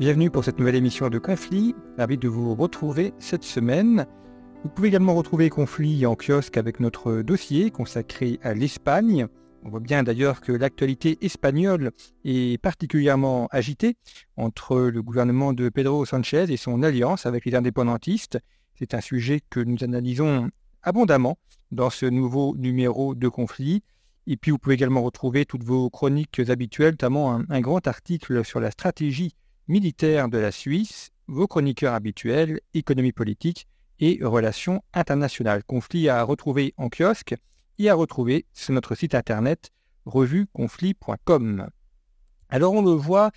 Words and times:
Bienvenue 0.00 0.30
pour 0.30 0.44
cette 0.44 0.58
nouvelle 0.58 0.76
émission 0.76 1.10
de 1.10 1.18
Conflit. 1.18 1.74
Ravi 1.98 2.16
de 2.16 2.26
vous 2.26 2.54
retrouver 2.54 3.12
cette 3.18 3.44
semaine. 3.44 4.06
Vous 4.64 4.70
pouvez 4.70 4.88
également 4.88 5.14
retrouver 5.14 5.50
Conflit 5.50 6.06
en 6.06 6.16
kiosque 6.16 6.56
avec 6.56 6.80
notre 6.80 7.20
dossier 7.20 7.70
consacré 7.70 8.40
à 8.42 8.54
l'Espagne. 8.54 9.26
On 9.62 9.68
voit 9.68 9.80
bien 9.80 10.02
d'ailleurs 10.02 10.40
que 10.40 10.52
l'actualité 10.52 11.18
espagnole 11.20 11.90
est 12.24 12.56
particulièrement 12.62 13.46
agitée 13.50 13.98
entre 14.38 14.78
le 14.78 15.02
gouvernement 15.02 15.52
de 15.52 15.68
Pedro 15.68 16.06
Sanchez 16.06 16.46
et 16.48 16.56
son 16.56 16.82
alliance 16.82 17.26
avec 17.26 17.44
les 17.44 17.54
indépendantistes. 17.54 18.38
C'est 18.76 18.94
un 18.94 19.02
sujet 19.02 19.42
que 19.50 19.60
nous 19.60 19.84
analysons 19.84 20.48
abondamment 20.82 21.36
dans 21.72 21.90
ce 21.90 22.06
nouveau 22.06 22.56
numéro 22.56 23.14
de 23.14 23.28
conflit. 23.28 23.82
Et 24.26 24.38
puis 24.38 24.50
vous 24.50 24.56
pouvez 24.56 24.76
également 24.76 25.02
retrouver 25.02 25.44
toutes 25.44 25.64
vos 25.64 25.90
chroniques 25.90 26.40
habituelles, 26.48 26.92
notamment 26.92 27.34
un, 27.34 27.44
un 27.50 27.60
grand 27.60 27.86
article 27.86 28.46
sur 28.46 28.60
la 28.60 28.70
stratégie 28.70 29.34
militaire 29.70 30.28
de 30.28 30.36
la 30.36 30.50
Suisse, 30.50 31.10
vos 31.28 31.46
chroniqueurs 31.46 31.94
habituels, 31.94 32.60
économie 32.74 33.12
politique 33.12 33.68
et 34.00 34.18
relations 34.20 34.82
internationales. 34.94 35.62
Conflit 35.62 36.08
à 36.08 36.24
retrouver 36.24 36.74
en 36.76 36.88
kiosque 36.88 37.36
et 37.78 37.88
à 37.88 37.94
retrouver 37.94 38.46
sur 38.52 38.74
notre 38.74 38.96
site 38.96 39.14
internet 39.14 39.70
revueconflit.com. 40.06 41.68
Alors 42.48 42.72
on 42.72 42.82
le 42.82 42.90
voit, 42.90 43.30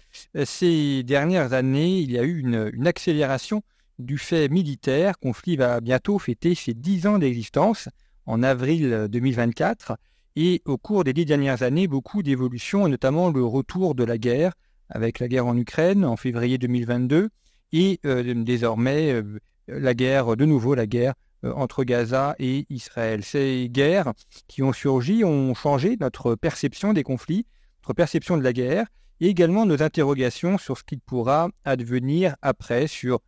ces 0.43 1.03
dernières 1.03 1.53
années, 1.53 1.99
il 1.99 2.11
y 2.11 2.17
a 2.17 2.23
eu 2.23 2.39
une, 2.39 2.87
accélération 2.87 3.61
du 3.99 4.17
fait 4.17 4.49
militaire. 4.49 5.19
Conflit 5.19 5.55
va 5.55 5.81
bientôt 5.81 6.17
fêter 6.17 6.55
ses 6.55 6.73
dix 6.73 7.05
ans 7.05 7.19
d'existence 7.19 7.89
en 8.25 8.41
avril 8.41 9.07
2024. 9.07 9.97
Et 10.35 10.63
au 10.65 10.79
cours 10.79 11.03
des 11.03 11.13
dix 11.13 11.25
dernières 11.25 11.61
années, 11.61 11.87
beaucoup 11.87 12.23
d'évolutions, 12.23 12.87
notamment 12.87 13.29
le 13.29 13.45
retour 13.45 13.93
de 13.93 14.03
la 14.03 14.17
guerre 14.17 14.53
avec 14.89 15.19
la 15.19 15.27
guerre 15.27 15.47
en 15.47 15.57
Ukraine 15.57 16.05
en 16.05 16.15
février 16.15 16.57
2022 16.57 17.29
et 17.71 17.99
euh, 18.05 18.33
désormais 18.43 19.11
euh, 19.11 19.39
la 19.67 19.93
guerre, 19.93 20.37
de 20.37 20.45
nouveau 20.45 20.75
la 20.75 20.85
guerre 20.85 21.13
euh, 21.43 21.53
entre 21.53 21.83
Gaza 21.83 22.35
et 22.39 22.65
Israël. 22.69 23.23
Ces 23.23 23.69
guerres 23.69 24.13
qui 24.47 24.63
ont 24.63 24.73
surgi 24.73 25.23
ont 25.23 25.53
changé 25.53 25.97
notre 25.99 26.35
perception 26.35 26.93
des 26.93 27.03
conflits, 27.03 27.45
notre 27.81 27.93
perception 27.93 28.37
de 28.37 28.43
la 28.43 28.53
guerre 28.53 28.87
et 29.19 29.27
également 29.27 29.65
nos 29.65 29.81
interrogations 29.81 30.57
sur 30.57 30.77
ce 30.77 30.83
qu'il 30.83 30.99
pourra 30.99 31.49
advenir 31.65 32.35
après 32.41 32.87
sur 32.87 33.19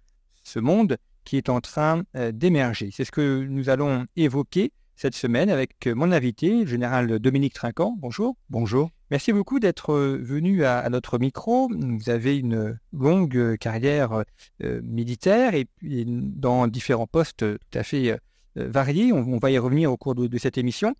ce 0.43 0.59
monde 0.59 0.97
qui 1.23 1.37
est 1.37 1.49
en 1.49 1.59
train 1.59 2.03
d'émerger. 2.33 2.91
C'est 2.91 3.05
ce 3.05 3.11
que 3.11 3.45
nous 3.45 3.69
allons 3.69 4.05
évoquer 4.15 4.71
cette 4.95 5.15
semaine 5.15 5.49
avec 5.49 5.87
mon 5.87 6.11
invité, 6.11 6.61
le 6.61 6.65
général 6.65 7.19
Dominique 7.19 7.53
Trinquant. 7.53 7.95
Bonjour. 7.99 8.35
Bonjour. 8.49 8.89
Merci 9.11 9.33
beaucoup 9.33 9.59
d'être 9.59 9.93
venu 9.95 10.63
à, 10.63 10.79
à, 10.79 10.89
notre 10.89 11.19
micro. 11.19 11.69
Vous 11.69 12.09
avez 12.09 12.37
une 12.37 12.79
longue 12.91 13.57
carrière 13.57 14.23
euh, 14.63 14.81
militaire 14.83 15.53
et, 15.53 15.67
et, 15.83 16.05
dans 16.07 16.67
différents 16.67 17.07
postes 17.07 17.45
tout 17.59 17.77
à 17.77 17.83
fait 17.83 18.11
euh, 18.11 18.17
variés. 18.55 19.13
On, 19.13 19.19
on, 19.19 19.37
va 19.37 19.51
y 19.51 19.57
revenir 19.57 19.91
au 19.91 19.97
cours 19.97 20.15
de, 20.15 20.27
de, 20.27 20.37
cette 20.37 20.57
émission. 20.57 20.95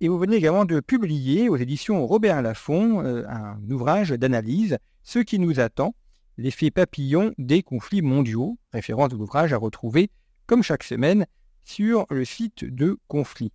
Et 0.00 0.08
vous 0.08 0.18
venez 0.18 0.36
également 0.36 0.66
de 0.66 0.80
publier 0.80 1.48
aux 1.48 1.56
éditions 1.56 2.06
Robert 2.06 2.42
Laffont 2.42 3.02
euh, 3.02 3.24
un 3.28 3.58
ouvrage 3.70 4.10
d'analyse, 4.10 4.76
Ce 5.02 5.18
qui 5.18 5.38
nous 5.38 5.60
attend, 5.60 5.94
l'effet 6.36 6.70
papillon 6.70 7.32
des 7.38 7.62
conflits 7.62 8.02
mondiaux, 8.02 8.58
référence 8.72 9.08
de 9.08 9.16
l'ouvrage 9.16 9.52
à 9.54 9.56
retrouver, 9.56 10.10
comme 10.46 10.62
chaque 10.62 10.82
semaine, 10.82 11.26
sur 11.66 12.06
le 12.10 12.24
site 12.24 12.64
de 12.64 12.98
conflit. 13.08 13.52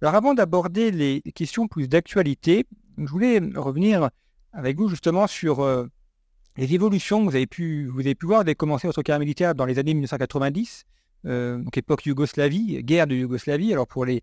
Alors 0.00 0.14
avant 0.14 0.32
d'aborder 0.32 0.90
les 0.90 1.20
questions 1.34 1.68
plus 1.68 1.88
d'actualité, 1.88 2.66
je 2.96 3.10
voulais 3.10 3.40
revenir 3.56 4.10
avec 4.52 4.76
vous 4.76 4.88
justement 4.88 5.26
sur 5.26 5.60
euh, 5.60 5.86
les 6.56 6.74
évolutions 6.74 7.24
que 7.24 7.30
vous 7.30 7.36
avez 7.36 7.46
pu, 7.46 7.86
vous 7.86 8.00
avez 8.00 8.14
pu 8.14 8.26
voir. 8.26 8.40
Vous 8.40 8.48
avez 8.48 8.54
commencé 8.54 8.86
votre 8.86 9.02
carrière 9.02 9.20
militaire 9.20 9.54
dans 9.54 9.64
les 9.64 9.78
années 9.78 9.94
1990, 9.94 10.84
euh, 11.26 11.58
donc 11.58 11.76
époque 11.76 12.06
Yougoslavie, 12.06 12.82
guerre 12.82 13.06
de 13.06 13.16
Yougoslavie. 13.16 13.72
Alors 13.72 13.86
pour 13.86 14.04
les, 14.04 14.22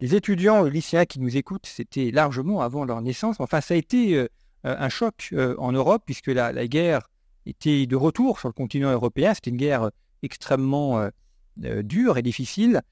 étudiants, 0.00 0.62
les 0.62 0.70
lycéens 0.70 1.06
qui 1.06 1.20
nous 1.20 1.36
écoutent, 1.36 1.66
c'était 1.66 2.10
largement 2.12 2.60
avant 2.60 2.84
leur 2.84 3.00
naissance. 3.02 3.36
Enfin, 3.40 3.60
ça 3.60 3.74
a 3.74 3.76
été 3.76 4.16
euh, 4.16 4.26
un 4.62 4.88
choc 4.88 5.30
euh, 5.32 5.54
en 5.58 5.72
Europe 5.72 6.02
puisque 6.06 6.28
la, 6.28 6.66
guerre 6.66 7.08
était 7.46 7.86
de 7.86 7.96
retour 7.96 8.38
sur 8.38 8.48
le 8.48 8.52
continent 8.52 8.92
européen. 8.92 9.34
C'était 9.34 9.50
une 9.50 9.56
guerre 9.56 9.90
extrêmement 10.22 11.08
dure 11.56 12.18
et 12.18 12.22
difficile. 12.22 12.82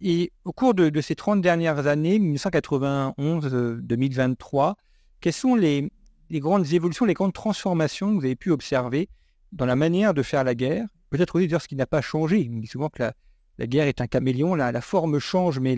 Et 0.00 0.32
au 0.44 0.52
cours 0.52 0.74
de, 0.74 1.00
ces 1.00 1.14
30 1.14 1.40
dernières 1.40 1.86
années, 1.86 2.18
1991-2023, 2.18 4.74
quelles 5.20 5.32
sont 5.32 5.54
les, 5.54 5.88
grandes 6.30 6.72
évolutions, 6.72 7.04
les 7.04 7.14
grandes 7.14 7.32
transformations 7.32 8.08
que 8.08 8.14
vous 8.18 8.24
avez 8.24 8.34
pu 8.36 8.50
observer 8.50 9.08
dans 9.52 9.66
la 9.66 9.76
manière 9.76 10.14
de 10.14 10.22
faire 10.22 10.42
la 10.44 10.54
guerre? 10.54 10.86
Peut-être 11.10 11.36
aussi 11.36 11.46
dire 11.46 11.62
ce 11.62 11.68
qui 11.68 11.76
n'a 11.76 11.86
pas 11.86 12.00
changé. 12.00 12.50
On 12.52 12.58
dit 12.58 12.66
souvent 12.66 12.88
que 12.88 13.02
la, 13.02 13.12
la 13.58 13.66
guerre 13.66 13.86
est 13.86 14.00
un 14.00 14.06
caméléon, 14.06 14.54
la, 14.54 14.80
forme 14.80 15.18
change, 15.18 15.60
mais 15.60 15.76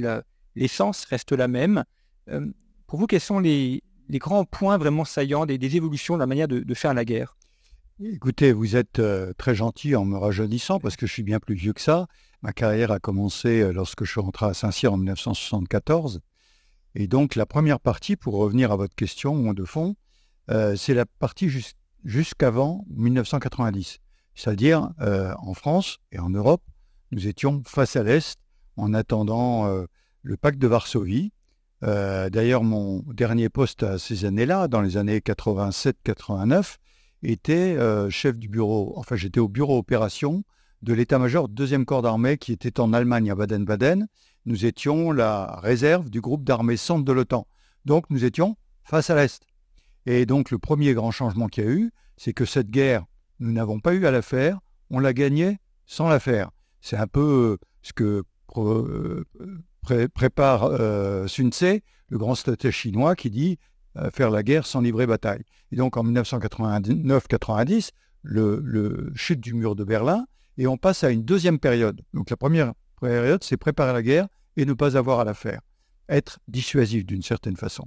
l'essence 0.54 1.04
reste 1.04 1.32
la 1.32 1.48
même. 1.48 1.84
Euh, 2.30 2.46
pour 2.86 2.98
vous, 2.98 3.06
quels 3.06 3.20
sont 3.20 3.40
les, 3.40 3.82
grands 4.10 4.44
points 4.44 4.78
vraiment 4.78 5.04
saillants 5.04 5.46
des, 5.46 5.76
évolutions 5.76 6.14
de 6.14 6.20
la 6.20 6.26
manière 6.26 6.48
de, 6.48 6.74
faire 6.74 6.94
la 6.94 7.04
guerre? 7.04 7.36
Écoutez, 8.02 8.52
vous 8.52 8.76
êtes 8.76 8.98
euh, 8.98 9.32
très 9.38 9.54
gentil 9.54 9.94
en 9.94 10.04
me 10.04 10.16
rajeunissant 10.16 10.80
parce 10.80 10.96
que 10.96 11.06
je 11.06 11.12
suis 11.12 11.22
bien 11.22 11.38
plus 11.38 11.54
vieux 11.54 11.72
que 11.72 11.80
ça. 11.80 12.06
Ma 12.42 12.52
carrière 12.52 12.90
a 12.90 12.98
commencé 12.98 13.72
lorsque 13.72 14.04
je 14.04 14.10
suis 14.10 14.20
rentré 14.20 14.46
à 14.46 14.54
Saint-Cyr 14.54 14.92
en 14.92 14.96
1974. 14.96 16.20
Et 16.96 17.08
donc, 17.08 17.34
la 17.34 17.46
première 17.46 17.80
partie, 17.80 18.16
pour 18.16 18.34
revenir 18.34 18.70
à 18.70 18.76
votre 18.76 18.94
question 18.94 19.52
de 19.52 19.64
fond, 19.64 19.96
euh, 20.50 20.76
c'est 20.76 20.94
la 20.94 21.06
partie 21.06 21.48
jus 21.48 21.72
jusqu'avant 22.04 22.84
1990. 22.90 23.98
C'est-à-dire, 24.34 24.90
euh, 25.00 25.34
en 25.38 25.54
France 25.54 25.98
et 26.12 26.18
en 26.18 26.30
Europe, 26.30 26.62
nous 27.10 27.26
étions 27.26 27.62
face 27.66 27.96
à 27.96 28.02
l'Est 28.02 28.38
en 28.76 28.94
attendant 28.94 29.66
euh, 29.66 29.86
le 30.22 30.36
pacte 30.36 30.58
de 30.58 30.66
Varsovie. 30.66 31.32
D'ailleurs, 31.82 32.64
mon 32.64 33.00
dernier 33.12 33.50
poste 33.50 33.82
à 33.82 33.98
ces 33.98 34.24
années-là, 34.24 34.68
dans 34.68 34.80
les 34.80 34.96
années 34.96 35.18
87-89, 35.18 36.76
était 37.24 37.76
chef 38.10 38.38
du 38.38 38.48
bureau, 38.48 38.94
enfin 38.96 39.16
j'étais 39.16 39.40
au 39.40 39.48
bureau 39.48 39.78
opération 39.78 40.44
de 40.82 40.92
l'état-major 40.92 41.48
deuxième 41.48 41.84
corps 41.84 42.02
d'armée 42.02 42.36
qui 42.36 42.52
était 42.52 42.80
en 42.80 42.92
Allemagne 42.92 43.30
à 43.30 43.34
Baden-Baden. 43.34 44.06
Nous 44.46 44.66
étions 44.66 45.12
la 45.12 45.58
réserve 45.62 46.10
du 46.10 46.20
groupe 46.20 46.44
d'armée 46.44 46.76
centre 46.76 47.04
de 47.04 47.12
l'OTAN. 47.12 47.46
Donc 47.84 48.10
nous 48.10 48.24
étions 48.24 48.56
face 48.82 49.10
à 49.10 49.14
l'Est. 49.14 49.42
Et 50.06 50.26
donc 50.26 50.50
le 50.50 50.58
premier 50.58 50.92
grand 50.92 51.10
changement 51.10 51.48
qu'il 51.48 51.64
y 51.64 51.66
a 51.66 51.70
eu, 51.70 51.92
c'est 52.16 52.34
que 52.34 52.44
cette 52.44 52.70
guerre, 52.70 53.04
nous 53.40 53.52
n'avons 53.52 53.80
pas 53.80 53.94
eu 53.94 54.06
à 54.06 54.10
la 54.10 54.22
faire, 54.22 54.60
on 54.90 54.98
l'a 54.98 55.12
gagnée 55.12 55.58
sans 55.86 56.08
la 56.08 56.20
faire. 56.20 56.50
C'est 56.80 56.96
un 56.96 57.06
peu 57.06 57.58
ce 57.82 57.92
que 57.92 58.24
euh, 58.56 59.24
pré 59.82 60.08
prépare 60.08 60.64
euh, 60.64 61.26
Sun 61.26 61.50
Tse, 61.50 61.80
le 62.08 62.18
grand 62.18 62.34
stratège 62.34 62.74
chinois, 62.74 63.16
qui 63.16 63.30
dit 63.30 63.58
euh, 63.58 63.73
faire 64.12 64.30
la 64.30 64.42
guerre 64.42 64.66
sans 64.66 64.80
livrer 64.80 65.06
bataille. 65.06 65.44
Et 65.72 65.76
donc 65.76 65.96
en 65.96 66.04
1989-90, 66.04 67.90
le, 68.22 69.12
chute 69.14 69.40
du 69.40 69.54
mur 69.54 69.76
de 69.76 69.84
Berlin, 69.84 70.26
et 70.56 70.66
on 70.66 70.76
passe 70.76 71.04
à 71.04 71.10
une 71.10 71.24
deuxième 71.24 71.58
période. 71.58 72.00
Donc 72.12 72.30
la 72.30 72.36
première 72.36 72.72
période, 73.00 73.42
c'est 73.44 73.56
préparer 73.56 73.92
la 73.92 74.02
guerre 74.02 74.28
et 74.56 74.64
ne 74.64 74.72
pas 74.72 74.96
avoir 74.96 75.20
à 75.20 75.24
la 75.24 75.34
faire. 75.34 75.60
Être 76.08 76.38
dissuasif 76.48 77.04
d'une 77.04 77.22
certaine 77.22 77.56
façon. 77.56 77.86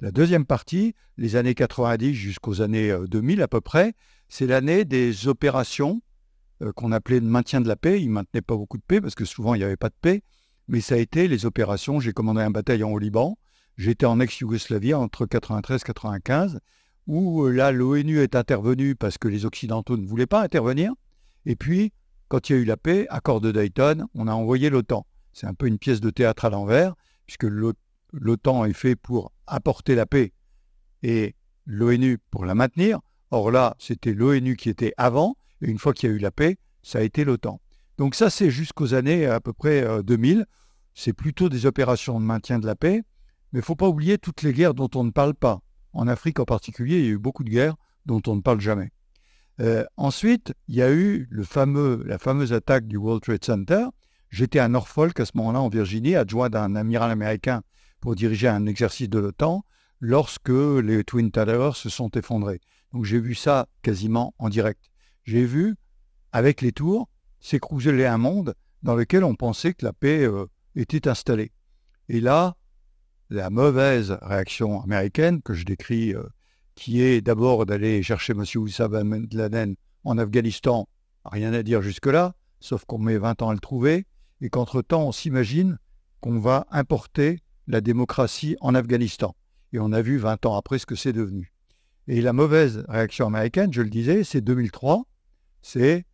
La 0.00 0.10
deuxième 0.10 0.44
partie, 0.44 0.94
les 1.16 1.36
années 1.36 1.54
90 1.54 2.14
jusqu'aux 2.14 2.60
années 2.62 2.96
2000 3.08 3.42
à 3.42 3.48
peu 3.48 3.60
près, 3.60 3.94
c'est 4.28 4.46
l'année 4.46 4.84
des 4.84 5.28
opérations 5.28 6.02
euh, 6.62 6.72
qu'on 6.72 6.92
appelait 6.92 7.20
de 7.20 7.26
maintien 7.26 7.60
de 7.60 7.68
la 7.68 7.76
paix. 7.76 8.00
Ils 8.00 8.08
ne 8.08 8.14
maintenaient 8.14 8.42
pas 8.42 8.56
beaucoup 8.56 8.78
de 8.78 8.82
paix 8.82 9.00
parce 9.00 9.14
que 9.14 9.24
souvent 9.24 9.54
il 9.54 9.58
n'y 9.58 9.64
avait 9.64 9.76
pas 9.76 9.88
de 9.88 9.94
paix, 10.00 10.22
mais 10.68 10.80
ça 10.80 10.96
a 10.96 10.98
été 10.98 11.28
les 11.28 11.46
opérations. 11.46 12.00
J'ai 12.00 12.12
commandé 12.12 12.40
un 12.42 12.50
bataillon 12.50 12.92
au 12.92 12.98
Liban, 12.98 13.38
j'étais 13.76 14.06
en 14.06 14.20
ex-Yougoslavie 14.20 14.94
entre 14.94 15.26
93 15.26 15.80
et 15.80 15.84
95, 15.84 16.60
où 17.06 17.46
là 17.48 17.72
l'ONU 17.72 18.20
est 18.20 18.34
intervenue 18.34 18.94
parce 18.94 19.18
que 19.18 19.28
les 19.28 19.44
Occidentaux 19.44 19.96
ne 19.96 20.06
voulaient 20.06 20.26
pas 20.26 20.42
intervenir. 20.42 20.92
Et 21.46 21.56
puis, 21.56 21.92
quand 22.28 22.48
il 22.48 22.52
y 22.52 22.58
a 22.58 22.62
eu 22.62 22.64
la 22.64 22.76
paix, 22.76 23.06
accord 23.10 23.40
de 23.40 23.52
Dayton, 23.52 24.06
on 24.14 24.28
a 24.28 24.32
envoyé 24.32 24.70
l'OTAN. 24.70 25.06
C'est 25.32 25.46
un 25.46 25.54
peu 25.54 25.66
une 25.66 25.78
pièce 25.78 26.00
de 26.00 26.10
théâtre 26.10 26.44
à 26.44 26.50
l'envers, 26.50 26.94
puisque 27.26 27.46
l'OTAN 28.12 28.64
est 28.64 28.72
fait 28.72 28.96
pour 28.96 29.32
apporter 29.46 29.94
la 29.94 30.06
paix 30.06 30.32
et 31.02 31.34
l'ONU 31.66 32.18
pour 32.30 32.46
la 32.46 32.54
maintenir. 32.54 33.00
Or 33.30 33.50
là, 33.50 33.76
c'était 33.78 34.14
l'ONU 34.14 34.56
qui 34.56 34.68
était 34.68 34.94
avant, 34.96 35.36
et 35.60 35.68
une 35.68 35.78
fois 35.78 35.92
qu'il 35.92 36.08
y 36.08 36.12
a 36.12 36.16
eu 36.16 36.18
la 36.18 36.30
paix, 36.30 36.56
ça 36.82 36.98
a 36.98 37.02
été 37.02 37.24
l'OTAN. 37.24 37.60
Donc 37.98 38.14
ça, 38.14 38.30
c'est 38.30 38.50
jusqu'aux 38.50 38.94
années 38.94 39.26
à 39.26 39.40
peu 39.40 39.52
près 39.52 40.02
2000. 40.02 40.38
Euh, 40.38 40.44
c'est 40.94 41.12
plutôt 41.12 41.48
des 41.48 41.66
opérations 41.66 42.20
de 42.20 42.24
maintien 42.24 42.58
de 42.58 42.66
la 42.66 42.76
paix, 42.76 43.02
mais 43.54 43.58
il 43.58 43.62
ne 43.62 43.66
faut 43.66 43.76
pas 43.76 43.88
oublier 43.88 44.18
toutes 44.18 44.42
les 44.42 44.52
guerres 44.52 44.74
dont 44.74 44.90
on 44.96 45.04
ne 45.04 45.12
parle 45.12 45.32
pas. 45.32 45.60
En 45.92 46.08
Afrique 46.08 46.40
en 46.40 46.44
particulier, 46.44 46.98
il 46.98 47.04
y 47.04 47.08
a 47.08 47.12
eu 47.12 47.18
beaucoup 47.18 47.44
de 47.44 47.50
guerres 47.50 47.76
dont 48.04 48.20
on 48.26 48.34
ne 48.34 48.40
parle 48.40 48.60
jamais. 48.60 48.90
Euh, 49.60 49.84
ensuite, 49.96 50.54
il 50.66 50.74
y 50.74 50.82
a 50.82 50.90
eu 50.90 51.28
la 51.30 52.18
fameuse 52.18 52.52
attaque 52.52 52.88
du 52.88 52.96
World 52.96 53.22
Trade 53.22 53.44
Center. 53.44 53.86
J'étais 54.30 54.58
à 54.58 54.66
Norfolk 54.66 55.20
à 55.20 55.24
ce 55.24 55.30
moment-là 55.36 55.60
en 55.60 55.68
Virginie, 55.68 56.16
adjoint 56.16 56.50
d'un 56.50 56.74
amiral 56.74 57.12
américain 57.12 57.62
pour 58.00 58.16
diriger 58.16 58.48
un 58.48 58.66
exercice 58.66 59.08
de 59.08 59.20
l'OTAN 59.20 59.64
lorsque 60.00 60.48
les 60.48 61.04
Twin 61.04 61.30
Towers 61.30 61.76
se 61.76 61.88
sont 61.88 62.10
effondrés. 62.10 62.60
Donc 62.92 63.04
j'ai 63.04 63.20
vu 63.20 63.36
ça 63.36 63.68
quasiment 63.82 64.34
en 64.40 64.48
direct. 64.48 64.90
J'ai 65.22 65.44
vu, 65.44 65.76
avec 66.32 66.60
les 66.60 66.72
tours, 66.72 67.08
s'écrouler 67.38 68.04
un 68.04 68.18
monde 68.18 68.56
dans 68.82 68.96
lequel 68.96 69.22
on 69.22 69.36
pensait 69.36 69.74
que 69.74 69.84
la 69.84 69.92
paix 69.92 70.24
euh, 70.24 70.46
était 70.74 71.06
installée. 71.06 71.52
Et 72.08 72.20
là, 72.20 72.56
la 73.34 73.50
mauvaise 73.50 74.16
réaction 74.22 74.80
américaine 74.82 75.42
que 75.42 75.54
je 75.54 75.64
décris, 75.64 76.14
euh, 76.14 76.22
qui 76.74 77.02
est 77.02 77.20
d'abord 77.20 77.66
d'aller 77.66 78.02
chercher 78.02 78.32
M. 78.32 78.44
Oussama 78.56 79.02
Ben 79.02 79.26
Laden 79.32 79.74
en 80.04 80.18
Afghanistan, 80.18 80.88
rien 81.24 81.52
à 81.52 81.62
dire 81.62 81.82
jusque-là, 81.82 82.34
sauf 82.60 82.84
qu'on 82.84 82.98
met 82.98 83.18
20 83.18 83.42
ans 83.42 83.50
à 83.50 83.54
le 83.54 83.60
trouver, 83.60 84.06
et 84.40 84.50
qu'entre-temps, 84.50 85.08
on 85.08 85.12
s'imagine 85.12 85.78
qu'on 86.20 86.38
va 86.38 86.66
importer 86.70 87.40
la 87.66 87.80
démocratie 87.80 88.56
en 88.60 88.74
Afghanistan. 88.74 89.34
Et 89.72 89.78
on 89.78 89.92
a 89.92 90.02
vu 90.02 90.18
20 90.18 90.46
ans 90.46 90.56
après 90.56 90.78
ce 90.78 90.86
que 90.86 90.94
c'est 90.94 91.12
devenu. 91.12 91.52
Et 92.06 92.20
la 92.20 92.32
mauvaise 92.32 92.84
réaction 92.88 93.26
américaine, 93.26 93.72
je 93.72 93.82
le 93.82 93.90
disais, 93.90 94.24
c'est 94.24 94.40
2003, 94.40 95.04
c'est 95.62 96.04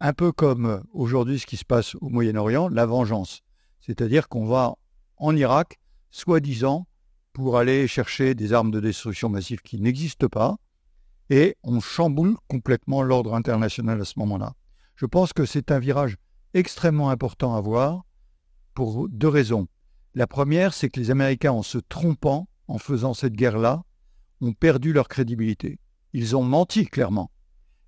un 0.00 0.12
peu 0.12 0.32
comme 0.32 0.82
aujourd'hui 0.92 1.38
ce 1.38 1.46
qui 1.46 1.56
se 1.56 1.64
passe 1.64 1.94
au 1.96 2.08
Moyen-Orient, 2.08 2.68
la 2.68 2.86
vengeance. 2.86 3.42
C'est-à-dire 3.80 4.28
qu'on 4.28 4.46
va 4.46 4.74
en 5.16 5.36
Irak, 5.36 5.78
soi-disant, 6.14 6.86
pour 7.32 7.58
aller 7.58 7.88
chercher 7.88 8.36
des 8.36 8.52
armes 8.52 8.70
de 8.70 8.78
destruction 8.78 9.28
massive 9.28 9.62
qui 9.62 9.80
n'existent 9.80 10.28
pas, 10.28 10.56
et 11.28 11.56
on 11.64 11.80
chamboule 11.80 12.36
complètement 12.48 13.02
l'ordre 13.02 13.34
international 13.34 14.00
à 14.00 14.04
ce 14.04 14.20
moment-là. 14.20 14.54
Je 14.94 15.06
pense 15.06 15.32
que 15.32 15.44
c'est 15.44 15.72
un 15.72 15.80
virage 15.80 16.16
extrêmement 16.54 17.10
important 17.10 17.56
à 17.56 17.60
voir 17.60 18.04
pour 18.74 19.08
deux 19.08 19.28
raisons. 19.28 19.66
La 20.14 20.28
première, 20.28 20.72
c'est 20.72 20.88
que 20.88 21.00
les 21.00 21.10
Américains, 21.10 21.50
en 21.50 21.64
se 21.64 21.78
trompant, 21.78 22.48
en 22.68 22.78
faisant 22.78 23.12
cette 23.12 23.34
guerre-là, 23.34 23.82
ont 24.40 24.52
perdu 24.52 24.92
leur 24.92 25.08
crédibilité. 25.08 25.80
Ils 26.12 26.36
ont 26.36 26.44
menti, 26.44 26.86
clairement. 26.86 27.32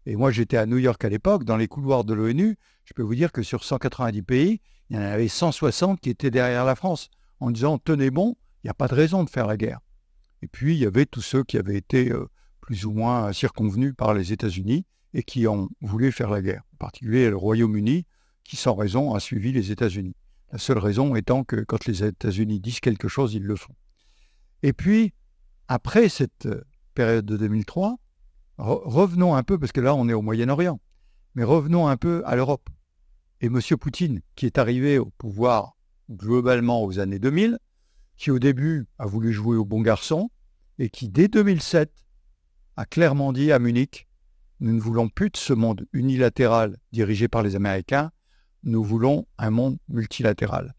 Et 0.05 0.17
moi, 0.17 0.32
j'étais 0.32 0.56
à 0.56 0.67
New 0.67 0.78
York 0.78 1.05
à 1.05 1.08
l'époque, 1.08 1.44
dans 1.44 1.56
les 1.56 1.69
couloirs 1.69 2.02
de 2.02 2.14
l'ONU. 2.14 2.58
Je 2.82 2.93
peux 2.93 3.02
vous 3.02 3.14
dire 3.14 3.31
que 3.31 3.44
sur 3.44 3.62
190 3.62 4.23
pays, 4.23 4.61
il 4.90 4.96
y 4.96 4.99
en 4.99 5.02
avait 5.02 5.28
160 5.28 6.00
qui 6.00 6.11
étaient 6.11 6.32
derrière 6.32 6.64
la 6.64 6.75
France, 6.75 7.08
en 7.40 7.50
disant 7.50 7.78
Tenez 7.78 8.10
bon, 8.10 8.36
il 8.62 8.66
n'y 8.66 8.70
a 8.70 8.74
pas 8.74 8.88
de 8.88 8.94
raison 8.94 9.24
de 9.24 9.30
faire 9.30 9.46
la 9.46 9.56
guerre. 9.56 9.80
Et 10.42 10.48
puis, 10.48 10.74
il 10.74 10.78
y 10.78 10.86
avait 10.86 11.06
tous 11.06 11.22
ceux 11.22 11.44
qui 11.44 11.58
avaient 11.58 11.76
été 11.76 12.10
euh, 12.10 12.28
plus 12.60 12.84
ou 12.84 12.92
moins 12.92 13.32
circonvenus 13.32 13.94
par 13.96 14.14
les 14.14 14.32
États-Unis 14.32 14.84
et 15.14 15.22
qui 15.22 15.46
ont 15.46 15.68
voulu 15.80 16.12
faire 16.12 16.30
la 16.30 16.42
guerre. 16.42 16.62
En 16.74 16.76
particulier 16.76 17.30
le 17.30 17.36
Royaume-Uni, 17.36 18.04
qui 18.44 18.56
sans 18.56 18.74
raison 18.74 19.14
a 19.14 19.20
suivi 19.20 19.52
les 19.52 19.70
États-Unis. 19.70 20.14
La 20.52 20.58
seule 20.58 20.78
raison 20.78 21.16
étant 21.16 21.42
que 21.42 21.56
quand 21.56 21.86
les 21.86 22.04
États-Unis 22.04 22.60
disent 22.60 22.80
quelque 22.80 23.08
chose, 23.08 23.34
ils 23.34 23.42
le 23.42 23.56
font. 23.56 23.74
Et 24.62 24.72
puis, 24.72 25.12
après 25.68 26.08
cette 26.08 26.46
euh, 26.46 26.62
période 26.94 27.26
de 27.26 27.36
2003, 27.36 27.96
revenons 28.58 29.34
un 29.34 29.42
peu, 29.42 29.58
parce 29.58 29.72
que 29.72 29.80
là 29.80 29.94
on 29.94 30.08
est 30.08 30.14
au 30.14 30.22
Moyen-Orient, 30.22 30.80
mais 31.34 31.44
revenons 31.44 31.88
un 31.88 31.96
peu 31.96 32.22
à 32.24 32.36
l'Europe. 32.36 32.68
Et 33.40 33.46
M. 33.46 33.60
Poutine, 33.78 34.22
qui 34.34 34.46
est 34.46 34.58
arrivé 34.58 34.98
au 34.98 35.10
pouvoir 35.18 35.75
globalement 36.10 36.84
aux 36.84 36.98
années 36.98 37.18
2000, 37.18 37.58
qui 38.16 38.30
au 38.30 38.38
début 38.38 38.86
a 38.98 39.06
voulu 39.06 39.32
jouer 39.32 39.56
au 39.56 39.64
bon 39.64 39.80
garçon, 39.80 40.30
et 40.78 40.90
qui 40.90 41.08
dès 41.08 41.28
2007 41.28 41.90
a 42.76 42.84
clairement 42.84 43.32
dit 43.32 43.52
à 43.52 43.58
Munich, 43.58 44.08
nous 44.60 44.72
ne 44.72 44.80
voulons 44.80 45.08
plus 45.08 45.30
de 45.30 45.36
ce 45.36 45.52
monde 45.52 45.86
unilatéral 45.92 46.76
dirigé 46.92 47.28
par 47.28 47.42
les 47.42 47.56
Américains, 47.56 48.10
nous 48.62 48.82
voulons 48.82 49.26
un 49.38 49.50
monde 49.50 49.78
multilatéral. 49.88 50.74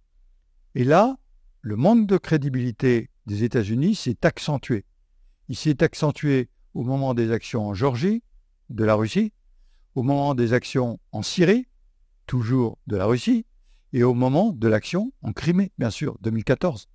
Et 0.76 0.84
là, 0.84 1.18
le 1.62 1.76
manque 1.76 2.08
de 2.08 2.18
crédibilité 2.18 3.10
des 3.26 3.44
États-Unis 3.44 3.96
s'est 3.96 4.26
accentué. 4.26 4.86
Il 5.50 5.56
s'est 5.56 5.84
accentué 5.84 6.50
au 6.74 6.84
moment 6.84 7.14
des 7.14 7.32
actions 7.32 7.68
en 7.68 7.74
Géorgie, 7.74 8.24
de 8.70 8.84
la 8.84 8.96
Russie, 8.96 9.34
au 9.96 10.04
moment 10.04 10.36
des 10.36 10.54
actions 10.54 11.00
en 11.12 11.24
Syrie, 11.24 11.68
toujours 12.28 12.78
de 12.86 12.98
la 12.98 13.06
Russie, 13.06 13.46
et 13.94 14.04
au 14.04 14.14
moment 14.14 14.52
de 14.52 14.68
l'action 14.68 15.12
en 15.22 15.34
Crimée, 15.34 15.72
bien 15.78 15.90
sûr, 15.90 16.18
2014. 16.22 16.88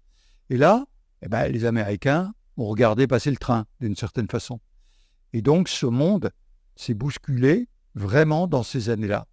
Et 0.50 0.56
là, 0.56 0.84
eh 1.22 1.28
ben, 1.28 1.48
les 1.48 1.64
Américains 1.64 2.32
ont 2.56 2.66
regardé 2.66 3.06
passer 3.06 3.30
le 3.30 3.36
train, 3.36 3.66
d'une 3.80 3.96
certaine 3.96 4.28
façon. 4.28 4.60
Et 5.32 5.42
donc, 5.42 5.68
ce 5.68 5.86
monde 5.86 6.32
s'est 6.76 6.94
bousculé 6.94 7.68
vraiment 7.94 8.46
dans 8.46 8.62
ces 8.62 8.90
années-là. 8.90 9.26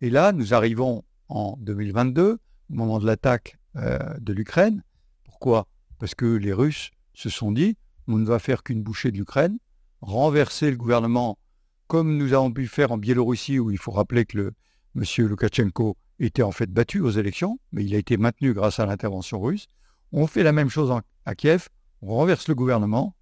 Et 0.00 0.10
là, 0.10 0.32
nous 0.32 0.54
arrivons 0.54 1.04
en 1.28 1.56
2022, 1.60 2.32
au 2.32 2.38
moment 2.74 2.98
de 2.98 3.06
l'attaque 3.06 3.58
euh, 3.76 3.98
de 4.20 4.32
l'Ukraine. 4.32 4.82
Pourquoi? 5.24 5.66
Parce 5.98 6.14
que 6.14 6.26
les 6.26 6.52
Russes 6.52 6.90
se 7.14 7.30
sont 7.30 7.52
dit, 7.52 7.76
on 8.08 8.18
ne 8.18 8.26
va 8.26 8.38
faire 8.38 8.62
qu'une 8.62 8.82
bouchée 8.82 9.10
de 9.12 9.16
l'Ukraine, 9.16 9.58
renverser 10.00 10.70
le 10.70 10.76
gouvernement 10.76 11.38
comme 11.86 12.16
nous 12.16 12.32
avons 12.32 12.52
pu 12.52 12.66
faire 12.66 12.92
en 12.92 12.98
Biélorussie, 12.98 13.58
où 13.58 13.70
il 13.70 13.78
faut 13.78 13.92
rappeler 13.92 14.24
que 14.24 14.38
le 14.38 14.54
M. 14.96 15.04
Loukachenko 15.28 15.96
était 16.18 16.42
en 16.42 16.52
fait 16.52 16.70
battu 16.70 17.00
aux 17.00 17.10
élections, 17.10 17.58
mais 17.72 17.84
il 17.84 17.94
a 17.94 17.98
été 17.98 18.16
maintenu 18.16 18.54
grâce 18.54 18.78
à 18.78 18.86
l'intervention 18.86 19.40
russe. 19.40 19.66
On 20.12 20.26
fait 20.26 20.42
la 20.42 20.52
même 20.52 20.68
chose 20.68 20.92
à 21.26 21.34
Kiev, 21.34 21.68
on 22.02 22.14
renverse 22.14 22.48
le 22.48 22.54
gouvernement, 22.54 23.16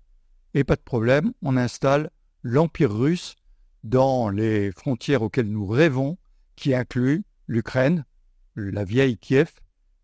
et 0.54 0.64
pas 0.64 0.76
de 0.76 0.82
problème, 0.82 1.32
on 1.42 1.56
installe 1.56 2.10
l'Empire 2.42 2.92
russe 2.92 3.36
dans 3.84 4.28
les 4.28 4.72
frontières 4.72 5.22
auxquelles 5.22 5.50
nous 5.50 5.66
rêvons, 5.66 6.18
qui 6.56 6.74
incluent 6.74 7.24
l'Ukraine, 7.46 8.04
la 8.56 8.84
vieille 8.84 9.16
Kiev, 9.16 9.50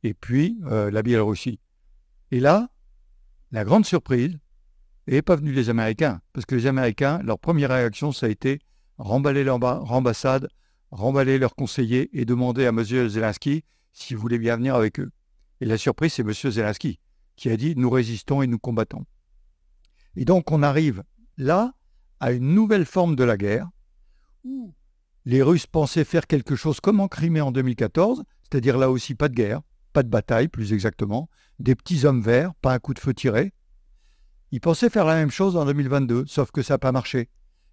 et 0.02 0.14
puis 0.14 0.58
euh, 0.66 0.90
la 0.90 1.02
Biélorussie. 1.02 1.60
Et 2.30 2.40
là, 2.40 2.70
la 3.52 3.64
grande 3.64 3.84
surprise, 3.84 4.38
n'est 5.06 5.22
pas 5.22 5.36
venue 5.36 5.54
des 5.54 5.70
Américains, 5.70 6.20
parce 6.32 6.46
que 6.46 6.54
les 6.54 6.66
Américains, 6.66 7.20
leur 7.22 7.38
première 7.38 7.70
réaction, 7.70 8.12
ça 8.12 8.26
a 8.26 8.28
été 8.28 8.60
remballer 8.98 9.44
leur 9.44 9.58
ambassade, 9.90 10.48
remballer 10.90 11.38
leurs 11.38 11.54
conseillers 11.54 12.08
et 12.18 12.24
demander 12.24 12.66
à 12.66 12.70
M. 12.70 12.82
Zelensky 12.82 13.64
s'il 13.92 14.16
voulait 14.16 14.38
bien 14.38 14.56
venir 14.56 14.74
avec 14.74 15.00
eux. 15.00 15.10
Et 15.60 15.66
la 15.66 15.78
surprise, 15.78 16.12
c'est 16.12 16.22
M. 16.22 16.32
Zelensky 16.32 16.98
qui 17.38 17.50
a 17.50 17.56
dit 17.56 17.74
nous 17.76 17.88
résistons 17.88 18.42
et 18.42 18.46
nous 18.46 18.58
combattons. 18.58 19.04
Et 20.16 20.24
donc 20.24 20.50
on 20.50 20.62
arrive 20.62 21.04
là 21.36 21.72
à 22.20 22.32
une 22.32 22.52
nouvelle 22.52 22.84
forme 22.84 23.14
de 23.14 23.24
la 23.24 23.36
guerre 23.36 23.70
où 24.44 24.74
les 25.24 25.42
Russes 25.42 25.66
pensaient 25.66 26.04
faire 26.04 26.26
quelque 26.26 26.56
chose 26.56 26.80
comme 26.80 27.00
en 27.00 27.06
Crimée 27.06 27.40
en 27.40 27.52
2014, 27.52 28.24
c'est-à-dire 28.42 28.76
là 28.76 28.90
aussi 28.90 29.14
pas 29.14 29.28
de 29.28 29.34
guerre, 29.34 29.62
pas 29.92 30.02
de 30.02 30.08
bataille 30.08 30.48
plus 30.48 30.72
exactement, 30.72 31.28
des 31.60 31.76
petits 31.76 32.04
hommes 32.06 32.22
verts, 32.22 32.54
pas 32.56 32.72
un 32.72 32.78
coup 32.80 32.94
de 32.94 32.98
feu 32.98 33.14
tiré. 33.14 33.52
Ils 34.50 34.60
pensaient 34.60 34.90
faire 34.90 35.04
la 35.04 35.14
même 35.14 35.30
chose 35.30 35.56
en 35.56 35.64
2022, 35.64 36.24
sauf 36.26 36.50
que 36.50 36.62
ça 36.62 36.74
n'a 36.74 36.78
pas 36.78 36.92
marché. 36.92 37.28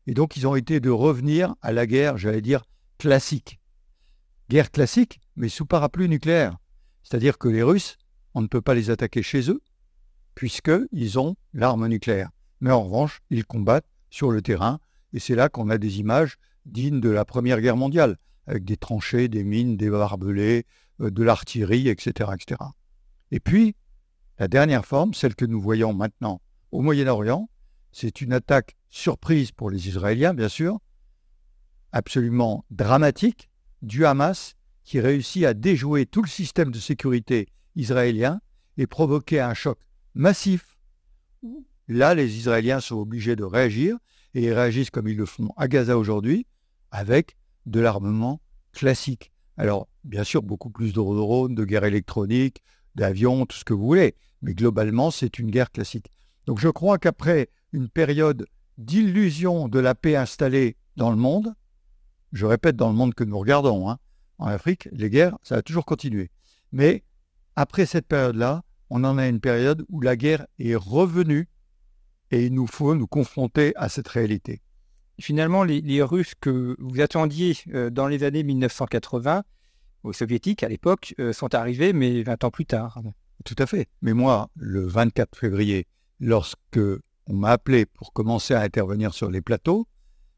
Et 0.06 0.14
donc 0.14 0.38
ils 0.38 0.46
ont 0.46 0.56
été 0.56 0.80
de 0.80 0.92
revenir 0.92 1.56
à 1.62 1.72
la 1.72 1.88
guerre, 1.88 2.18
j'allais 2.18 2.42
dire, 2.42 2.66
classique. 2.98 3.60
Guerre 4.50 4.72
classique, 4.72 5.20
mais 5.36 5.50
sous 5.50 5.66
parapluie 5.66 6.10
nucléaire. 6.10 6.58
C'est-à-dire 7.04 7.38
que 7.38 7.48
les 7.48 7.64
Russes, 7.64 7.98
on 8.34 8.42
ne 8.42 8.48
peut 8.48 8.62
pas 8.62 8.76
les 8.76 8.90
attaquer 8.90 9.24
chez 9.24 9.50
eux, 9.50 9.62
puisqu'ils 10.36 11.20
ont 11.20 11.36
l'arme 11.54 11.88
nucléaire. 11.88 12.30
Mais 12.62 12.72
en 12.72 12.84
revanche, 12.84 13.22
ils 13.30 13.46
combattent 13.46 13.90
sur 14.10 14.32
le 14.32 14.42
terrain, 14.42 14.80
et 15.14 15.20
c'est 15.20 15.36
là 15.36 15.50
qu'on 15.50 15.70
a 15.70 15.78
des 15.78 16.00
images 16.00 16.38
dignes 16.66 17.00
de 17.00 17.10
la 17.10 17.26
Première 17.26 17.62
Guerre 17.62 17.78
mondiale, 17.78 18.18
avec 18.48 18.66
des 18.66 18.78
tranchées, 18.78 19.28
des 19.28 19.44
mines, 19.44 19.78
des 19.78 19.90
barbelés, 19.90 20.66
euh, 21.02 21.12
de 21.12 21.24
l'artillerie, 21.24 21.90
etc., 21.90 22.32
etc. 22.34 22.62
Et 23.32 23.40
puis, 23.40 23.76
la 24.40 24.48
dernière 24.48 24.86
forme, 24.86 25.14
celle 25.14 25.36
que 25.36 25.46
nous 25.46 25.62
voyons 25.62 25.94
maintenant 25.94 26.42
au 26.72 26.82
Moyen-Orient, 26.82 27.50
c'est 27.92 28.22
une 28.22 28.34
attaque 28.34 28.76
surprise 28.90 29.52
pour 29.52 29.70
les 29.70 29.88
Israéliens, 29.88 30.34
bien 30.34 30.50
sûr, 30.50 30.80
absolument 31.96 32.66
dramatique, 32.72 33.50
du 33.82 34.06
Hamas, 34.06 34.56
qui 34.84 35.00
réussit 35.00 35.46
à 35.46 35.54
déjouer 35.54 36.06
tout 36.06 36.22
le 36.22 36.28
système 36.28 36.70
de 36.70 36.78
sécurité 36.78 37.48
israélien 37.78 38.42
et 38.78 38.86
provoquer 38.86 39.40
un 39.40 39.54
choc 39.54 39.80
massif. 40.14 40.78
Là, 41.88 42.14
les 42.14 42.38
Israéliens 42.38 42.82
sont 42.82 42.98
obligés 42.98 43.38
de 43.38 43.46
réagir, 43.46 43.98
et 44.34 44.44
ils 44.44 44.54
réagissent 44.54 44.90
comme 44.90 45.08
ils 45.08 45.16
le 45.16 45.26
font 45.26 45.54
à 45.56 45.70
Gaza 45.70 45.98
aujourd'hui, 45.98 46.46
avec 46.92 47.38
de 47.66 47.80
l'armement 47.80 48.42
classique. 48.74 49.32
Alors, 49.56 49.88
bien 50.04 50.26
sûr, 50.26 50.44
beaucoup 50.44 50.70
plus 50.70 50.90
de 50.90 50.96
drones, 50.96 51.56
de 51.56 51.64
guerre 51.64 51.86
électronique, 51.86 52.62
d'avions, 52.96 53.46
tout 53.46 53.58
ce 53.58 53.64
que 53.64 53.74
vous 53.74 53.86
voulez, 53.86 54.16
mais 54.42 54.54
globalement, 54.54 55.12
c'est 55.12 55.40
une 55.40 55.50
guerre 55.50 55.72
classique. 55.72 56.12
Donc 56.46 56.60
je 56.60 56.68
crois 56.68 56.98
qu'après 56.98 57.50
une 57.72 57.88
période 57.88 58.46
d'illusion 58.78 59.70
de 59.70 59.80
la 59.80 59.96
paix 59.96 60.18
installée 60.18 60.76
dans 60.98 61.10
le 61.10 61.16
monde, 61.16 61.56
je 62.36 62.46
répète 62.46 62.76
dans 62.76 62.90
le 62.90 62.96
monde 62.96 63.14
que 63.16 63.24
nous 63.24 63.40
regardons, 63.40 63.90
hein, 63.90 63.98
en 64.40 64.48
Afrique, 64.48 64.90
les 64.92 65.10
guerres, 65.10 65.38
ça 65.42 65.56
a 65.56 65.62
toujours 65.62 65.86
continué. 65.86 66.30
Mais 66.74 67.04
après 67.56 67.86
cette 67.86 68.08
période-là, 68.08 68.64
on 68.90 69.06
en 69.06 69.18
a 69.18 69.28
une 69.28 69.40
période 69.40 69.86
où 69.88 70.02
la 70.02 70.18
guerre 70.18 70.46
est 70.60 70.76
revenue 70.76 71.48
et 72.32 72.48
il 72.48 72.54
nous 72.54 72.68
faut 72.68 72.94
nous 72.94 73.08
confronter 73.08 73.72
à 73.78 73.88
cette 73.88 74.10
réalité. 74.10 74.62
Finalement, 75.22 75.64
les, 75.64 76.04
Russes 76.04 76.34
que 76.36 76.76
vous 76.78 77.00
attendiez 77.00 77.56
euh, 77.74 77.90
dans 77.90 78.08
les 78.08 78.24
années 78.24 78.44
1980, 78.44 79.44
aux 80.04 80.12
Soviétiques 80.12 80.64
à 80.64 80.68
l'époque, 80.68 81.16
euh, 81.20 81.32
sont 81.32 81.56
arrivés, 81.56 81.94
mais 81.94 82.22
20 82.22 82.44
ans 82.44 82.52
plus 82.52 82.66
tard. 82.66 83.02
Tout 83.46 83.56
à 83.60 83.66
fait. 83.66 83.88
Mais 84.02 84.12
moi, 84.12 84.50
le 84.56 84.86
24 84.86 85.38
février, 85.38 85.88
lorsque 86.20 86.80
on 87.28 87.34
m'a 87.34 87.52
appelé 87.52 87.86
pour 87.86 88.12
commencer 88.12 88.54
à 88.54 88.60
intervenir 88.60 89.14
sur 89.14 89.32
les 89.32 89.42
plateaux, 89.42 89.88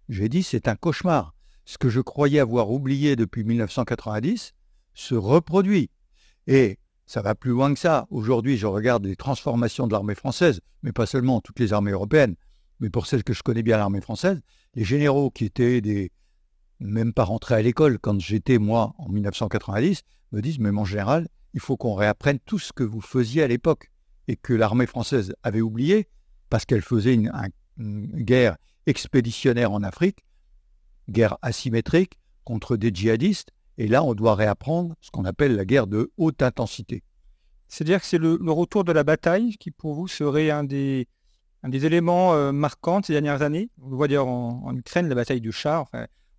j'ai 0.10 0.30
dit 0.30 0.44
c'est 0.44 0.68
un 0.68 0.75
cauchemar. 0.75 1.34
Ce 1.67 1.77
que 1.77 1.89
je 1.89 2.00
croyais 2.00 2.39
avoir 2.39 2.71
oublié 2.71 3.17
depuis 3.17 3.43
1990 3.43 4.53
se 4.93 5.15
reproduit. 5.15 5.89
Et 6.47 6.79
ça 7.05 7.21
va 7.21 7.36
plus 7.36 7.51
loin 7.51 7.74
que 7.74 7.79
ça. 7.79 8.07
Aujourd'hui, 8.09 8.55
je 8.55 8.67
regarde 8.67 9.05
les 9.05 9.17
transformations 9.17 9.86
de 9.86 9.91
l'armée 9.91 10.15
française, 10.15 10.62
mais 10.81 10.93
pas 10.93 11.05
seulement 11.05 11.41
toutes 11.41 11.59
les 11.59 11.74
armées 11.74 11.91
européennes, 11.91 12.36
mais 12.79 12.89
pour 12.89 13.05
celles 13.05 13.25
que 13.25 13.33
je 13.33 13.43
connais 13.43 13.63
bien 13.63 13.75
l'armée 13.75 14.00
française, 14.00 14.39
les 14.75 14.86
généraux 14.86 15.29
qui 15.29 15.43
étaient 15.43 15.81
des 15.81 16.13
même 16.79 17.12
pas 17.12 17.25
rentrés 17.25 17.55
à 17.55 17.62
l'école 17.62 18.00
quand 18.00 18.17
j'étais 18.17 18.59
moi 18.59 18.93
en 18.97 19.09
1990 19.09 20.03
me 20.31 20.41
disent 20.41 20.59
mais 20.59 20.71
mon 20.71 20.86
général, 20.86 21.27
il 21.53 21.59
faut 21.59 21.75
qu'on 21.75 21.95
réapprenne 21.95 22.39
tout 22.45 22.59
ce 22.59 22.71
que 22.71 22.83
vous 22.83 23.01
faisiez 23.01 23.43
à 23.43 23.47
l'époque 23.47 23.91
et 24.29 24.38
que 24.38 24.53
l'armée 24.53 24.86
française 24.86 25.36
avait 25.43 25.59
oublié 25.59 26.07
parce 26.50 26.63
qu'elle 26.63 26.81
faisait 26.81 27.13
une, 27.13 27.29
guerre 27.77 28.55
expéditionnaire 28.86 29.74
en 29.74 29.83
Afrique, 29.83 30.24
guerre 31.10 31.38
asymétrique 31.42 32.20
contre 32.44 32.78
des 32.78 32.92
djihadistes, 32.94 33.52
et 33.78 33.88
là 33.88 34.04
on 34.04 34.14
doit 34.14 34.36
réapprendre 34.36 34.96
ce 35.02 35.12
qu'on 35.12 35.26
appelle 35.26 35.56
la 35.56 35.66
guerre 35.66 35.88
de 35.88 36.12
haute 36.18 36.42
intensité. 36.42 37.04
C'est-à-dire 37.68 38.00
que 38.00 38.06
c'est 38.06 38.18
le, 38.18 38.40
retour 38.52 38.84
de 38.84 38.92
la 38.92 39.04
bataille 39.04 39.58
qui 39.58 39.72
pour 39.72 39.94
vous 39.94 40.08
serait 40.08 40.50
un 40.50 40.64
des, 40.64 41.08
des 41.64 41.86
éléments 41.86 42.34
euh, 42.34 42.52
marquants 42.52 43.02
de 43.02 43.06
ces 43.06 43.14
dernières 43.14 43.42
années. 43.42 43.70
On 43.82 43.90
voit 43.90 44.08
d'ailleurs 44.08 44.28
en, 44.28 44.76
Ukraine 44.76 45.10
la 45.10 45.16
bataille 45.16 45.42
du 45.42 45.52
char. 45.52 45.86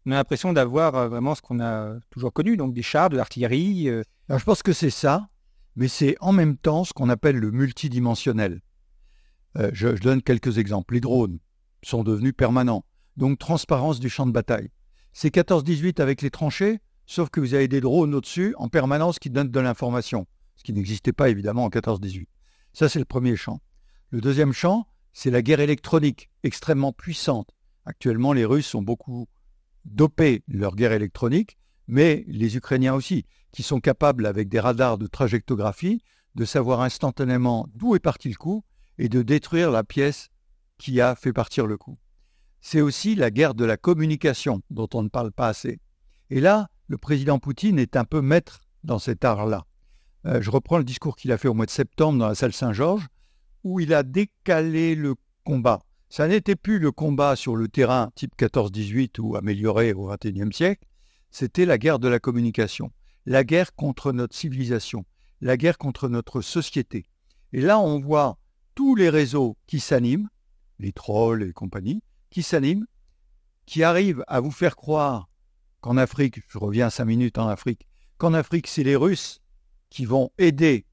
on 0.06 0.12
a 0.12 0.14
l'impression 0.14 0.52
d'avoir 0.52 0.94
euh, 0.94 1.08
vraiment 1.08 1.34
ce 1.34 1.42
qu'on 1.42 1.60
a 1.60 1.98
toujours 2.10 2.32
connu, 2.32 2.56
donc 2.56 2.72
des 2.72 2.82
chars, 2.82 3.10
de 3.10 3.16
l'artillerie. 3.16 3.88
Euh. 3.88 4.02
je 4.30 4.44
pense 4.44 4.62
que 4.62 4.72
c'est 4.72 4.90
ça, 4.90 5.28
mais 5.76 5.88
c'est 5.88 6.16
en 6.20 6.32
même 6.32 6.56
temps 6.56 6.84
ce 6.84 6.92
qu'on 6.92 7.08
appelle 7.08 7.36
le 7.36 7.50
multidimensionnel. 7.50 8.60
Je, 9.72 9.88
donne 9.88 10.22
quelques 10.22 10.58
exemples. 10.58 10.94
Les 10.94 11.00
drones 11.00 11.38
sont 11.82 12.04
devenus 12.04 12.32
permanents. 12.36 12.84
Donc 13.18 13.40
transparence 13.40 13.98
du 13.98 14.08
champ 14.08 14.26
de 14.26 14.32
bataille. 14.32 14.70
C'est 15.12 15.34
14-18 15.34 16.00
avec 16.00 16.22
les 16.22 16.30
tranchées, 16.30 16.78
sauf 17.04 17.30
que 17.30 17.40
vous 17.40 17.54
avez 17.54 17.66
des 17.66 17.80
drones 17.80 18.14
au-dessus 18.14 18.54
en 18.58 18.68
permanence 18.68 19.18
qui 19.18 19.28
donnent 19.28 19.50
de 19.50 19.58
l'information, 19.60 20.28
ce 20.54 20.62
qui 20.62 20.72
n'existait 20.72 21.12
pas 21.12 21.28
évidemment 21.28 21.64
en 21.64 21.68
14-18. 21.68 22.28
Ça, 22.72 22.88
c'est 22.88 23.00
le 23.00 23.04
premier 23.04 23.34
champ. 23.34 23.60
Le 24.10 24.20
deuxième 24.20 24.52
champ, 24.52 24.86
c'est 25.12 25.32
la 25.32 25.42
guerre 25.42 25.58
électronique, 25.58 26.30
extrêmement 26.44 26.92
puissante. 26.92 27.50
Actuellement, 27.86 28.32
les 28.32 28.44
Russes 28.44 28.72
ont 28.76 28.82
beaucoup 28.82 29.26
dopé 29.84 30.44
leur 30.46 30.76
guerre 30.76 30.92
électronique, 30.92 31.58
mais 31.88 32.24
les 32.28 32.56
Ukrainiens 32.56 32.94
aussi, 32.94 33.26
qui 33.50 33.64
sont 33.64 33.80
capables, 33.80 34.26
avec 34.26 34.48
des 34.48 34.60
radars 34.60 34.96
de 34.96 35.08
trajectographie, 35.08 36.04
de 36.36 36.44
savoir 36.44 36.82
instantanément 36.82 37.66
d'où 37.74 37.96
est 37.96 38.00
parti 38.00 38.28
le 38.28 38.36
coup 38.36 38.62
et 38.96 39.08
de 39.08 39.22
détruire 39.22 39.72
la 39.72 39.82
pièce 39.82 40.28
qui 40.78 41.00
a 41.00 41.16
fait 41.16 41.32
partir 41.32 41.66
le 41.66 41.76
coup. 41.76 41.98
C'est 42.60 42.80
aussi 42.80 43.14
la 43.14 43.30
guerre 43.30 43.54
de 43.54 43.64
la 43.64 43.76
communication 43.76 44.62
dont 44.70 44.88
on 44.94 45.02
ne 45.02 45.08
parle 45.08 45.32
pas 45.32 45.48
assez. 45.48 45.78
Et 46.30 46.40
là, 46.40 46.68
le 46.88 46.98
président 46.98 47.38
Poutine 47.38 47.78
est 47.78 47.96
un 47.96 48.04
peu 48.04 48.20
maître 48.20 48.60
dans 48.84 48.98
cet 48.98 49.24
art-là. 49.24 49.64
Euh, 50.26 50.42
je 50.42 50.50
reprends 50.50 50.78
le 50.78 50.84
discours 50.84 51.16
qu'il 51.16 51.32
a 51.32 51.38
fait 51.38 51.48
au 51.48 51.54
mois 51.54 51.66
de 51.66 51.70
septembre 51.70 52.18
dans 52.18 52.28
la 52.28 52.34
salle 52.34 52.52
Saint-Georges, 52.52 53.06
où 53.64 53.80
il 53.80 53.94
a 53.94 54.02
décalé 54.02 54.94
le 54.94 55.14
combat. 55.44 55.80
Ça 56.08 56.26
n'était 56.26 56.56
plus 56.56 56.78
le 56.78 56.90
combat 56.90 57.36
sur 57.36 57.54
le 57.54 57.68
terrain 57.68 58.10
type 58.14 58.34
14-18 58.38 59.20
ou 59.20 59.36
amélioré 59.36 59.92
au 59.92 60.08
XXIe 60.08 60.52
siècle, 60.52 60.84
c'était 61.30 61.66
la 61.66 61.78
guerre 61.78 61.98
de 61.98 62.08
la 62.08 62.18
communication, 62.18 62.90
la 63.26 63.44
guerre 63.44 63.74
contre 63.74 64.12
notre 64.12 64.34
civilisation, 64.34 65.04
la 65.40 65.56
guerre 65.56 65.78
contre 65.78 66.08
notre 66.08 66.40
société. 66.40 67.06
Et 67.52 67.60
là, 67.60 67.78
on 67.78 68.00
voit 68.00 68.38
tous 68.74 68.94
les 68.94 69.10
réseaux 69.10 69.56
qui 69.66 69.80
s'animent, 69.80 70.28
les 70.78 70.92
trolls 70.92 71.42
et 71.42 71.52
compagnie, 71.52 72.02
qui 72.30 72.42
s'animent, 72.42 72.86
qui 73.66 73.82
arrivent 73.82 74.24
à 74.26 74.40
vous 74.40 74.50
faire 74.50 74.76
croire 74.76 75.28
qu'en 75.80 75.96
Afrique, 75.96 76.40
je 76.48 76.58
reviens 76.58 76.90
cinq 76.90 77.04
minutes 77.06 77.38
en 77.38 77.48
Afrique, 77.48 77.86
qu'en 78.16 78.34
Afrique, 78.34 78.66
c'est 78.66 78.82
les 78.82 78.96
Russes 78.96 79.40
qui 79.90 80.04
vont 80.04 80.30
aider 80.38 80.86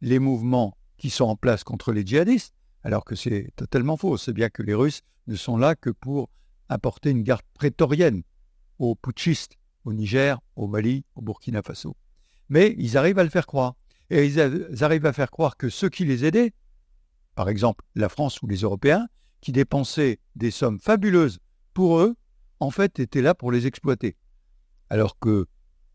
les 0.00 0.18
mouvements 0.18 0.76
qui 0.96 1.10
sont 1.10 1.24
en 1.24 1.36
place 1.36 1.64
contre 1.64 1.92
les 1.92 2.06
djihadistes, 2.06 2.54
alors 2.82 3.04
que 3.04 3.16
c'est 3.16 3.50
totalement 3.56 3.96
faux. 3.96 4.16
C'est 4.16 4.32
bien 4.32 4.48
que 4.48 4.62
les 4.62 4.74
Russes 4.74 5.02
ne 5.26 5.36
sont 5.36 5.56
là 5.56 5.74
que 5.74 5.90
pour 5.90 6.30
apporter 6.68 7.10
une 7.10 7.22
garde 7.22 7.42
prétorienne 7.54 8.22
aux 8.78 8.94
putschistes 8.94 9.56
au 9.84 9.92
Niger, 9.92 10.40
au 10.56 10.66
Mali, 10.66 11.04
au 11.14 11.22
Burkina 11.22 11.62
Faso. 11.62 11.96
Mais 12.48 12.74
ils 12.78 12.96
arrivent 12.96 13.18
à 13.18 13.24
le 13.24 13.30
faire 13.30 13.46
croire. 13.46 13.74
Et 14.10 14.26
ils 14.26 14.84
arrivent 14.84 15.06
à 15.06 15.12
faire 15.12 15.30
croire 15.30 15.56
que 15.56 15.68
ceux 15.68 15.88
qui 15.88 16.04
les 16.04 16.24
aidaient, 16.24 16.52
par 17.34 17.48
exemple 17.48 17.84
la 17.94 18.08
France 18.08 18.40
ou 18.42 18.46
les 18.46 18.58
Européens, 18.58 19.08
qui 19.40 19.52
dépensaient 19.52 20.18
des 20.34 20.50
sommes 20.50 20.80
fabuleuses 20.80 21.38
pour 21.74 21.98
eux, 21.98 22.16
en 22.60 22.70
fait 22.70 22.98
étaient 22.98 23.22
là 23.22 23.34
pour 23.34 23.52
les 23.52 23.66
exploiter. 23.66 24.16
Alors 24.88 25.18
que, 25.18 25.46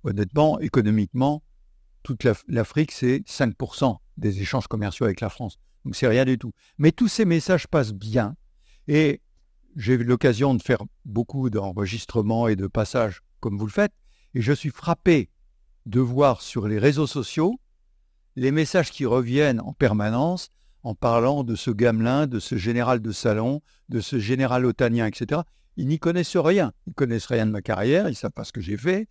honnêtement, 0.03 0.59
économiquement, 0.59 1.43
toute 2.03 2.25
l'Afrique, 2.47 2.91
c'est 2.91 3.19
5% 3.27 3.97
des 4.17 4.41
échanges 4.41 4.67
commerciaux 4.67 5.05
avec 5.05 5.21
la 5.21 5.29
France. 5.29 5.57
Donc 5.85 5.95
c'est 5.95 6.07
rien 6.07 6.25
du 6.25 6.37
tout. 6.37 6.51
Mais 6.77 6.91
tous 6.91 7.07
ces 7.07 7.25
messages 7.25 7.67
passent 7.67 7.93
bien. 7.93 8.35
Et 8.87 9.21
j'ai 9.75 9.93
eu 9.93 10.03
l'occasion 10.03 10.53
de 10.53 10.61
faire 10.61 10.83
beaucoup 11.05 11.49
d'enregistrements 11.49 12.47
et 12.47 12.55
de 12.55 12.67
passages 12.67 13.21
comme 13.39 13.57
vous 13.57 13.65
le 13.65 13.71
faites. 13.71 13.93
Et 14.33 14.41
je 14.41 14.53
suis 14.53 14.69
frappé 14.69 15.29
de 15.85 15.99
voir 15.99 16.41
sur 16.41 16.67
les 16.67 16.79
réseaux 16.79 17.07
sociaux 17.07 17.59
les 18.35 18.51
messages 18.51 18.91
qui 18.91 19.05
reviennent 19.05 19.59
en 19.59 19.73
permanence 19.73 20.49
en 20.83 20.95
parlant 20.95 21.43
de 21.43 21.55
ce 21.55 21.71
gamelin, 21.71 22.27
de 22.27 22.39
ce 22.39 22.55
général 22.55 23.01
de 23.01 23.11
salon, 23.11 23.61
de 23.89 23.99
ce 23.99 24.19
général 24.19 24.65
otanien, 24.65 25.05
etc. 25.05 25.41
Ils 25.77 25.87
n'y 25.87 25.99
connaissent 25.99 26.37
rien. 26.37 26.73
Ils 26.87 26.93
connaissent 26.93 27.27
rien 27.27 27.45
de 27.45 27.51
ma 27.51 27.61
carrière, 27.61 28.07
ils 28.07 28.11
ne 28.11 28.15
savent 28.15 28.31
pas 28.31 28.43
ce 28.43 28.51
que 28.51 28.61
j'ai 28.61 28.77
fait, 28.77 29.07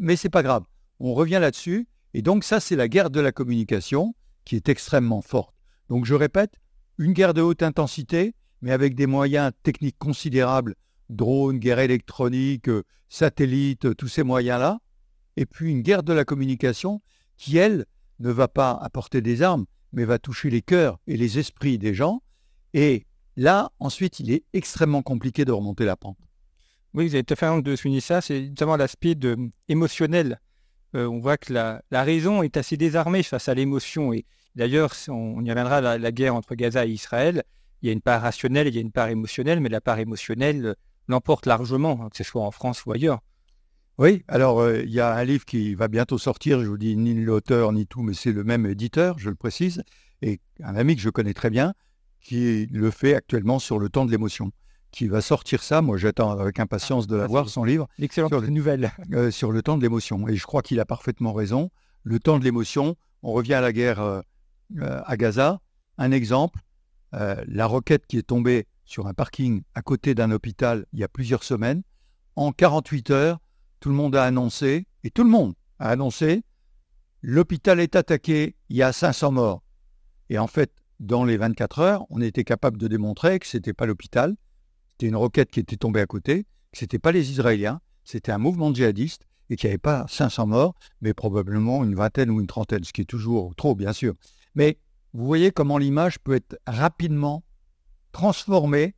mais 0.00 0.16
c'est 0.16 0.30
pas 0.30 0.42
grave. 0.42 0.64
On 0.98 1.14
revient 1.14 1.38
là-dessus, 1.40 1.88
et 2.14 2.22
donc 2.22 2.44
ça, 2.44 2.60
c'est 2.60 2.76
la 2.76 2.88
guerre 2.88 3.10
de 3.10 3.20
la 3.20 3.32
communication 3.32 4.14
qui 4.44 4.56
est 4.56 4.68
extrêmement 4.68 5.22
forte. 5.22 5.54
Donc 5.88 6.04
je 6.04 6.14
répète, 6.14 6.54
une 6.98 7.12
guerre 7.12 7.34
de 7.34 7.40
haute 7.40 7.62
intensité, 7.62 8.34
mais 8.62 8.72
avec 8.72 8.94
des 8.94 9.06
moyens 9.06 9.52
techniques 9.62 9.98
considérables, 9.98 10.74
drones, 11.08 11.58
guerre 11.58 11.78
électronique, 11.78 12.68
euh, 12.68 12.84
satellites, 13.08 13.86
euh, 13.86 13.94
tous 13.94 14.08
ces 14.08 14.22
moyens-là, 14.22 14.78
et 15.36 15.46
puis 15.46 15.70
une 15.70 15.82
guerre 15.82 16.02
de 16.02 16.12
la 16.12 16.24
communication 16.24 17.00
qui, 17.36 17.56
elle, 17.56 17.86
ne 18.18 18.30
va 18.30 18.48
pas 18.48 18.72
apporter 18.72 19.22
des 19.22 19.42
armes, 19.42 19.64
mais 19.92 20.04
va 20.04 20.18
toucher 20.18 20.50
les 20.50 20.62
cœurs 20.62 20.98
et 21.06 21.16
les 21.16 21.38
esprits 21.38 21.78
des 21.78 21.94
gens. 21.94 22.22
Et 22.74 23.06
là, 23.36 23.70
ensuite, 23.78 24.20
il 24.20 24.30
est 24.30 24.44
extrêmement 24.52 25.02
compliqué 25.02 25.44
de 25.44 25.52
remonter 25.52 25.84
la 25.84 25.96
pente. 25.96 26.18
Oui, 26.94 27.08
vous 27.08 27.14
avez 27.14 27.24
tout 27.24 27.34
à 27.34 27.36
fait 27.36 27.62
de 27.62 27.76
souligner 27.76 28.00
ça. 28.00 28.20
C'est 28.20 28.40
notamment 28.40 28.76
l'aspect 28.76 29.16
émotionnel. 29.68 30.40
Euh, 30.96 31.06
on 31.06 31.20
voit 31.20 31.36
que 31.36 31.52
la, 31.52 31.82
raison 31.92 32.42
est 32.42 32.56
assez 32.56 32.76
désarmée 32.76 33.22
face 33.22 33.48
à 33.48 33.54
l'émotion. 33.54 34.12
Et 34.12 34.24
d'ailleurs, 34.56 34.92
on, 35.08 35.44
y 35.44 35.50
reviendra, 35.50 35.80
la, 35.80 35.98
la 35.98 36.12
guerre 36.12 36.34
entre 36.34 36.54
Gaza 36.54 36.86
et 36.86 36.90
Israël, 36.90 37.44
il 37.82 37.86
y 37.86 37.90
a 37.90 37.92
une 37.92 38.00
part 38.00 38.22
rationnelle, 38.22 38.68
il 38.68 38.74
y 38.74 38.78
a 38.78 38.82
une 38.82 38.92
part 38.92 39.08
émotionnelle, 39.08 39.60
mais 39.60 39.68
la 39.68 39.80
part 39.80 39.98
émotionnelle 39.98 40.74
l'emporte 41.08 41.46
largement, 41.46 42.08
que 42.08 42.16
ce 42.16 42.24
soit 42.24 42.42
en 42.42 42.50
France 42.50 42.84
ou 42.84 42.92
ailleurs. 42.92 43.20
Oui, 44.00 44.24
alors 44.28 44.60
euh, 44.62 44.80
il 44.82 44.90
y 44.90 44.98
a 44.98 45.14
un 45.14 45.24
livre 45.24 45.44
qui 45.44 45.74
va 45.74 45.86
bientôt 45.86 46.16
sortir, 46.16 46.62
je 46.62 46.66
vous 46.66 46.78
dis 46.78 46.96
ni 46.96 47.12
l'auteur 47.22 47.70
ni 47.70 47.86
tout, 47.86 48.00
mais 48.00 48.14
c'est 48.14 48.32
le 48.32 48.44
même 48.44 48.64
éditeur, 48.64 49.18
je 49.18 49.28
le 49.28 49.34
précise, 49.34 49.82
et 50.22 50.40
un 50.64 50.74
ami 50.74 50.96
que 50.96 51.02
je 51.02 51.10
connais 51.10 51.34
très 51.34 51.50
bien, 51.50 51.74
qui 52.22 52.64
le 52.72 52.90
fait 52.90 53.14
actuellement 53.14 53.58
sur 53.58 53.78
le 53.78 53.90
temps 53.90 54.06
de 54.06 54.10
l'émotion, 54.10 54.52
qui 54.90 55.06
va 55.06 55.20
sortir 55.20 55.62
ça. 55.62 55.82
Moi, 55.82 55.98
j'attends 55.98 56.30
avec 56.30 56.58
impatience 56.60 57.08
de 57.08 57.16
l'avoir, 57.16 57.50
son 57.50 57.62
livre. 57.62 57.88
Excellente 57.98 58.32
nouvelle. 58.48 58.90
Euh, 59.12 59.30
sur 59.30 59.52
le 59.52 59.60
temps 59.60 59.76
de 59.76 59.82
l'émotion. 59.82 60.26
Et 60.28 60.36
je 60.36 60.46
crois 60.46 60.62
qu'il 60.62 60.80
a 60.80 60.86
parfaitement 60.86 61.34
raison. 61.34 61.70
Le 62.02 62.18
temps 62.20 62.38
de 62.38 62.44
l'émotion, 62.44 62.96
on 63.22 63.32
revient 63.32 63.52
à 63.52 63.60
la 63.60 63.74
guerre 63.74 64.00
euh, 64.00 64.22
à 64.78 65.18
Gaza. 65.18 65.60
Un 65.98 66.10
exemple, 66.10 66.60
la 67.12 67.66
roquette 67.66 68.06
qui 68.06 68.16
est 68.16 68.26
tombée 68.26 68.66
sur 68.86 69.08
un 69.08 69.12
parking 69.12 69.60
à 69.74 69.82
côté 69.82 70.14
d'un 70.14 70.30
hôpital 70.30 70.86
il 70.94 71.00
y 71.00 71.04
a 71.04 71.08
plusieurs 71.08 71.44
semaines. 71.44 71.82
En 72.34 72.52
48 72.52 73.10
heures, 73.10 73.38
tout 73.80 73.88
le 73.88 73.94
monde 73.94 74.14
a 74.14 74.24
annoncé, 74.24 74.86
et 75.04 75.10
tout 75.10 75.24
le 75.24 75.30
monde 75.30 75.54
a 75.78 75.88
annoncé, 75.88 76.44
l'hôpital 77.22 77.80
est 77.80 77.96
attaqué, 77.96 78.54
il 78.68 78.76
y 78.76 78.82
a 78.82 78.92
500 78.92 79.32
morts. 79.32 79.62
Et 80.28 80.38
en 80.38 80.46
fait, 80.46 80.70
dans 81.00 81.24
les 81.24 81.38
24 81.38 81.78
heures, 81.80 82.06
on 82.10 82.20
était 82.20 82.44
capable 82.44 82.76
de 82.76 82.86
démontrer 82.86 83.38
que 83.38 83.46
ce 83.46 83.56
n'était 83.56 83.72
pas 83.72 83.86
l'hôpital, 83.86 84.36
c'était 84.90 85.08
une 85.08 85.16
roquette 85.16 85.50
qui 85.50 85.60
était 85.60 85.76
tombée 85.76 86.00
à 86.00 86.06
côté, 86.06 86.44
que 86.72 86.78
ce 86.78 86.84
n'était 86.84 86.98
pas 86.98 87.10
les 87.10 87.30
Israéliens, 87.30 87.80
c'était 88.04 88.32
un 88.32 88.38
mouvement 88.38 88.72
djihadiste 88.72 89.26
et 89.48 89.56
qu'il 89.56 89.68
n'y 89.68 89.72
avait 89.72 89.78
pas 89.78 90.06
500 90.08 90.46
morts, 90.46 90.74
mais 91.00 91.14
probablement 91.14 91.82
une 91.82 91.94
vingtaine 91.94 92.30
ou 92.30 92.40
une 92.40 92.46
trentaine, 92.46 92.84
ce 92.84 92.92
qui 92.92 93.00
est 93.00 93.06
toujours 93.06 93.54
trop, 93.56 93.74
bien 93.74 93.92
sûr. 93.92 94.14
Mais 94.54 94.78
vous 95.12 95.24
voyez 95.24 95.50
comment 95.50 95.78
l'image 95.78 96.20
peut 96.20 96.34
être 96.34 96.58
rapidement 96.66 97.42
transformée, 98.12 98.94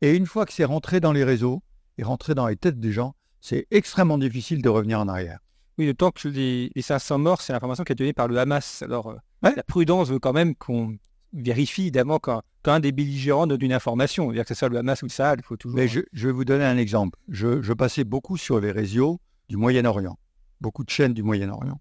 et 0.00 0.14
une 0.14 0.26
fois 0.26 0.46
que 0.46 0.52
c'est 0.52 0.64
rentré 0.64 1.00
dans 1.00 1.12
les 1.12 1.24
réseaux 1.24 1.62
et 1.98 2.04
rentré 2.04 2.34
dans 2.34 2.46
les 2.46 2.56
têtes 2.56 2.80
des 2.80 2.92
gens, 2.92 3.14
c'est 3.42 3.66
extrêmement 3.72 4.18
difficile 4.18 4.62
de 4.62 4.68
revenir 4.68 5.00
en 5.00 5.08
arrière. 5.08 5.40
Oui, 5.76 5.92
temps 5.94 6.12
que 6.12 6.28
les, 6.28 6.70
500 6.80 7.18
morts, 7.18 7.42
c'est 7.42 7.52
l'information 7.52 7.82
qui 7.82 7.92
est 7.92 7.96
donnée 7.96 8.12
par 8.12 8.28
le 8.28 8.38
Hamas. 8.38 8.82
Alors, 8.82 9.08
euh, 9.08 9.16
la 9.42 9.64
prudence 9.64 10.10
veut 10.10 10.20
quand 10.20 10.32
même 10.32 10.54
qu'on 10.54 10.96
vérifie, 11.32 11.82
évidemment, 11.82 12.20
quand, 12.20 12.42
un 12.66 12.78
des 12.78 12.92
belligérants 12.92 13.48
donne 13.48 13.62
une 13.62 13.72
information. 13.72 14.30
Dire 14.30 14.44
que 14.44 14.54
ce 14.54 14.54
soit 14.54 14.68
le 14.68 14.78
Hamas 14.78 15.02
ou 15.02 15.06
le 15.06 15.10
Saad, 15.10 15.40
il 15.40 15.44
faut 15.44 15.56
toujours. 15.56 15.76
Mais 15.76 15.88
je, 15.88 16.00
vais 16.12 16.30
vous 16.30 16.44
donner 16.44 16.64
un 16.64 16.76
exemple. 16.76 17.18
Je, 17.28 17.72
passais 17.72 18.04
beaucoup 18.04 18.36
sur 18.36 18.60
les 18.60 18.70
réseaux 18.70 19.20
du 19.48 19.56
Moyen-Orient, 19.56 20.16
beaucoup 20.60 20.84
de 20.84 20.90
chaînes 20.90 21.14
du 21.14 21.24
Moyen-Orient. 21.24 21.80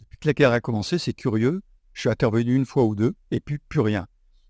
Depuis 0.00 0.18
que 0.18 0.26
la 0.26 0.32
guerre 0.32 0.52
a 0.52 0.60
commencé, 0.60 0.98
c'est 0.98 1.12
curieux. 1.12 1.60
Je 1.92 2.00
suis 2.00 2.08
intervenu 2.08 2.54
une 2.54 2.64
fois 2.64 2.84
ou 2.84 2.94
deux, 2.94 3.12
et 3.30 3.40
puis 3.40 3.58
plus 3.58 3.80
rien. 3.80 4.06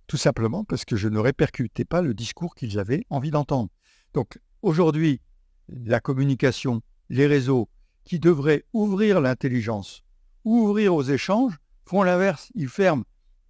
Tout 0.06 0.16
simplement 0.16 0.62
parce 0.62 0.84
que 0.84 0.94
je 0.94 1.08
ne 1.08 1.18
répercutais 1.18 1.84
pas 1.84 2.00
le 2.00 2.14
discours 2.14 2.54
qu'ils 2.54 2.78
avaient 2.78 3.04
envie 3.10 3.32
d'entendre. 3.32 3.70
Donc, 4.14 4.38
aujourd'hui, 4.60 5.20
la 5.68 6.00
communication, 6.00 6.82
les 7.08 7.26
réseaux, 7.26 7.68
qui 8.04 8.18
devraient 8.18 8.64
ouvrir 8.72 9.20
l'intelligence, 9.20 10.02
ouvrir 10.44 10.94
aux 10.94 11.02
échanges, 11.02 11.56
font 11.84 12.02
l'inverse. 12.02 12.50
Ils 12.54 12.68
ferment 12.68 13.04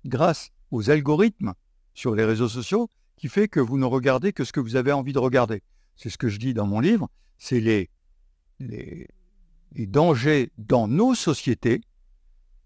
grâce 0.05 0.51
aux 0.71 0.91
algorithmes 0.91 1.55
sur 1.95 2.15
les 2.15 2.25
réseaux 2.25 2.49
sociaux 2.49 2.89
qui 3.17 3.29
fait 3.29 3.49
que 3.49 3.61
vous 3.61 3.79
ne 3.79 3.85
regardez 3.85 4.33
que 4.33 4.45
ce 4.45 4.53
que 4.53 4.61
vous 4.61 4.77
avez 4.77 4.93
envie 4.93 5.13
de 5.13 5.19
regarder. 5.19 5.63
C'est 5.97 6.11
ce 6.11 6.19
que 6.19 6.29
je 6.29 6.39
dis 6.39 6.55
dans 6.55 6.67
mon 6.67 6.81
livre, 6.81 7.09
c'est 7.39 7.61
les, 7.61 7.91
les, 8.59 9.07
dangers 9.87 10.51
dans 10.59 10.89
nos 10.89 11.15
sociétés 11.15 11.83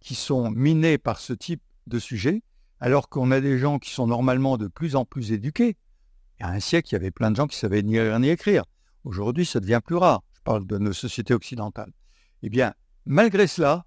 qui 0.01 0.15
sont 0.15 0.51
minés 0.51 0.99
par 0.99 1.19
ce 1.19 1.33
type 1.33 1.63
de 1.87 1.99
sujet, 1.99 2.43
alors 2.81 3.09
qu'on 3.09 3.31
a 3.31 3.41
des 3.41 3.59
gens 3.59 3.79
qui 3.79 3.91
sont 3.91 4.07
normalement 4.07 4.57
de 4.57 4.67
plus 4.67 4.97
en 4.97 5.05
plus 5.05 5.33
éduqués. 5.33 5.77
Il 6.39 6.43
y 6.43 6.47
a 6.47 6.51
un 6.51 6.61
siècle, 6.61 6.89
il 6.91 6.93
y 6.93 6.97
avait 6.97 7.11
plein 7.11 7.31
de 7.31 7.37
gens 7.37 7.47
qui 7.47 7.57
savaient 7.57 7.83
ni 7.83 7.93
lire 7.93 8.19
ni 8.19 8.29
écrire. 8.29 8.65
Aujourd'hui, 9.07 9.47
ça 9.47 9.61
devient 9.61 9.81
plus 9.83 9.95
rare. 9.95 10.25
Je 10.35 10.41
parle 10.43 10.67
de 10.67 10.79
nos 10.79 10.93
sociétés 10.93 11.33
occidentales. 11.33 11.93
Eh 12.43 12.51
bien, 12.51 12.75
malgré 13.05 13.47
cela, 13.47 13.87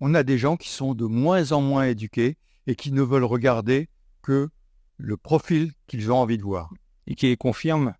on 0.00 0.14
a 0.14 0.24
des 0.24 0.36
gens 0.36 0.56
qui 0.56 0.68
sont 0.68 0.94
de 0.94 1.04
moins 1.04 1.52
en 1.52 1.60
moins 1.60 1.84
éduqués 1.84 2.36
et 2.66 2.74
qui 2.74 2.90
ne 2.90 3.02
veulent 3.02 3.24
regarder 3.24 3.88
que 4.20 4.48
le 4.96 5.16
profil 5.16 5.72
qu'ils 5.86 6.10
ont 6.10 6.16
envie 6.16 6.38
de 6.38 6.42
voir. 6.42 6.70
Et 7.06 7.14
qui 7.14 7.34
confirment 7.36 7.94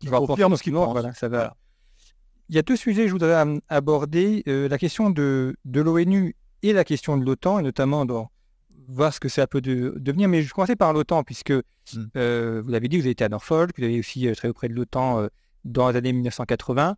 qui 0.00 0.08
confirme 0.08 0.56
ce 0.56 0.64
qu'ils 0.64 0.72
pensent. 0.72 0.92
Voilà, 0.92 1.14
ça 1.14 1.28
va. 1.28 1.56
Il 2.48 2.56
y 2.56 2.58
a 2.58 2.62
deux 2.62 2.76
sujets 2.76 3.02
que 3.02 3.08
je 3.08 3.12
voudrais 3.12 3.60
aborder. 3.68 4.42
Euh, 4.48 4.68
la 4.68 4.78
question 4.78 5.10
de, 5.10 5.56
de 5.64 5.80
l'ONU 5.80 6.34
et 6.62 6.72
la 6.72 6.84
question 6.84 7.18
de 7.18 7.24
l'OTAN, 7.24 7.60
et 7.60 7.62
notamment 7.62 8.04
dans, 8.04 8.32
voir 8.88 9.14
ce 9.14 9.20
que 9.20 9.28
ça 9.28 9.46
peut 9.46 9.60
devenir. 9.60 10.28
Mais 10.28 10.42
je 10.42 10.52
commençais 10.52 10.74
par 10.74 10.92
l'OTAN, 10.92 11.22
puisque 11.22 11.52
hmm. 11.52 11.62
euh, 12.16 12.62
vous 12.64 12.70
l'avez 12.72 12.88
dit, 12.88 12.96
vous 12.96 13.04
avez 13.04 13.12
été 13.12 13.22
à 13.22 13.28
Norfolk, 13.28 13.78
vous 13.78 13.84
avez 13.84 14.00
aussi 14.00 14.26
euh, 14.26 14.34
travaillé 14.34 14.50
auprès 14.50 14.68
de 14.68 14.74
l'OTAN 14.74 15.28
dans 15.64 15.90
les 15.90 15.96
années 15.96 16.12
1980 16.12 16.96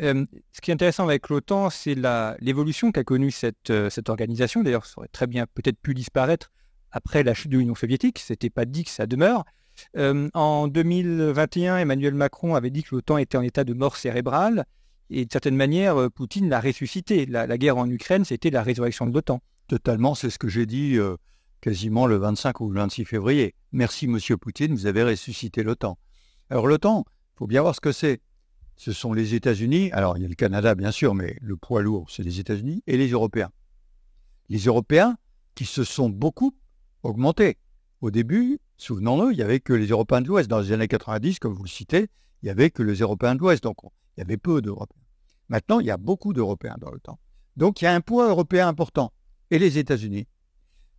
ce 0.00 0.60
qui 0.62 0.70
est 0.70 0.74
intéressant 0.74 1.04
avec 1.04 1.28
l'OTAN, 1.28 1.70
c'est 1.70 1.96
l'évolution 2.40 2.92
qu'a 2.92 3.04
connue 3.04 3.30
cette, 3.30 3.72
cette 3.90 4.08
organisation. 4.08 4.62
D'ailleurs, 4.62 4.86
ça 4.86 4.94
aurait 4.98 5.08
très 5.08 5.26
bien 5.26 5.46
peut-être 5.54 5.78
pu 5.78 5.94
disparaître 5.94 6.50
après 6.90 7.22
la 7.22 7.34
chute 7.34 7.50
de 7.50 7.58
l'Union 7.58 7.74
soviétique. 7.74 8.18
Ce 8.18 8.32
n'était 8.32 8.50
pas 8.50 8.64
dit 8.64 8.84
que 8.84 8.90
ça 8.90 9.06
demeure. 9.06 9.44
en 9.96 10.68
2021, 10.68 11.78
Emmanuel 11.78 12.14
Macron 12.14 12.54
avait 12.54 12.70
dit 12.70 12.82
que 12.82 12.94
l'OTAN 12.94 13.18
était 13.18 13.38
en 13.38 13.42
état 13.42 13.64
de 13.64 13.74
mort 13.74 13.96
cérébrale. 13.96 14.66
Et 15.10 15.24
de 15.24 15.32
certaine 15.32 15.56
manière, 15.56 16.10
Poutine 16.10 16.48
l'a 16.48 16.60
ressuscité. 16.60 17.26
La, 17.26 17.58
guerre 17.58 17.78
en 17.78 17.88
Ukraine, 17.88 18.24
c'était 18.24 18.50
la 18.50 18.62
résurrection 18.62 19.06
de 19.06 19.12
l'OTAN. 19.12 19.40
Totalement, 19.66 20.14
c'est 20.14 20.30
ce 20.30 20.38
que 20.38 20.48
j'ai 20.48 20.66
dit 20.66 20.98
quasiment 21.60 22.06
le 22.06 22.16
25 22.16 22.60
ou 22.60 22.70
le 22.70 22.80
26 22.80 23.04
février. 23.04 23.54
Merci, 23.72 24.06
monsieur 24.06 24.36
Poutine, 24.36 24.74
vous 24.74 24.86
avez 24.86 25.02
ressuscité 25.02 25.62
l'OTAN. 25.62 25.98
Alors 26.50 26.66
l'OTAN, 26.66 27.04
faut 27.38 27.46
bien 27.46 27.62
voir 27.62 27.74
ce 27.74 27.80
que 27.80 27.92
c'est 27.92 28.20
ce 28.74 28.92
sont 28.92 29.12
les 29.12 29.34
États-Unis, 29.34 29.90
alors 29.92 30.16
il 30.16 30.22
y 30.22 30.24
a 30.24 30.28
le 30.28 30.34
Canada 30.36 30.74
bien 30.76 30.92
sûr, 30.92 31.14
mais 31.14 31.36
le 31.40 31.56
poids 31.56 31.82
lourd, 31.82 32.10
c'est 32.10 32.22
les 32.22 32.38
États-Unis, 32.38 32.82
et 32.86 32.96
les 32.96 33.08
Européens. 33.08 33.50
Les 34.48 34.58
Européens 34.58 35.16
qui 35.56 35.64
se 35.64 35.82
sont 35.82 36.08
beaucoup 36.08 36.54
augmentés. 37.02 37.58
Au 38.00 38.12
début, 38.12 38.60
souvenons-nous, 38.76 39.32
il 39.32 39.36
n'y 39.36 39.42
avait 39.42 39.58
que 39.58 39.72
les 39.72 39.88
Européens 39.88 40.20
de 40.20 40.28
l'Ouest. 40.28 40.48
Dans 40.48 40.60
les 40.60 40.70
années 40.70 40.86
90, 40.86 41.40
comme 41.40 41.54
vous 41.54 41.64
le 41.64 41.68
citez, 41.68 42.06
il 42.42 42.46
n'y 42.46 42.50
avait 42.50 42.70
que 42.70 42.84
les 42.84 42.94
Européens 42.94 43.34
de 43.34 43.40
l'Ouest, 43.40 43.64
donc 43.64 43.78
il 44.16 44.20
y 44.20 44.22
avait 44.22 44.36
peu 44.36 44.62
d'Européens. 44.62 45.02
Maintenant, 45.48 45.80
il 45.80 45.86
y 45.86 45.90
a 45.90 45.96
beaucoup 45.96 46.32
d'Européens 46.32 46.76
dans 46.80 46.92
le 46.92 47.00
temps. 47.00 47.18
Donc 47.56 47.82
il 47.82 47.84
y 47.84 47.88
a 47.88 47.94
un 47.94 48.00
poids 48.00 48.28
européen 48.28 48.68
important. 48.68 49.12
Et 49.50 49.58
les 49.58 49.78
États-Unis? 49.78 50.28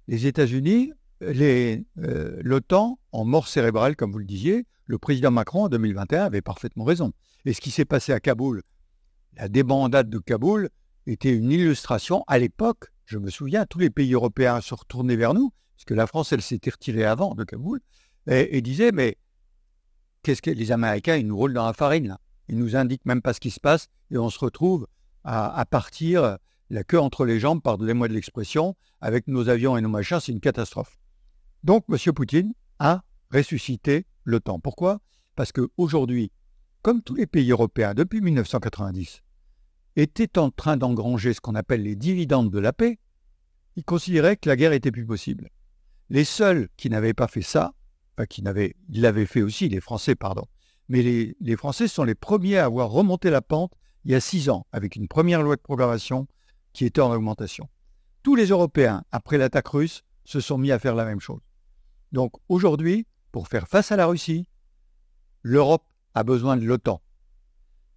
Les 0.10 0.28
États-Unis, 0.28 0.91
l'OTAN, 1.21 2.99
en 3.12 3.25
mort 3.25 3.47
cérébrale, 3.47 3.95
comme 3.95 4.12
vous 4.12 4.19
le 4.19 4.25
disiez, 4.25 4.65
le 4.86 4.97
président 4.97 5.32
Macron 5.32 5.65
en 5.65 5.69
2021 5.69 6.25
avait 6.25 6.41
parfaitement 6.41 6.84
raison. 6.84 7.13
Et 7.45 7.53
ce 7.53 7.62
qui 7.62 7.71
s'est 7.71 7.86
passé 7.86 8.12
à 8.12 8.19
Kaboul, 8.19 8.63
la 9.38 9.47
débandade 9.47 10.10
de 10.10 10.17
Kaboul 10.17 10.69
était 11.05 11.34
une 11.34 11.51
illustration. 11.51 12.23
À 12.27 12.39
l'époque, 12.39 12.86
je 13.05 13.17
me 13.17 13.29
souviens, 13.29 13.65
tous 13.65 13.79
les 13.79 13.89
pays 13.89 14.13
européens 14.13 14.62
se 14.62 14.73
retournaient 14.73 15.15
vers 15.15 15.34
nous, 15.34 15.51
parce 15.75 15.86
que 15.86 15.93
la 15.93 16.08
France, 16.08 16.32
elle 16.34 16.41
s'était 16.41 16.71
retirée 16.71 17.05
avant 17.05 17.36
de 17.36 17.43
Kaboul, 17.43 17.79
et, 18.27 18.62
disaient, 18.62 18.91
mais 18.91 19.17
qu'est-ce 20.23 20.41
que 20.41 20.51
les 20.51 20.71
Américains, 20.71 21.15
ils 21.15 21.25
nous 21.25 21.38
roulent 21.38 21.53
dans 21.53 21.65
la 21.65 21.73
farine, 21.73 22.08
là. 22.10 22.19
Ils 22.47 22.58
nous 22.58 22.75
indiquent 22.75 23.05
même 23.05 23.21
pas 23.21 23.34
ce 23.34 23.39
qui 23.39 23.51
se 23.51 23.60
passe, 23.60 23.88
et 24.10 24.17
on 24.17 24.29
se 24.29 24.39
retrouve 24.39 24.88
à, 25.23 25.55
à 25.55 25.65
partir 25.65 26.38
la 26.71 26.84
queue 26.84 26.99
entre 26.99 27.25
les 27.25 27.39
jambes, 27.39 27.62
pardonnez-moi 27.62 28.08
de 28.08 28.13
l'expression, 28.13 28.75
avec 29.01 29.27
nos 29.27 29.49
avions 29.49 29.77
et 29.77 29.82
nos 29.82 29.89
machins, 29.89 30.19
c'est 30.19 30.32
une 30.32 30.39
catastrophe. 30.39 30.99
Donc, 31.63 31.86
M. 31.89 32.13
Poutine 32.13 32.54
a 32.80 33.04
ressuscité 33.32 34.06
temps. 34.38 34.60
Pourquoi? 34.60 35.02
Parce 35.36 35.52
qu'aujourd'hui, 35.52 36.32
comme 36.84 37.02
tous 37.02 37.15
les 37.15 37.26
pays 37.26 37.50
européens 37.50 37.95
depuis 37.95 38.22
1990, 38.22 39.24
étaient 39.95 40.38
en 40.38 40.52
train 40.52 40.78
d'engranger 40.78 41.34
ce 41.34 41.41
qu'on 41.41 41.56
appelle 41.56 41.82
les 41.82 41.95
dividendes 41.95 42.52
de 42.52 42.60
la 42.60 42.74
paix, 42.74 43.00
ils 43.76 43.84
considéraient 43.84 44.38
que 44.38 44.48
la 44.48 44.56
guerre 44.56 44.74
était 44.74 44.91
plus 44.91 45.06
possible. 45.06 45.50
Les 46.10 46.24
seuls 46.24 46.69
qui 46.78 46.89
n'avaient 46.89 47.13
pas 47.13 47.28
fait 47.28 47.41
ça, 47.41 47.74
enfin 48.15 48.26
qui 48.26 48.43
n'avaient, 48.43 48.76
ils 48.89 49.02
l'avaient 49.02 49.26
fait 49.26 49.41
aussi, 49.41 49.69
les 49.69 49.82
Français, 49.82 50.15
pardon, 50.15 50.45
mais 50.89 51.02
les, 51.02 51.36
les, 51.39 51.56
Français 51.56 51.88
sont 51.88 52.04
les 52.04 52.15
premiers 52.15 52.58
à 52.58 52.65
avoir 52.65 52.89
remonté 52.89 53.30
la 53.30 53.41
pente 53.41 53.72
il 54.06 54.12
y 54.12 54.15
a 54.15 54.19
six 54.19 54.50
ans, 54.50 54.65
avec 54.72 54.95
une 54.95 55.08
première 55.08 55.41
loi 55.41 55.56
de 55.56 55.62
programmation 55.62 56.28
qui 56.74 56.86
était 56.86 57.02
en 57.02 57.12
augmentation. 57.12 57.69
Tous 58.24 58.36
les 58.36 58.48
Européens, 58.48 59.04
après 59.12 59.38
l'attaque 59.38 59.67
russe, 59.67 60.04
se 60.24 60.39
sont 60.39 60.58
mis 60.58 60.72
à 60.72 60.80
faire 60.80 60.95
la 60.95 61.06
même 61.06 61.19
chose. 61.19 61.41
Donc 62.12 62.34
aujourd'hui, 62.48 63.06
pour 63.32 63.48
faire 63.48 63.67
face 63.67 63.91
à 63.91 63.95
la 63.95 64.08
Russie, 64.08 64.48
l'Europe 65.41 65.86
a 66.15 66.24
besoin 66.24 66.58
de 66.58 66.65
l'OTAN. 66.65 67.02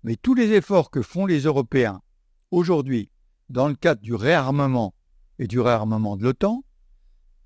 Mais 0.03 0.16
tous 0.16 0.35
les 0.35 0.53
efforts 0.53 0.90
que 0.90 1.03
font 1.03 1.27
les 1.27 1.40
Européens 1.40 2.03
aujourd'hui 2.51 3.11
dans 3.48 3.68
le 3.68 3.75
cadre 3.75 4.01
du 4.01 4.14
réarmement 4.14 4.94
et 5.38 5.46
du 5.46 5.61
réarmement 5.61 6.16
de 6.16 6.22
l'OTAN 6.22 6.64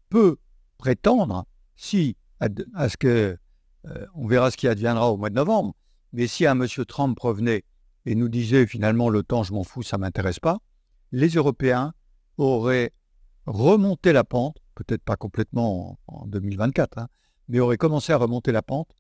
peut 0.09 0.39
prétendre, 0.79 1.47
si 1.77 2.17
à, 2.41 2.89
ce 2.89 2.97
que 2.97 3.39
euh, 3.87 4.07
on 4.15 4.27
verra 4.27 4.51
ce 4.51 4.57
qui 4.57 4.69
adviendra 4.69 5.11
au 5.11 5.17
mois 5.17 5.31
de 5.31 5.35
novembre, 5.35 5.75
mais 6.13 6.27
si 6.27 6.47
un 6.47 6.61
M. 6.61 6.67
Trump 6.87 7.19
revenait 7.19 7.65
et 8.05 8.15
nous 8.15 8.29
disait 8.29 8.67
finalement 8.67 9.09
l'OTAN, 9.09 9.43
je 9.43 9.53
m'en 9.53 9.65
fous, 9.65 9.83
ça 9.83 9.99
m'intéresse 9.99 10.39
pas, 10.39 10.59
les 11.13 11.29
Européens 11.29 11.93
auraient 12.39 12.93
remonté 13.47 14.13
la 14.13 14.25
pente, 14.25 14.59
peut-être 14.77 15.03
pas 15.03 15.17
complètement 15.17 15.99
en, 16.07 16.27
2024, 16.27 16.99
hein, 16.99 17.09
mais 17.49 17.59
auraient 17.59 17.77
commencé 17.77 18.13
à 18.13 18.17
remonter 18.17 18.53
la 18.53 18.63
pente 18.63 18.95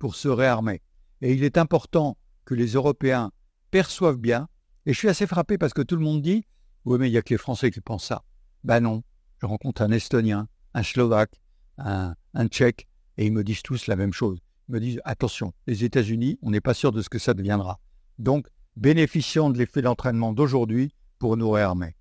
pour 0.00 0.16
se 0.16 0.28
réarmer. 0.28 0.82
Et 1.20 1.32
il 1.32 1.44
est 1.44 1.58
important 1.58 2.16
que 2.44 2.54
les 2.54 2.72
Européens 2.72 3.30
perçoivent 3.70 4.18
bien, 4.18 4.48
et 4.86 4.92
je 4.92 4.98
suis 4.98 5.08
assez 5.08 5.26
frappé 5.26 5.58
parce 5.58 5.74
que 5.74 5.82
tout 5.82 5.96
le 5.96 6.02
monde 6.02 6.22
dit 6.22 6.44
Oui, 6.84 6.98
mais 6.98 7.08
il 7.08 7.12
n'y 7.12 7.18
a 7.18 7.22
que 7.22 7.34
les 7.34 7.38
Français 7.38 7.70
qui 7.70 7.80
pensent 7.80 8.06
ça. 8.06 8.24
Ben 8.64 8.80
non, 8.80 9.04
je 9.40 9.46
rencontre 9.46 9.82
un 9.82 9.90
Estonien, 9.90 10.48
un 10.74 10.82
Slovaque, 10.82 11.40
un, 11.76 12.14
un 12.34 12.46
Tchèque, 12.46 12.88
et 13.18 13.26
ils 13.26 13.32
me 13.32 13.44
disent 13.44 13.62
tous 13.62 13.86
la 13.86 13.96
même 13.96 14.12
chose. 14.12 14.38
Ils 14.68 14.72
me 14.72 14.80
disent 14.80 15.00
Attention, 15.04 15.52
les 15.66 15.84
États-Unis, 15.84 16.38
on 16.42 16.50
n'est 16.50 16.60
pas 16.60 16.74
sûr 16.74 16.90
de 16.90 17.02
ce 17.02 17.08
que 17.08 17.18
ça 17.18 17.34
deviendra. 17.34 17.80
Donc, 18.18 18.46
bénéficions 18.76 19.50
de 19.50 19.58
l'effet 19.58 19.82
d'entraînement 19.82 20.32
d'aujourd'hui 20.32 20.94
pour 21.18 21.36
nous 21.36 21.50
réarmer. 21.50 21.97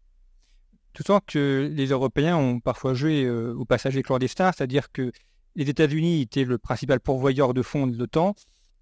Tout 0.98 1.12
en 1.12 1.20
que 1.20 1.72
les 1.72 1.86
Européens 1.90 2.38
ont 2.38 2.60
parfois 2.60 2.96
joué 2.96 3.24
euh, 3.24 3.54
au 3.54 3.66
passage 3.66 4.02
clandestin, 4.02 4.52
c'est-à-dire 4.52 4.92
que 4.92 5.12
les 5.56 5.70
États-Unis 5.70 6.22
étaient 6.22 6.44
le 6.44 6.58
principal 6.58 7.00
pourvoyeur 7.00 7.54
de 7.54 7.62
fonds 7.62 7.86
de 7.86 7.96
l'OTAN 7.96 8.34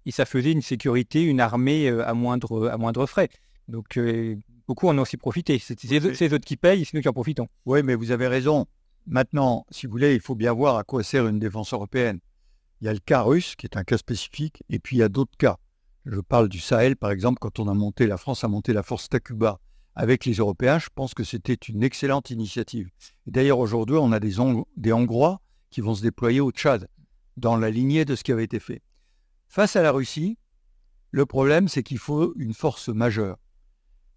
et 0.06 0.12
ça 0.12 0.24
faisait 0.24 0.52
une 0.52 0.62
sécurité, 0.62 1.22
une 1.22 1.40
armée 1.40 1.90
euh, 1.90 2.08
à 2.08 2.14
moindre, 2.14 2.70
à 2.70 2.78
moindre 2.78 3.04
frais. 3.04 3.28
Donc 3.68 3.98
euh, 3.98 4.34
beaucoup 4.66 4.88
en 4.88 4.96
ont 4.96 5.02
aussi 5.02 5.18
profité. 5.18 5.58
C'est 5.58 5.78
ces 5.78 6.32
autres 6.32 6.46
qui 6.46 6.56
payent, 6.56 6.86
c'est 6.86 6.94
nous 6.94 7.02
qui 7.02 7.08
en 7.10 7.12
profitons. 7.12 7.48
Oui, 7.66 7.82
mais 7.82 7.94
vous 7.94 8.12
avez 8.12 8.28
raison. 8.28 8.64
Maintenant, 9.06 9.66
si 9.70 9.84
vous 9.84 9.92
voulez, 9.92 10.14
il 10.14 10.22
faut 10.22 10.34
bien 10.34 10.54
voir 10.54 10.78
à 10.78 10.84
quoi 10.84 11.02
sert 11.02 11.28
une 11.28 11.38
défense 11.38 11.74
européenne. 11.74 12.20
Il 12.80 12.86
y 12.86 12.88
a 12.88 12.94
le 12.94 12.98
cas 12.98 13.20
russe, 13.20 13.56
qui 13.56 13.66
est 13.66 13.76
un 13.76 13.84
cas 13.84 13.98
spécifique, 13.98 14.62
et 14.70 14.78
puis 14.78 14.96
il 14.96 15.00
y 15.00 15.02
a 15.02 15.10
d'autres 15.10 15.36
cas. 15.36 15.58
Je 16.06 16.20
parle 16.20 16.48
du 16.48 16.60
Sahel, 16.60 16.96
par 16.96 17.10
exemple, 17.10 17.40
quand 17.40 17.58
on 17.58 17.68
a 17.68 17.74
monté, 17.74 18.06
la 18.06 18.16
France 18.16 18.42
a 18.42 18.48
monté 18.48 18.72
la 18.72 18.82
force 18.82 19.10
Takuba 19.10 19.60
avec 19.96 20.26
les 20.26 20.34
Européens, 20.34 20.78
je 20.78 20.90
pense 20.94 21.14
que 21.14 21.24
c'était 21.24 21.54
une 21.54 21.82
excellente 21.82 22.30
initiative. 22.30 22.90
D'ailleurs, 23.26 23.58
aujourd'hui, 23.58 23.96
on 23.96 24.12
a 24.12 24.20
des, 24.20 24.38
Hongrois 24.38 25.40
qui 25.70 25.80
vont 25.80 25.94
se 25.94 26.02
déployer 26.02 26.40
au 26.40 26.50
Tchad, 26.50 26.88
dans 27.38 27.56
la 27.56 27.70
lignée 27.70 28.04
de 28.04 28.14
ce 28.14 28.22
qui 28.22 28.30
avait 28.30 28.44
été 28.44 28.60
fait. 28.60 28.82
Face 29.48 29.74
à 29.74 29.82
la 29.82 29.90
Russie, 29.90 30.38
le 31.10 31.24
problème, 31.24 31.66
c'est 31.66 31.82
qu'il 31.82 31.98
faut 31.98 32.34
une 32.36 32.52
force 32.52 32.90
majeure. 32.90 33.38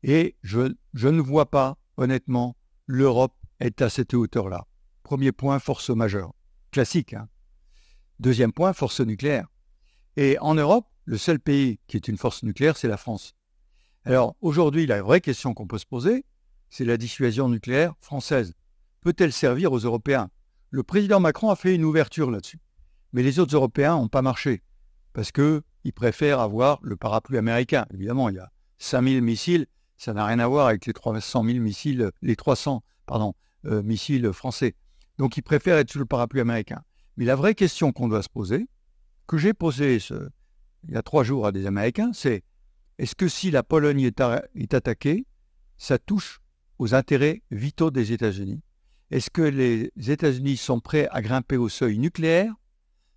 Et 0.04 0.36
je, 0.44 0.74
ne 0.94 1.22
vois 1.22 1.50
pas, 1.50 1.78
honnêtement, 1.96 2.58
l'Europe 2.86 3.36
être 3.62 3.82
à 3.82 3.90
cette 3.90 4.14
hauteur-là. 4.14 4.68
Premier 5.04 5.32
point, 5.32 5.60
force 5.60 5.90
majeure. 5.90 6.34
Classique. 6.72 7.14
Hein 7.14 7.30
Deuxième 8.20 8.52
point, 8.52 8.74
force 8.74 9.00
nucléaire. 9.00 9.48
Et 10.18 10.38
en 10.40 10.56
Europe, 10.56 10.88
le 11.06 11.18
seul 11.18 11.40
pays 11.40 11.80
qui 11.88 11.96
est 11.96 12.10
une 12.10 12.18
force 12.18 12.44
nucléaire, 12.44 12.76
c'est 12.76 12.90
la 12.90 12.98
France. 12.98 13.34
Alors 14.10 14.36
aujourd'hui, 14.42 14.88
la 14.88 15.04
vraie 15.04 15.22
question 15.22 15.54
qu'on 15.54 15.68
peut 15.68 15.78
se 15.78 15.86
poser, 15.86 16.26
c'est 16.72 16.84
la 16.84 16.98
dissuasion 16.98 17.48
nucléaire 17.48 17.94
française. 18.02 18.56
Peut-elle 19.02 19.32
servir 19.32 19.72
aux 19.72 19.78
Européens? 19.78 20.32
Le 20.72 20.82
président 20.82 21.20
Macron 21.20 21.52
a 21.52 21.56
fait 21.56 21.76
une 21.76 21.86
ouverture 21.86 22.32
là-dessus. 22.32 22.60
Mais 23.14 23.22
les 23.22 23.38
autres 23.38 23.54
Européens 23.54 23.98
n'ont 23.98 24.08
pas 24.08 24.24
marché. 24.24 24.64
Parce 25.14 25.32
qu'ils 25.32 25.94
préfèrent 25.94 26.40
avoir 26.40 26.80
le 26.82 26.96
parapluie 26.96 27.38
américain. 27.38 27.86
Évidemment, 27.94 28.30
il 28.30 28.38
y 28.38 28.40
a 28.40 28.52
5000 28.80 29.22
missiles. 29.22 29.68
Ça 29.96 30.12
n'a 30.12 30.26
rien 30.26 30.40
à 30.40 30.48
voir 30.48 30.66
avec 30.66 30.88
les 30.88 30.94
300 30.94 31.44
000 31.44 31.60
missiles, 31.60 32.10
les 32.24 32.36
300 32.36 32.82
pardon, 33.06 33.36
euh, 33.66 33.84
missiles 33.84 34.34
français. 34.34 34.74
Donc 35.20 35.38
ils 35.38 35.44
préfèrent 35.44 35.78
être 35.78 35.92
sous 35.92 36.00
le 36.00 36.06
parapluie 36.06 36.42
américain. 36.42 36.82
Mais 37.18 37.26
la 37.26 37.36
vraie 37.36 37.54
question 37.54 37.92
qu'on 37.92 38.08
doit 38.08 38.24
se 38.24 38.30
poser, 38.30 38.70
que 39.28 39.38
j'ai 39.38 39.54
posée 39.54 40.00
il 40.88 40.96
y 40.96 40.98
a 40.98 41.04
trois 41.04 41.24
jours 41.24 41.46
à 41.46 41.52
des 41.52 41.68
Américains, 41.68 42.10
c'est 42.12 42.44
est-ce 43.00 43.16
que 43.16 43.30
si 43.30 43.50
la 43.50 43.64
Pologne 43.64 44.02
est, 44.02 44.74
attaquée, 44.74 45.26
ça 45.78 45.98
touche 45.98 46.42
aux 46.80 46.94
intérêts 46.94 47.42
vitaux 47.50 47.92
des 47.92 48.12
États-Unis? 48.12 48.62
Est-ce 49.10 49.30
que 49.30 49.42
les 49.42 49.94
États-Unis 49.96 50.58
sont 50.58 50.82
prêts 50.82 51.08
à 51.12 51.22
grimper 51.22 51.56
au 51.56 51.70
seuil 51.70 51.98
nucléaire, 51.98 52.54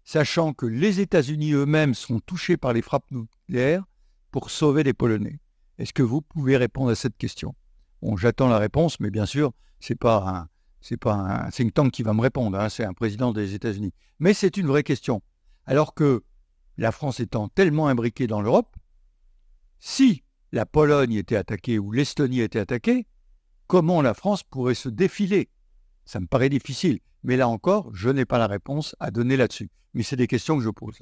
sachant 0.04 0.52
que 0.52 0.66
les 0.66 1.00
États-Unis 1.00 1.54
eux-mêmes 1.54 1.94
sont 1.94 2.20
touchés 2.20 2.56
par 2.56 2.72
les 2.72 2.80
frappes 2.80 3.10
nucléaires 3.10 3.84
pour 4.30 4.50
sauver 4.50 4.84
les 4.84 4.92
Polonais? 4.92 5.40
Est-ce 5.78 5.92
que 5.92 6.04
vous 6.04 6.22
pouvez 6.22 6.56
répondre 6.56 6.90
à 6.90 6.94
cette 6.94 7.16
question? 7.16 7.56
Bon, 8.02 8.16
j'attends 8.16 8.48
la 8.48 8.58
réponse, 8.58 9.00
mais 9.00 9.10
bien 9.10 9.26
sûr, 9.26 9.52
c'est 9.80 9.98
pas 9.98 10.28
un, 10.28 10.48
c'est 10.80 10.96
pas 10.96 11.14
un 11.14 11.50
think 11.50 11.74
tank 11.74 11.90
qui 11.90 12.04
va 12.04 12.14
me 12.14 12.20
répondre, 12.20 12.56
hein, 12.56 12.68
c'est 12.68 12.84
un 12.84 12.94
président 12.94 13.32
des 13.32 13.54
États-Unis. 13.54 13.92
Mais 14.20 14.32
c'est 14.32 14.56
une 14.56 14.68
vraie 14.68 14.84
question. 14.84 15.22
Alors 15.66 15.92
que 15.92 16.22
la 16.78 16.92
France 16.92 17.18
étant 17.18 17.48
tellement 17.48 17.88
imbriquée 17.88 18.28
dans 18.28 18.40
l'Europe, 18.40 18.76
si 19.84 20.22
la 20.52 20.64
Pologne 20.64 21.14
était 21.14 21.34
attaquée 21.34 21.80
ou 21.80 21.90
l'Estonie 21.90 22.40
était 22.40 22.60
attaquée, 22.60 23.04
comment 23.66 24.00
la 24.00 24.14
France 24.14 24.44
pourrait 24.44 24.76
se 24.76 24.88
défiler? 24.88 25.48
Ça 26.04 26.20
me 26.20 26.26
paraît 26.26 26.48
difficile. 26.48 27.00
Mais 27.24 27.36
là 27.36 27.48
encore, 27.48 27.90
je 27.92 28.08
n'ai 28.08 28.24
pas 28.24 28.38
la 28.38 28.46
réponse 28.46 28.94
à 29.00 29.10
donner 29.10 29.36
là-dessus. 29.36 29.70
Mais 29.92 30.04
c'est 30.04 30.14
des 30.14 30.28
questions 30.28 30.56
que 30.56 30.62
je 30.62 30.70
pose. 30.70 31.00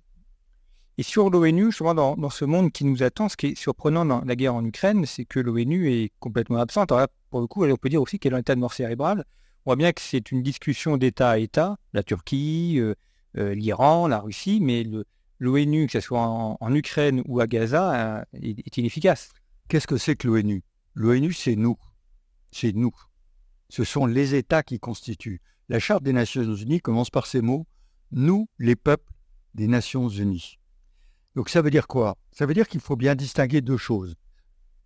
Et 0.97 1.03
sur 1.03 1.29
l'ONU, 1.29 1.67
justement, 1.67 1.95
dans, 1.95 2.31
ce 2.31 2.47
monde 2.47 2.73
qui 2.73 2.87
nous 2.87 3.03
attend, 3.03 3.29
ce 3.29 3.37
qui 3.37 3.49
est 3.49 3.55
surprenant 3.55 4.07
dans 4.07 4.23
la 4.23 4.35
guerre 4.35 4.55
en 4.55 4.65
Ukraine, 4.65 5.05
c'est 5.05 5.27
que 5.27 5.41
l'ONU 5.41 5.93
est 5.93 6.13
complètement 6.19 6.59
absente. 6.59 6.91
Alors 6.91 7.09
pour 7.29 7.43
le 7.43 7.47
coup, 7.47 7.67
on 7.67 7.77
peut 7.77 7.91
dire 7.91 8.01
aussi 8.01 8.19
qu'elle 8.19 8.33
est 8.33 8.37
en 8.37 8.41
état 8.41 8.55
de 8.55 8.61
mort 8.61 8.73
cérébrale. 8.73 9.27
On 9.67 9.73
voit 9.73 9.77
bien 9.77 9.93
que 9.93 10.01
c'est 10.01 10.33
une 10.33 10.43
discussion 10.43 10.97
d'État 10.97 11.29
à 11.29 11.39
État, 11.39 11.77
la 11.93 12.03
Turquie, 12.03 12.77
euh, 12.79 12.95
euh, 13.37 13.55
l'Iran, 13.55 14.09
la 14.09 14.21
Russie, 14.21 14.59
mais 14.63 14.85
le, 14.85 15.05
l'ONU, 15.41 15.87
que 15.87 15.93
ce 15.93 16.01
soit 16.01 16.21
en, 16.23 16.75
Ukraine 16.75 17.23
ou 17.27 17.41
à 17.41 17.49
Gaza, 17.49 18.19
euh, 18.19 18.25
est, 18.35 18.77
inefficace. 18.77 19.31
Qu'est-ce 19.69 19.87
que 19.87 19.97
c'est 19.97 20.15
que 20.15 20.29
l'ONU? 20.29 20.63
L'ONU, 20.95 21.33
c'est 21.33 21.57
nous. 21.57 21.77
C'est 22.53 22.73
nous. 22.73 22.95
Ce 23.69 23.83
sont 23.83 24.07
les 24.07 24.35
États 24.35 24.63
qui 24.63 24.79
constituent. 24.79 25.41
La 25.69 25.79
Charte 25.79 26.03
des 26.03 26.13
Nations 26.13 26.55
Unies 26.55 26.81
commence 26.81 27.11
par 27.11 27.27
ces 27.27 27.41
mots 27.41 27.67
Nous, 28.13 28.49
les 28.59 28.77
peuples 28.77 29.13
des 29.55 29.67
Nations 29.67 30.09
Unies. 30.09 30.59
Donc 31.37 31.49
ça 31.49 31.63
veut 31.63 31.71
dire 31.71 31.87
quoi? 31.87 32.17
Ça 32.33 32.45
veut 32.45 32.55
dire 32.55 32.69
qu'il 32.69 32.81
faut 32.81 32.97
bien 32.97 33.15
distinguer 33.15 33.61
deux 33.61 33.77
choses. 33.77 34.17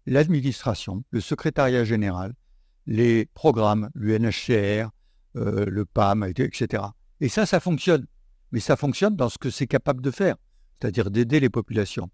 L'administration, 0.06 1.02
le 1.10 1.20
secrétariat 1.20 1.84
général, 1.84 2.34
les 2.86 3.26
programmes, 3.32 3.90
l'UNHCR, 3.94 4.90
euh, 5.36 5.64
le 5.66 5.84
PAM, 5.86 6.22
etc. 6.24 6.82
Et 7.20 7.28
ça, 7.28 7.46
ça 7.46 7.60
fonctionne. 7.60 8.06
Mais 8.52 8.60
ça 8.60 8.76
fonctionne 8.76 9.16
dans 9.16 9.30
ce 9.30 9.38
que 9.38 9.50
c'est 9.50 9.66
capable 9.66 10.02
de 10.02 10.10
faire 10.10 10.36
c'est-à-dire 10.80 11.10
d'aider 11.10 11.40
les 11.40 11.50
populations. 11.50 12.10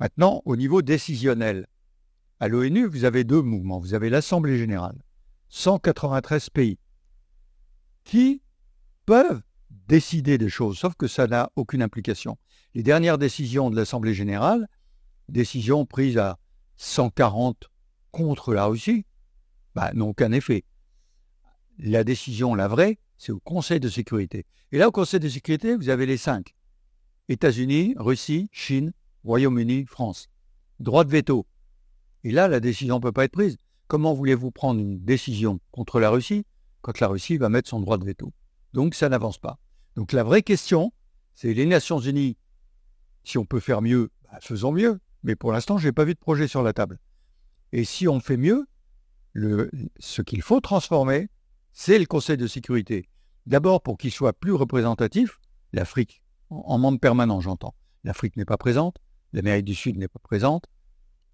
Maintenant, 0.00 0.42
au 0.44 0.56
niveau 0.56 0.82
décisionnel, 0.82 1.66
à 2.38 2.48
l'ONU, 2.48 2.86
vous 2.86 3.04
avez 3.04 3.24
deux 3.24 3.40
mouvements. 3.40 3.78
Vous 3.78 3.94
avez 3.94 4.10
l'Assemblée 4.10 4.58
générale, 4.58 5.02
193 5.48 6.50
pays, 6.50 6.78
qui 8.04 8.42
peuvent 9.06 9.42
décider 9.88 10.36
des 10.36 10.48
choses, 10.48 10.78
sauf 10.78 10.94
que 10.96 11.06
ça 11.06 11.26
n'a 11.26 11.50
aucune 11.56 11.82
implication. 11.82 12.36
Les 12.74 12.82
dernières 12.82 13.18
décisions 13.18 13.70
de 13.70 13.76
l'Assemblée 13.76 14.14
générale, 14.14 14.68
décisions 15.28 15.86
prises 15.86 16.18
à 16.18 16.38
140 16.76 17.70
contre 18.10 18.52
la 18.52 18.66
Russie, 18.66 19.06
bah, 19.74 19.92
n'ont 19.94 20.08
aucun 20.08 20.32
effet. 20.32 20.64
La 21.78 22.04
décision, 22.04 22.54
la 22.54 22.68
vraie, 22.68 22.98
c'est 23.16 23.32
au 23.32 23.40
Conseil 23.40 23.80
de 23.80 23.88
sécurité. 23.88 24.46
Et 24.72 24.78
là, 24.78 24.88
au 24.88 24.92
Conseil 24.92 25.20
de 25.20 25.28
sécurité, 25.28 25.76
vous 25.76 25.88
avez 25.88 26.06
les 26.06 26.16
cinq. 26.16 26.54
États-Unis, 27.28 27.94
Russie, 27.98 28.48
Chine, 28.52 28.92
Royaume-Uni, 29.24 29.86
France. 29.86 30.28
Droit 30.78 31.04
de 31.04 31.10
veto. 31.10 31.46
Et 32.24 32.30
là, 32.30 32.48
la 32.48 32.60
décision 32.60 32.96
ne 32.96 33.00
peut 33.00 33.12
pas 33.12 33.24
être 33.24 33.32
prise. 33.32 33.56
Comment 33.88 34.14
voulez-vous 34.14 34.50
prendre 34.50 34.80
une 34.80 34.98
décision 34.98 35.60
contre 35.70 36.00
la 36.00 36.10
Russie 36.10 36.44
quand 36.82 37.00
la 37.00 37.08
Russie 37.08 37.36
va 37.36 37.48
mettre 37.48 37.68
son 37.68 37.80
droit 37.80 37.98
de 37.98 38.04
veto? 38.04 38.32
Donc 38.72 38.94
ça 38.94 39.08
n'avance 39.08 39.38
pas. 39.38 39.58
Donc 39.94 40.12
la 40.12 40.22
vraie 40.22 40.42
question, 40.42 40.92
c'est 41.34 41.54
les 41.54 41.66
Nations 41.66 41.98
Unies. 41.98 42.36
Si 43.24 43.38
on 43.38 43.44
peut 43.44 43.60
faire 43.60 43.82
mieux, 43.82 44.10
bah, 44.24 44.38
faisons 44.40 44.72
mieux. 44.72 45.00
Mais 45.22 45.36
pour 45.36 45.52
l'instant, 45.52 45.78
je 45.78 45.86
n'ai 45.86 45.92
pas 45.92 46.04
vu 46.04 46.14
de 46.14 46.18
projet 46.18 46.46
sur 46.46 46.62
la 46.62 46.72
table. 46.72 46.98
Et 47.72 47.84
si 47.84 48.06
on 48.06 48.20
fait 48.20 48.36
mieux, 48.36 48.66
ce 49.98 50.22
qu'il 50.22 50.42
faut 50.42 50.60
transformer, 50.60 51.28
c'est 51.72 51.98
le 51.98 52.06
Conseil 52.06 52.36
de 52.36 52.46
sécurité. 52.46 53.08
D'abord 53.46 53.82
pour 53.82 53.98
qu'il 53.98 54.10
soit 54.10 54.32
plus 54.32 54.52
représentatif, 54.52 55.40
l'Afrique 55.72 56.22
en 56.50 56.78
membre 56.78 57.00
permanent, 57.00 57.40
j'entends. 57.40 57.74
L'Afrique 58.04 58.36
n'est 58.36 58.44
pas 58.44 58.56
présente, 58.56 58.98
l'Amérique 59.32 59.64
du 59.64 59.74
Sud 59.74 59.98
n'est 59.98 60.08
pas 60.08 60.20
présente, 60.22 60.66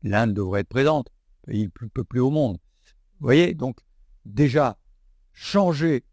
l'Inde 0.02 0.32
devrait 0.32 0.60
être 0.60 0.68
présente, 0.68 1.08
pays 1.46 1.64
le 1.64 1.70
plus 1.70 1.88
peuplé 1.88 2.20
au 2.20 2.30
monde. 2.30 2.58
Vous 3.20 3.26
voyez, 3.26 3.54
donc 3.54 3.78
déjà, 4.24 4.78
changer 5.32 6.04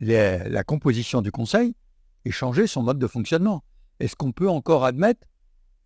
la 0.00 0.64
composition 0.64 1.22
du 1.22 1.30
Conseil 1.30 1.74
et 2.24 2.30
changer 2.30 2.66
son 2.66 2.82
mode 2.82 2.98
de 2.98 3.06
fonctionnement. 3.06 3.62
Est-ce 4.00 4.16
qu'on 4.16 4.32
peut 4.32 4.48
encore 4.48 4.84
admettre 4.84 5.26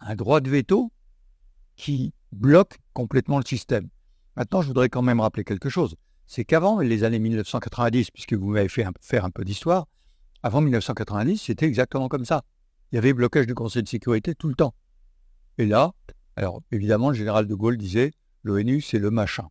un 0.01 0.17
droit 0.17 0.41
de 0.41 0.51
veto 0.51 0.91
qui 1.77 2.13
bloque 2.33 2.79
complètement 2.93 3.39
le 3.39 3.45
système? 3.45 3.89
Maintenant, 4.37 4.63
je 4.63 4.69
voudrais 4.69 4.89
quand 4.89 5.03
même 5.03 5.21
rappeler 5.21 5.45
quelque 5.45 5.69
chose. 5.69 5.97
C'est 6.27 6.45
qu'avant 6.45 6.81
les 6.81 7.05
années 7.05 7.19
1990, 7.19 8.11
puisque 8.11 8.35
vous 8.35 8.51
m'avez 8.51 8.69
fait 8.69 8.87
faire 9.01 9.25
un 9.25 9.31
peu 9.31 9.45
d'histoire, 9.45 9.87
avant 10.43 10.61
1990, 10.61 11.39
c'était 11.39 11.67
exactement 11.67 12.09
comme 12.09 12.25
ça. 12.25 12.43
Il 12.91 12.97
y 12.97 12.99
avait 12.99 13.13
blocage 13.13 13.47
du 13.47 13.55
Conseil 13.55 13.83
de 13.83 13.89
sécurité 13.89 14.35
tout 14.35 14.49
le 14.49 14.55
temps. 14.55 14.75
Et 15.59 15.67
là, 15.67 15.93
alors 16.37 16.63
évidemment, 16.73 17.11
le 17.11 17.17
général 17.17 17.47
de 17.47 17.55
Gaulle 17.55 17.77
disait 17.77 18.13
l'ONU, 18.43 18.81
c'est 18.81 18.99
le 18.99 19.11
machin. 19.11 19.49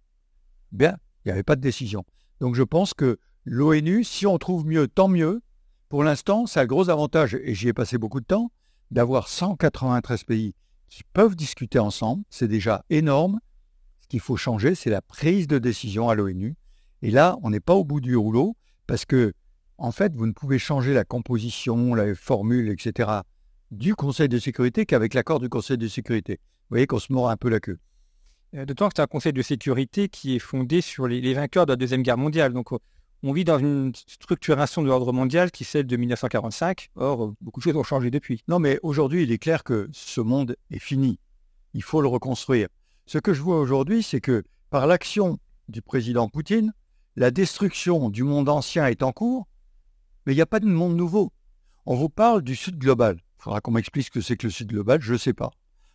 Bien, 0.72 0.98
il 1.24 1.30
n'y 1.30 1.32
avait 1.32 1.44
pas 1.44 1.56
de 1.56 1.62
décision. 1.62 2.06
Donc 2.40 2.56
je 2.56 2.64
pense 2.64 2.94
que 2.94 3.18
l'ONU, 3.46 4.04
si 4.04 4.26
on 4.26 4.38
trouve 4.38 4.66
mieux, 4.66 4.88
tant 4.88 5.08
mieux. 5.08 5.42
Pour 5.90 6.04
l'instant, 6.04 6.46
ça 6.46 6.62
a 6.62 6.66
gros 6.66 6.90
avantage, 6.90 7.36
et 7.36 7.56
j'y 7.56 7.68
ai 7.68 7.74
passé 7.74 7.98
beaucoup 7.98 8.20
de 8.20 8.26
temps, 8.26 8.52
d'avoir 8.92 9.28
193 9.28 10.24
pays 10.24 10.54
qui 10.90 11.04
peuvent 11.14 11.36
discuter 11.36 11.80
ensemble. 11.80 12.24
C'est 12.30 12.48
déjà 12.48 12.84
énorme. 12.90 13.40
Ce 14.02 14.08
qu'il 14.08 14.20
faut 14.20 14.38
changer, 14.38 14.76
c'est 14.76 14.90
la 14.90 15.02
prise 15.02 15.48
de 15.48 15.60
décision 15.60 16.10
à 16.10 16.16
l'ONU. 16.16 16.56
Et 17.02 17.12
là, 17.12 17.38
on 17.44 17.50
n'est 17.50 17.60
pas 17.60 17.74
au 17.74 17.84
bout 17.84 18.02
du 18.02 18.16
rouleau, 18.16 18.56
parce 18.88 19.06
que 19.06 19.34
en 19.80 19.92
fait, 19.92 20.14
vous 20.16 20.28
ne 20.28 20.34
pouvez 20.34 20.60
changer 20.60 20.94
la 20.94 21.06
composition, 21.06 21.96
la 21.96 22.14
formule, 22.14 22.70
etc. 22.70 23.10
du 23.72 23.96
Conseil 23.96 24.28
de 24.28 24.38
sécurité 24.38 24.86
qu'avec 24.86 25.14
l'accord 25.14 25.40
du 25.40 25.50
Conseil 25.50 25.78
de 25.78 25.88
sécurité. 25.88 26.34
Vous 26.34 26.76
voyez 26.76 26.86
qu'on 26.86 27.00
se 27.00 27.12
mord 27.12 27.30
un 27.30 27.38
peu 27.38 27.50
la 27.50 27.60
queue. 27.60 27.80
Euh, 28.56 28.66
d'autant 28.66 28.90
que 28.90 28.94
c'est 28.98 29.02
un 29.02 29.08
Conseil 29.08 29.34
de 29.34 29.42
sécurité 29.42 30.10
qui 30.10 30.36
est 30.36 30.40
fondé 30.40 30.82
sur 30.82 31.08
les, 31.08 31.34
vainqueurs 31.34 31.66
de 31.66 31.72
la 31.72 31.76
Deuxième 31.78 32.04
Guerre 32.04 32.18
mondiale. 32.18 32.52
Donc, 32.54 32.72
on 33.24 33.34
vit 33.34 33.46
dans 33.46 33.58
une 33.58 33.94
structuration 33.96 34.82
de 34.82 34.88
l'ordre 34.88 35.14
mondial 35.14 35.50
qui 35.52 35.64
est 35.64 35.66
celle 35.66 35.88
de 35.88 35.98
1945. 35.98 36.90
Or, 36.96 37.34
beaucoup 37.42 37.60
de 37.60 37.64
choses 37.64 37.76
ont 37.76 37.84
changé 37.84 38.12
depuis. 38.12 38.44
Non, 38.48 38.60
mais 38.60 38.80
aujourd'hui, 38.84 39.24
il 39.24 39.32
est 39.32 39.38
clair 39.38 39.64
que 39.64 39.88
ce 39.94 40.20
monde 40.20 40.56
est 40.72 40.80
fini. 40.80 41.20
Il 41.74 41.84
faut 41.84 42.02
le 42.02 42.08
reconstruire. 42.08 42.68
Ce 43.06 43.18
que 43.18 43.34
je 43.34 43.42
vois 43.42 43.60
aujourd'hui, 43.60 44.04
c'est 44.04 44.22
que 44.22 44.44
par 44.70 44.88
l'action 44.88 45.40
du 45.70 45.82
président 45.82 46.28
Poutine, 46.28 46.74
la 47.16 47.32
destruction 47.32 48.10
du 48.10 48.24
monde 48.24 48.50
ancien 48.50 48.88
est 48.88 49.04
en 49.04 49.12
cours, 49.12 49.48
mais 50.26 50.34
il 50.34 50.36
n'y 50.36 50.42
a 50.42 50.46
pas 50.46 50.60
de 50.60 50.66
monde 50.66 50.96
nouveau. 50.96 51.32
On 51.86 51.96
vous 51.96 52.10
parle 52.10 52.42
du 52.42 52.56
Sud 52.56 52.78
global. 52.78 53.18
Il 53.40 53.44
faudra 53.44 53.62
qu'on 53.62 53.72
m'explique 53.72 54.06
ce 54.06 54.12
que 54.12 54.22
c'est 54.22 54.38
que 54.38 54.48
le 54.48 54.52
Sud 54.52 54.68
global, 54.68 55.02
je 55.02 55.14
ne 55.14 55.18
sais 55.18 55.34
pas. 55.34 55.52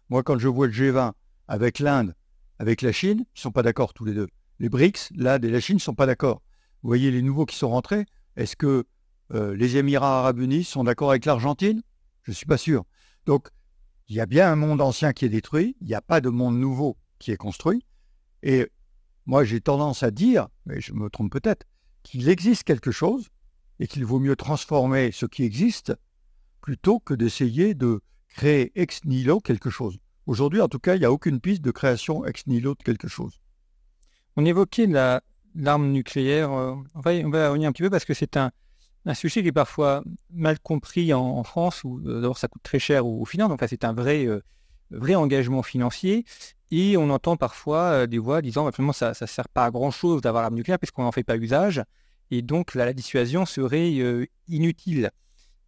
Moi, 0.08 0.22
quand 0.22 0.38
je 0.38 0.48
vois 0.48 0.66
le 0.66 0.72
G20 0.72 1.12
avec 1.48 1.78
l'Inde, 1.78 2.14
avec 2.58 2.82
la 2.82 2.92
Chine, 2.92 3.18
ils 3.18 3.38
ne 3.38 3.40
sont 3.40 3.52
pas 3.52 3.62
d'accord 3.62 3.94
tous 3.94 4.04
les 4.04 4.14
deux. 4.14 4.28
Les 4.58 4.68
BRICS, 4.68 5.10
l'Inde 5.14 5.44
et 5.44 5.50
la 5.50 5.60
Chine 5.60 5.76
ne 5.76 5.80
sont 5.80 5.94
pas 5.94 6.06
d'accord. 6.06 6.42
Vous 6.82 6.88
voyez 6.88 7.10
les 7.10 7.22
nouveaux 7.22 7.46
qui 7.46 7.56
sont 7.56 7.70
rentrés. 7.70 8.06
Est-ce 8.36 8.56
que 8.56 8.84
euh, 9.32 9.56
les 9.56 9.76
Émirats 9.76 10.20
arabes 10.20 10.40
unis 10.40 10.64
sont 10.64 10.84
d'accord 10.84 11.10
avec 11.10 11.24
l'Argentine? 11.24 11.82
Je 12.22 12.30
ne 12.30 12.34
suis 12.34 12.46
pas 12.46 12.58
sûr. 12.58 12.84
Donc, 13.26 13.48
il 14.08 14.16
y 14.16 14.20
a 14.20 14.26
bien 14.26 14.50
un 14.50 14.56
monde 14.56 14.80
ancien 14.80 15.12
qui 15.12 15.24
est 15.24 15.30
détruit, 15.30 15.76
il 15.80 15.86
n'y 15.86 15.94
a 15.94 16.02
pas 16.02 16.20
de 16.20 16.28
monde 16.28 16.58
nouveau 16.58 16.96
qui 17.18 17.30
est 17.30 17.36
construit. 17.36 17.84
Et 18.42 18.70
moi, 19.26 19.44
j'ai 19.44 19.60
tendance 19.60 20.02
à 20.02 20.10
dire, 20.10 20.48
mais 20.66 20.80
je 20.80 20.92
me 20.92 21.08
trompe 21.08 21.32
peut-être, 21.32 21.66
qu'il 22.02 22.28
existe 22.28 22.64
quelque 22.64 22.90
chose 22.90 23.30
et 23.80 23.86
qu'il 23.86 24.04
vaut 24.04 24.18
mieux 24.18 24.36
transformer 24.36 25.10
ce 25.12 25.26
qui 25.26 25.44
existe 25.44 25.94
plutôt 26.60 26.98
que 26.98 27.14
d'essayer 27.14 27.74
de 27.74 28.00
créer 28.28 28.72
ex 28.74 29.04
nihilo 29.04 29.40
quelque 29.40 29.70
chose. 29.70 29.98
Aujourd'hui, 30.26 30.60
en 30.60 30.68
tout 30.68 30.78
cas, 30.78 30.94
il 30.94 31.00
n'y 31.00 31.04
a 31.04 31.12
aucune 31.12 31.40
piste 31.40 31.62
de 31.62 31.70
création 31.70 32.24
ex 32.24 32.46
nihilo 32.46 32.74
de 32.74 32.82
quelque 32.82 33.08
chose. 33.08 33.40
On 34.36 34.44
évoquait 34.44 34.86
l'arme 35.54 35.90
nucléaire. 35.90 36.52
Euh, 36.52 36.74
on 36.94 37.00
va, 37.00 37.12
on 37.12 37.30
revenir 37.30 37.68
un 37.68 37.72
petit 37.72 37.82
peu 37.82 37.90
parce 37.90 38.04
que 38.04 38.14
c'est 38.14 38.36
un, 38.36 38.50
sujet 39.12 39.42
qui 39.42 39.48
est 39.48 39.52
parfois 39.52 40.02
mal 40.32 40.58
compris 40.58 41.12
en, 41.12 41.44
France, 41.44 41.84
où 41.84 42.00
euh, 42.06 42.20
d'abord 42.20 42.38
ça 42.38 42.48
coûte 42.48 42.62
très 42.62 42.78
cher 42.78 43.06
aux, 43.06 43.24
finances, 43.24 43.50
donc 43.50 43.62
c'est 43.68 43.84
un 43.84 43.92
vrai, 43.92 44.24
euh, 44.24 44.42
vrai 44.90 45.14
engagement 45.14 45.62
financier. 45.62 46.24
Et 46.70 46.96
on 46.96 47.10
entend 47.10 47.36
parfois 47.36 48.06
des 48.06 48.18
voix 48.18 48.42
disant 48.42 48.72
finalement 48.72 48.92
ça 48.92 49.12
ne 49.20 49.26
sert 49.26 49.48
pas 49.48 49.66
à 49.66 49.70
grand 49.70 49.90
chose 49.90 50.22
d'avoir 50.22 50.42
l'arme 50.42 50.56
nucléaire 50.56 50.78
puisqu'on 50.78 51.02
n'en 51.02 51.12
fait 51.12 51.22
pas 51.22 51.36
usage. 51.36 51.82
Et 52.36 52.42
donc 52.42 52.74
la 52.74 52.92
dissuasion 52.92 53.46
serait 53.46 53.92
inutile. 54.48 55.10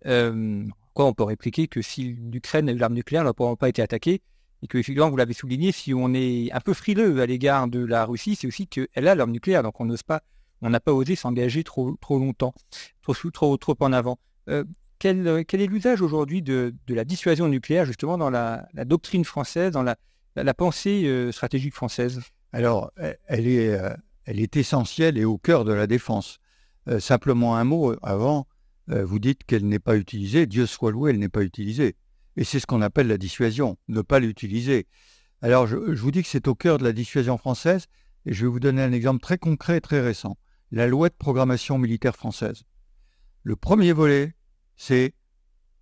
quoi, 0.03 1.05
on 1.05 1.13
peut 1.13 1.25
répliquer 1.25 1.69
que 1.69 1.83
si 1.83 2.17
l'Ukraine 2.33 2.69
a 2.69 2.73
eu 2.73 2.77
l'arme 2.77 2.95
nucléaire, 2.95 3.23
elle 3.23 3.33
n'aurait 3.39 3.57
pas 3.57 3.69
été 3.69 3.83
attaquée. 3.83 4.23
Et 4.63 4.67
que, 4.69 4.79
effectivement, 4.79 5.11
vous 5.11 5.17
l'avez 5.17 5.35
souligné, 5.35 5.71
si 5.71 5.93
on 5.93 6.15
est 6.15 6.51
un 6.51 6.61
peu 6.61 6.73
frileux 6.73 7.21
à 7.21 7.27
l'égard 7.27 7.69
de 7.69 7.85
la 7.85 8.07
Russie, 8.07 8.37
c'est 8.37 8.47
aussi 8.47 8.67
qu'elle 8.67 9.07
a 9.07 9.15
l'arme 9.15 9.33
nucléaire, 9.33 9.63
donc 9.63 9.81
on 9.81 9.85
n'ose 9.85 10.03
pas 10.03 10.23
on 10.63 10.71
n'a 10.71 10.81
pas 10.81 10.93
osé 10.93 11.17
s'engager 11.17 11.65
trop, 11.65 11.97
trop 12.01 12.19
longtemps, 12.19 12.55
trop, 13.03 13.15
trop, 13.31 13.57
trop 13.57 13.77
en 13.81 13.93
avant. 13.93 14.19
Euh, 14.49 14.65
quel, 14.99 15.45
quel, 15.47 15.61
est 15.61 15.67
l'usage 15.67 16.01
aujourd'hui 16.01 16.43
de, 16.43 16.75
de, 16.87 16.95
la 16.95 17.05
dissuasion 17.05 17.49
nucléaire 17.49 17.85
justement 17.85 18.17
dans 18.17 18.31
la, 18.31 18.67
doctrine 18.85 19.25
française, 19.25 19.73
dans 19.73 19.83
la, 19.83 19.97
la, 20.37 20.55
pensée 20.55 21.05
euh, 21.05 21.33
stratégique 21.33 21.75
française? 21.75 22.21
Alors, 22.53 22.91
elle 23.27 23.47
est, 23.47 23.69
euh, 23.69 23.95
elle 24.25 24.41
est 24.41 24.57
essentielle 24.57 25.19
et 25.19 25.25
au 25.25 25.37
cœur 25.37 25.65
de 25.65 25.73
la 25.73 25.87
défense. 25.87 26.39
Simplement 26.99 27.57
un 27.57 27.65
mot 27.65 27.95
avant, 28.03 28.47
vous 28.89 29.19
dites 29.19 29.45
qu'elle 29.45 29.67
n'est 29.67 29.79
pas 29.79 29.97
utilisée, 29.97 30.47
Dieu 30.47 30.67
soit 30.67 30.93
loué, 30.93 31.11
elle 31.11 31.19
n'est 31.19 31.29
pas 31.29 31.43
utilisée. 31.43 31.97
Et 32.37 32.45
c'est 32.45 32.61
ce 32.61 32.67
qu'on 32.67 32.83
appelle 32.83 33.09
la 33.09 33.19
dissuasion, 33.19 33.79
ne 33.89 34.03
pas 34.03 34.21
l'utiliser. 34.21 34.87
Alors, 35.43 35.67
je, 35.67 35.77
vous 35.77 36.11
dis 36.11 36.23
que 36.23 36.29
c'est 36.29 36.49
au 36.49 36.55
cœur 36.55 36.79
de 36.79 36.85
la 36.85 36.93
dissuasion 36.93 37.39
française, 37.39 37.87
et 38.25 38.33
je 38.33 38.45
vais 38.45 38.51
vous 38.51 38.61
donner 38.61 38.83
un 38.83 38.93
exemple 38.93 39.21
très 39.21 39.39
concret 39.39 39.79
et 39.79 39.81
très 39.81 40.01
récent 40.01 40.37
la 40.73 40.87
loi 40.87 41.09
de 41.09 41.15
programmation 41.15 41.79
militaire 41.79 42.17
française. 42.17 42.65
Le 43.43 43.57
premier 43.57 43.93
volet, 43.93 44.35
c'est 44.77 45.15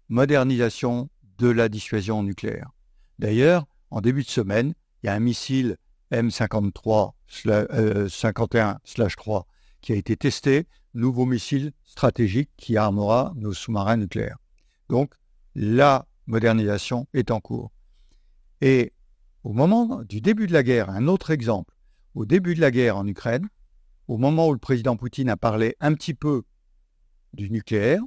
modernisation 0.08 1.10
de 1.38 1.48
la 1.48 1.68
dissuasion 1.68 2.22
nucléaire. 2.22 2.70
D'ailleurs, 3.18 3.66
en 3.90 4.00
début 4.00 4.22
de 4.22 4.28
semaine, 4.28 4.74
il 5.02 5.06
y 5.06 5.08
a 5.08 5.14
un 5.14 5.20
missile 5.20 5.76
M53 6.12 7.12
51-3 7.28 7.66
euh, 7.72 9.42
qui 9.80 9.92
a 9.92 9.96
été 9.96 10.16
testé, 10.16 10.66
nouveau 10.94 11.26
missile 11.26 11.72
stratégique 11.84 12.50
qui 12.56 12.76
armera 12.76 13.32
nos 13.36 13.52
sous-marins 13.52 13.96
nucléaires. 13.96 14.38
Donc, 14.88 15.14
la 15.54 16.06
modernisation 16.26 17.06
est 17.12 17.30
en 17.30 17.40
cours. 17.40 17.72
Et 18.60 18.92
au 19.42 19.52
moment 19.52 20.02
du 20.04 20.20
début 20.20 20.46
de 20.46 20.52
la 20.52 20.62
guerre, 20.62 20.90
un 20.90 21.06
autre 21.06 21.30
exemple, 21.30 21.74
au 22.14 22.24
début 22.24 22.54
de 22.54 22.60
la 22.60 22.70
guerre 22.70 22.96
en 22.96 23.06
Ukraine, 23.06 23.48
au 24.08 24.16
moment 24.16 24.48
où 24.48 24.52
le 24.52 24.58
président 24.58 24.96
Poutine 24.96 25.28
a 25.28 25.36
parlé 25.36 25.76
un 25.80 25.94
petit 25.94 26.14
peu 26.14 26.42
du 27.32 27.50
nucléaire, 27.50 28.00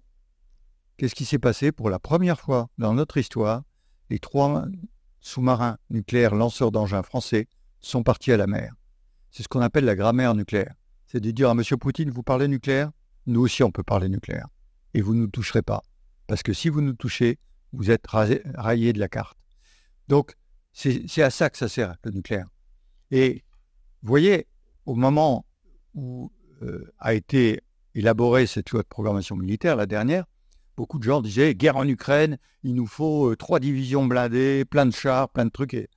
qu'est-ce 0.96 1.16
qui 1.16 1.26
s'est 1.26 1.40
passé 1.40 1.72
pour 1.72 1.90
la 1.90 2.00
première 2.00 2.40
fois 2.40 2.70
dans 2.78 2.94
notre 2.94 3.18
histoire? 3.18 3.64
Les 4.10 4.20
trois 4.20 4.66
sous-marins 5.20 5.78
nucléaires 5.90 6.36
lanceurs 6.36 6.72
d'engins 6.72 7.04
français 7.04 7.48
sont 7.82 8.04
partis 8.04 8.32
à 8.32 8.38
la 8.38 8.48
mer. 8.48 8.74
C'est 9.32 9.44
ce 9.44 9.48
qu'on 9.48 9.62
appelle 9.62 9.86
la 9.86 9.96
grammaire 9.96 10.34
nucléaire. 10.34 10.74
C'est 11.08 11.22
de 11.22 11.32
dire 11.32 11.50
à 11.50 11.54
M. 11.54 11.64
Poutine, 11.80 12.10
vous 12.10 12.24
parlez 12.24 12.48
nucléaire? 12.48 12.92
Nous 13.26 13.42
aussi, 13.42 13.64
on 13.64 13.72
peut 13.72 13.84
parler 13.84 14.10
nucléaire. 14.10 14.48
Et 14.94 15.02
vous 15.02 15.16
ne 15.16 15.22
nous 15.22 15.28
toucherez 15.28 15.62
pas. 15.62 15.82
Parce 16.28 16.44
que 16.44 16.54
si 16.54 16.68
vous 16.70 16.82
nous 16.82 16.94
touchez, 16.94 17.40
vous 17.72 17.92
êtes 17.92 18.06
rayé 18.08 18.94
de 18.94 19.00
la 19.00 19.08
carte. 19.08 19.38
Donc, 20.08 20.36
c'est 20.74 21.22
à 21.22 21.30
ça 21.30 21.50
que 21.50 21.58
ça 21.58 21.70
sert, 21.70 21.96
le 22.04 22.12
nucléaire. 22.12 22.48
Et 23.12 23.44
vous 24.02 24.10
voyez, 24.10 24.48
au 24.86 24.96
moment 24.96 25.46
où 25.94 26.32
euh, 26.62 26.94
a 27.00 27.14
été 27.14 27.62
élaborée 27.96 28.46
cette 28.46 28.70
loi 28.72 28.84
de 28.84 28.88
programmation 28.88 29.36
militaire, 29.36 29.76
la 29.76 29.86
dernière, 29.86 30.26
beaucoup 30.76 31.00
de 31.00 31.04
gens 31.04 31.22
disaient 31.22 31.56
guerre 31.56 31.78
en 31.78 31.88
Ukraine, 31.88 32.38
il 32.64 32.76
nous 32.76 32.86
faut 32.86 33.32
euh, 33.32 33.36
trois 33.36 33.60
divisions 33.60 34.06
blindées, 34.06 34.66
plein 34.66 34.86
de 34.86 34.92
chars, 34.92 35.30
plein 35.30 35.46
de 35.46 35.50
trucs. 35.50 35.74
Et 35.74 35.90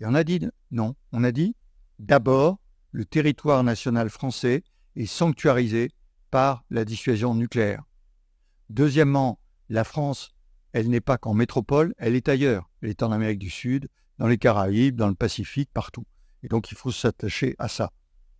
on 0.00 0.14
a 0.14 0.24
dit 0.24 0.40
non, 0.70 0.94
on 1.12 1.22
a 1.22 1.32
dit 1.32 1.54
d'abord, 1.98 2.58
le 2.94 3.04
territoire 3.04 3.64
national 3.64 4.08
français 4.08 4.62
est 4.94 5.06
sanctuarisé 5.06 5.90
par 6.30 6.64
la 6.70 6.84
dissuasion 6.84 7.34
nucléaire. 7.34 7.82
Deuxièmement, 8.70 9.40
la 9.68 9.82
France, 9.82 10.30
elle 10.72 10.88
n'est 10.88 11.00
pas 11.00 11.18
qu'en 11.18 11.34
métropole, 11.34 11.92
elle 11.98 12.14
est 12.14 12.28
ailleurs. 12.28 12.70
Elle 12.82 12.90
est 12.90 13.02
en 13.02 13.10
Amérique 13.10 13.40
du 13.40 13.50
Sud, 13.50 13.88
dans 14.18 14.28
les 14.28 14.38
Caraïbes, 14.38 14.94
dans 14.94 15.08
le 15.08 15.16
Pacifique, 15.16 15.70
partout. 15.74 16.04
Et 16.44 16.48
donc 16.48 16.70
il 16.70 16.76
faut 16.76 16.92
s'attacher 16.92 17.56
à 17.58 17.66
ça. 17.66 17.90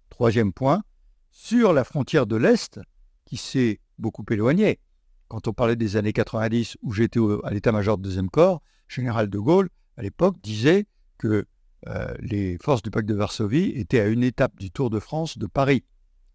Troisième 0.08 0.52
point, 0.52 0.84
sur 1.32 1.72
la 1.72 1.82
frontière 1.82 2.28
de 2.28 2.36
l'Est, 2.36 2.78
qui 3.24 3.36
s'est 3.36 3.80
beaucoup 3.98 4.24
éloignée. 4.30 4.78
Quand 5.26 5.48
on 5.48 5.52
parlait 5.52 5.74
des 5.74 5.96
années 5.96 6.12
90 6.12 6.76
où 6.80 6.92
j'étais 6.92 7.18
à 7.42 7.50
l'état-major 7.50 7.98
de 7.98 8.04
deuxième 8.04 8.30
corps, 8.30 8.62
général 8.86 9.28
de 9.28 9.38
Gaulle, 9.40 9.68
à 9.96 10.02
l'époque, 10.02 10.36
disait 10.44 10.86
que 11.18 11.44
euh, 11.88 12.14
les 12.20 12.58
forces 12.58 12.82
du 12.82 12.90
pacte 12.90 13.08
de 13.08 13.14
Varsovie 13.14 13.72
étaient 13.76 14.00
à 14.00 14.06
une 14.06 14.22
étape 14.22 14.56
du 14.58 14.70
Tour 14.70 14.90
de 14.90 15.00
France 15.00 15.38
de 15.38 15.46
Paris. 15.46 15.84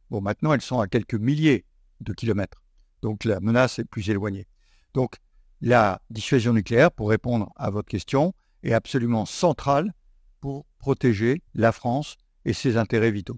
Bon, 0.10 0.22
maintenant, 0.22 0.54
elles 0.54 0.62
sont 0.62 0.80
à 0.80 0.88
quelques 0.88 1.16
milliers 1.16 1.66
de 2.02 2.14
kilomètres. 2.14 2.62
Donc 3.02 3.24
la 3.24 3.40
menace 3.40 3.80
est 3.80 3.86
plus 3.86 4.10
éloignée. 4.10 4.48
Donc 4.94 5.16
la 5.62 6.02
dissuasion 6.10 6.54
nucléaire, 6.54 6.92
pour 6.92 7.10
répondre 7.10 7.52
à 7.56 7.70
votre 7.70 7.88
question, 7.88 8.34
est 8.64 8.74
absolument 8.74 9.26
centrale 9.26 9.94
pour 10.40 10.66
protéger 10.78 11.42
la 11.54 11.72
France 11.72 12.18
et 12.46 12.54
ses 12.54 12.78
intérêts 12.78 13.12
vitaux. 13.12 13.38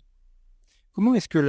Comment 0.94 1.16
est-ce 1.16 1.30
que 1.30 1.40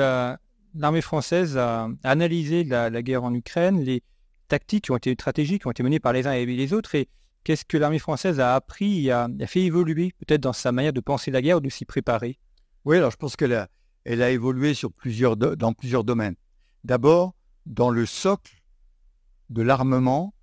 l'armée 0.75 1.01
française 1.01 1.57
a 1.57 1.89
analysé 2.05 2.65
la, 2.65 2.91
guerre 3.03 3.25
en 3.25 3.35
Ukraine, 3.35 3.81
les 3.83 4.03
tactiques 4.49 4.85
qui 4.85 4.91
ont 4.93 4.97
été 4.97 5.13
stratégiques, 5.15 5.63
qui 5.63 5.69
ont 5.69 5.73
été 5.73 5.83
menées 5.83 6.01
par 6.01 6.13
les 6.13 6.27
uns 6.27 6.33
et 6.33 6.47
les 6.47 6.73
autres, 6.73 6.95
qu'est-ce 7.45 7.65
que 7.65 7.77
l'armée 7.77 7.99
française 7.99 8.41
a 8.41 8.55
appris, 8.55 9.11
a, 9.11 9.29
a 9.41 9.47
fait 9.47 9.63
évoluer 9.63 10.13
peut-être 10.19 10.41
dans 10.41 10.53
sa 10.53 10.73
manière 10.73 10.93
de 10.93 11.01
penser 11.01 11.31
la 11.31 11.43
guerre 11.43 11.59
ou 11.59 11.61
de 11.61 11.69
s'y 11.69 11.85
préparer? 11.85 12.39
Oui, 12.85 12.97
alors 12.97 13.11
je 13.11 13.17
pense 13.17 13.37
qu'elle 13.37 13.55
a, 13.55 13.69
elle 14.05 14.23
a 14.23 14.31
évolué 14.31 14.75
sur 14.75 14.93
plusieurs 14.93 15.37
dans 15.37 15.73
plusieurs 15.73 16.05
domaines. 16.05 16.37
D'abord, 16.85 17.35
dans 17.67 17.91
le 17.91 18.07
socle 18.07 18.63
de 19.51 19.63
l'armement 19.63 20.35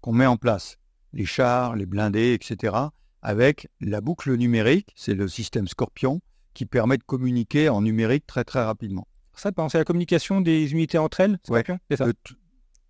qu'on 0.00 0.12
met 0.12 0.26
en 0.26 0.36
place, 0.36 0.78
les 1.12 1.26
chars, 1.26 1.76
les 1.76 1.86
blindés, 1.86 2.32
etc., 2.32 2.74
avec 3.20 3.68
la 3.80 4.00
boucle 4.00 4.34
numérique, 4.34 4.92
c'est 4.96 5.14
le 5.14 5.28
système 5.28 5.68
Scorpion, 5.68 6.20
qui 6.54 6.66
permet 6.66 6.98
de 6.98 7.04
communiquer 7.04 7.68
en 7.68 7.82
numérique 7.82 8.26
très 8.26 8.44
très 8.44 8.64
rapidement. 8.64 9.06
Ça, 9.34 9.50
c'est 9.70 9.78
la 9.78 9.84
communication 9.84 10.40
des 10.40 10.72
unités 10.72 10.98
entre 10.98 11.20
elles 11.20 11.38
Oui, 11.48 11.60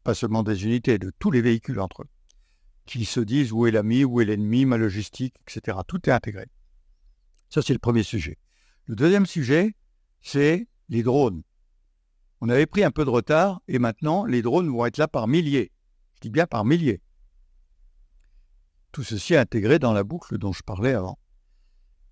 pas 0.03 0.15
seulement 0.15 0.43
des 0.43 0.65
unités, 0.65 0.99
de 0.99 1.13
tous 1.19 1.31
les 1.31 1.41
véhicules 1.41 1.79
entre 1.79 2.03
eux, 2.03 2.09
qui 2.87 3.05
se 3.05 3.21
disent 3.21 3.53
où 3.53 3.67
est 3.67 3.71
l'ami, 3.71 4.05
où 4.05 4.21
est 4.21 4.25
l'ennemi, 4.25 4.65
ma 4.65 4.77
logistique, 4.77 5.35
etc. 5.47 5.79
Tout 5.87 6.09
est 6.09 6.13
intégré. 6.13 6.47
Ça, 7.49 7.63
c'est 7.63 7.73
le 7.73 7.79
premier 7.79 8.03
sujet. 8.03 8.39
Le 8.87 8.97
deuxième 8.97 9.27
sujet, 9.27 9.75
c'est 10.21 10.67
les 10.89 11.03
drones. 11.03 11.43
On 12.41 12.49
avait 12.49 12.67
pris 12.67 12.83
un 12.83 12.91
peu 12.91 13.05
de 13.05 13.11
retard 13.11 13.61
et 13.69 13.79
maintenant, 13.79 14.25
les 14.25 14.43
drones 14.43 14.69
vont 14.69 14.87
être 14.87 14.99
là 14.99 15.07
par 15.07 15.29
milliers. 15.29 15.71
Je 16.15 16.21
dis 16.23 16.31
bien 16.31 16.47
par 16.47 16.65
milliers. 16.65 17.01
Tout 18.91 19.05
ceci 19.05 19.35
est 19.35 19.39
intégré 19.39 19.79
dans 19.79 19.93
la 19.93 20.05
boucle 20.05 20.39
dont 20.39 20.53
je 20.53 20.63
parlais 20.63 20.93
avant. 20.93 21.19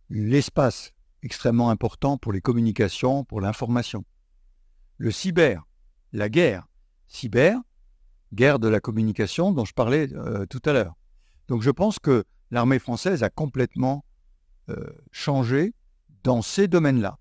L'espace 0.08 0.92
extrêmement 1.22 1.70
important 1.70 2.16
pour 2.16 2.32
les 2.32 2.40
communications, 2.40 3.24
pour 3.24 3.40
l'information. 3.40 4.04
Le 4.96 5.10
cyber, 5.10 5.64
la 6.12 6.28
guerre, 6.28 6.66
cyber, 7.06 7.60
guerre 8.32 8.58
de 8.58 8.68
la 8.68 8.80
communication 8.80 9.52
dont 9.52 9.64
je 9.64 9.72
parlais 9.72 10.12
euh, 10.12 10.46
tout 10.46 10.62
à 10.64 10.72
l'heure. 10.72 10.94
Donc 11.48 11.62
je 11.62 11.70
pense 11.70 11.98
que 11.98 12.24
l'armée 12.50 12.78
française 12.78 13.22
a 13.22 13.30
complètement 13.30 14.04
euh, 14.68 14.90
changé 15.10 15.74
dans 16.22 16.42
ces 16.42 16.68
domaines-là. 16.68 17.18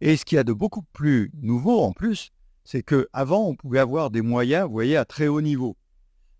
Et 0.00 0.16
ce 0.16 0.24
qu'il 0.24 0.36
y 0.36 0.38
a 0.38 0.44
de 0.44 0.52
beaucoup 0.52 0.82
plus 0.92 1.30
nouveau 1.34 1.80
en 1.80 1.92
plus, 1.92 2.30
c'est 2.64 2.82
qu'avant, 2.82 3.46
on 3.46 3.56
pouvait 3.56 3.78
avoir 3.78 4.10
des 4.10 4.22
moyens, 4.22 4.66
vous 4.66 4.72
voyez, 4.72 4.96
à 4.96 5.04
très 5.04 5.26
haut 5.26 5.40
niveau. 5.40 5.76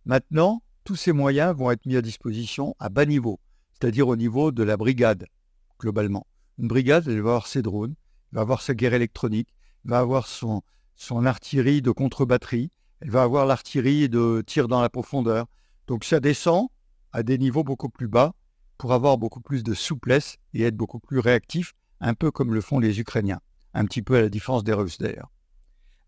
Maintenant, 0.05 0.63
tous 0.85 0.97
ces 0.97 1.13
moyens 1.13 1.57
vont 1.57 1.71
être 1.71 1.87
mis 1.87 1.97
à 1.97 2.03
disposition 2.03 2.75
à 2.79 2.89
bas 2.89 3.07
niveau, 3.07 3.41
c'est-à-dire 3.73 4.09
au 4.09 4.17
niveau 4.17 4.53
de 4.53 4.63
la 4.63 4.77
brigade, 4.77 5.27
globalement. 5.81 6.27
Une 6.59 6.69
brigade, 6.69 7.07
elle 7.09 7.21
va 7.21 7.31
avoir 7.31 7.47
ses 7.47 7.63
drones, 7.63 7.95
va 8.33 8.43
avoir 8.43 8.63
sa 8.63 8.75
guerre 8.75 8.95
électronique, 8.95 9.49
va 9.85 10.01
avoir 10.01 10.27
son, 10.27 10.63
son 10.97 11.25
artillerie 11.25 11.83
de 11.83 11.91
contre-batterie, 11.91 12.71
elle 13.01 13.11
va 13.11 13.23
avoir 13.23 13.47
l'artillerie 13.47 14.09
de 14.09 14.43
tir 14.47 14.69
dans 14.69 14.81
la 14.81 14.89
profondeur. 14.89 15.47
Donc 15.87 16.05
ça 16.05 16.21
descend 16.21 16.69
à 17.13 17.23
des 17.23 17.39
niveaux 17.39 17.65
beaucoup 17.65 17.89
plus 17.89 18.09
bas 18.09 18.35
pour 18.77 18.93
avoir 18.93 19.19
beaucoup 19.19 19.41
plus 19.41 19.63
de 19.63 19.75
souplesse 19.75 20.39
et 20.55 20.63
être 20.63 20.77
beaucoup 20.77 21.01
plus 21.01 21.19
réactif, 21.19 21.75
un 22.01 22.15
peu 22.15 22.31
comme 22.31 22.55
le 22.55 22.61
font 22.61 22.79
les 22.79 23.01
Ukrainiens, 23.01 23.41
un 23.75 23.85
petit 23.85 24.03
peu 24.03 24.17
à 24.17 24.21
la 24.21 24.29
différence 24.29 24.65
des 24.65 24.73
Russes 24.73 24.99
d'ailleurs. 24.99 25.31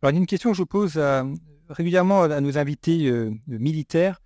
Alors 0.02 0.12
il 0.12 0.14
y 0.14 0.18
a 0.18 0.20
une 0.20 0.26
question 0.26 0.50
que 0.52 0.56
je 0.56 0.62
pose 0.62 0.98
régulièrement 1.68 2.22
à 2.22 2.40
nos 2.40 2.58
invités 2.58 3.06
euh, 3.08 3.32
militaires 3.46 4.20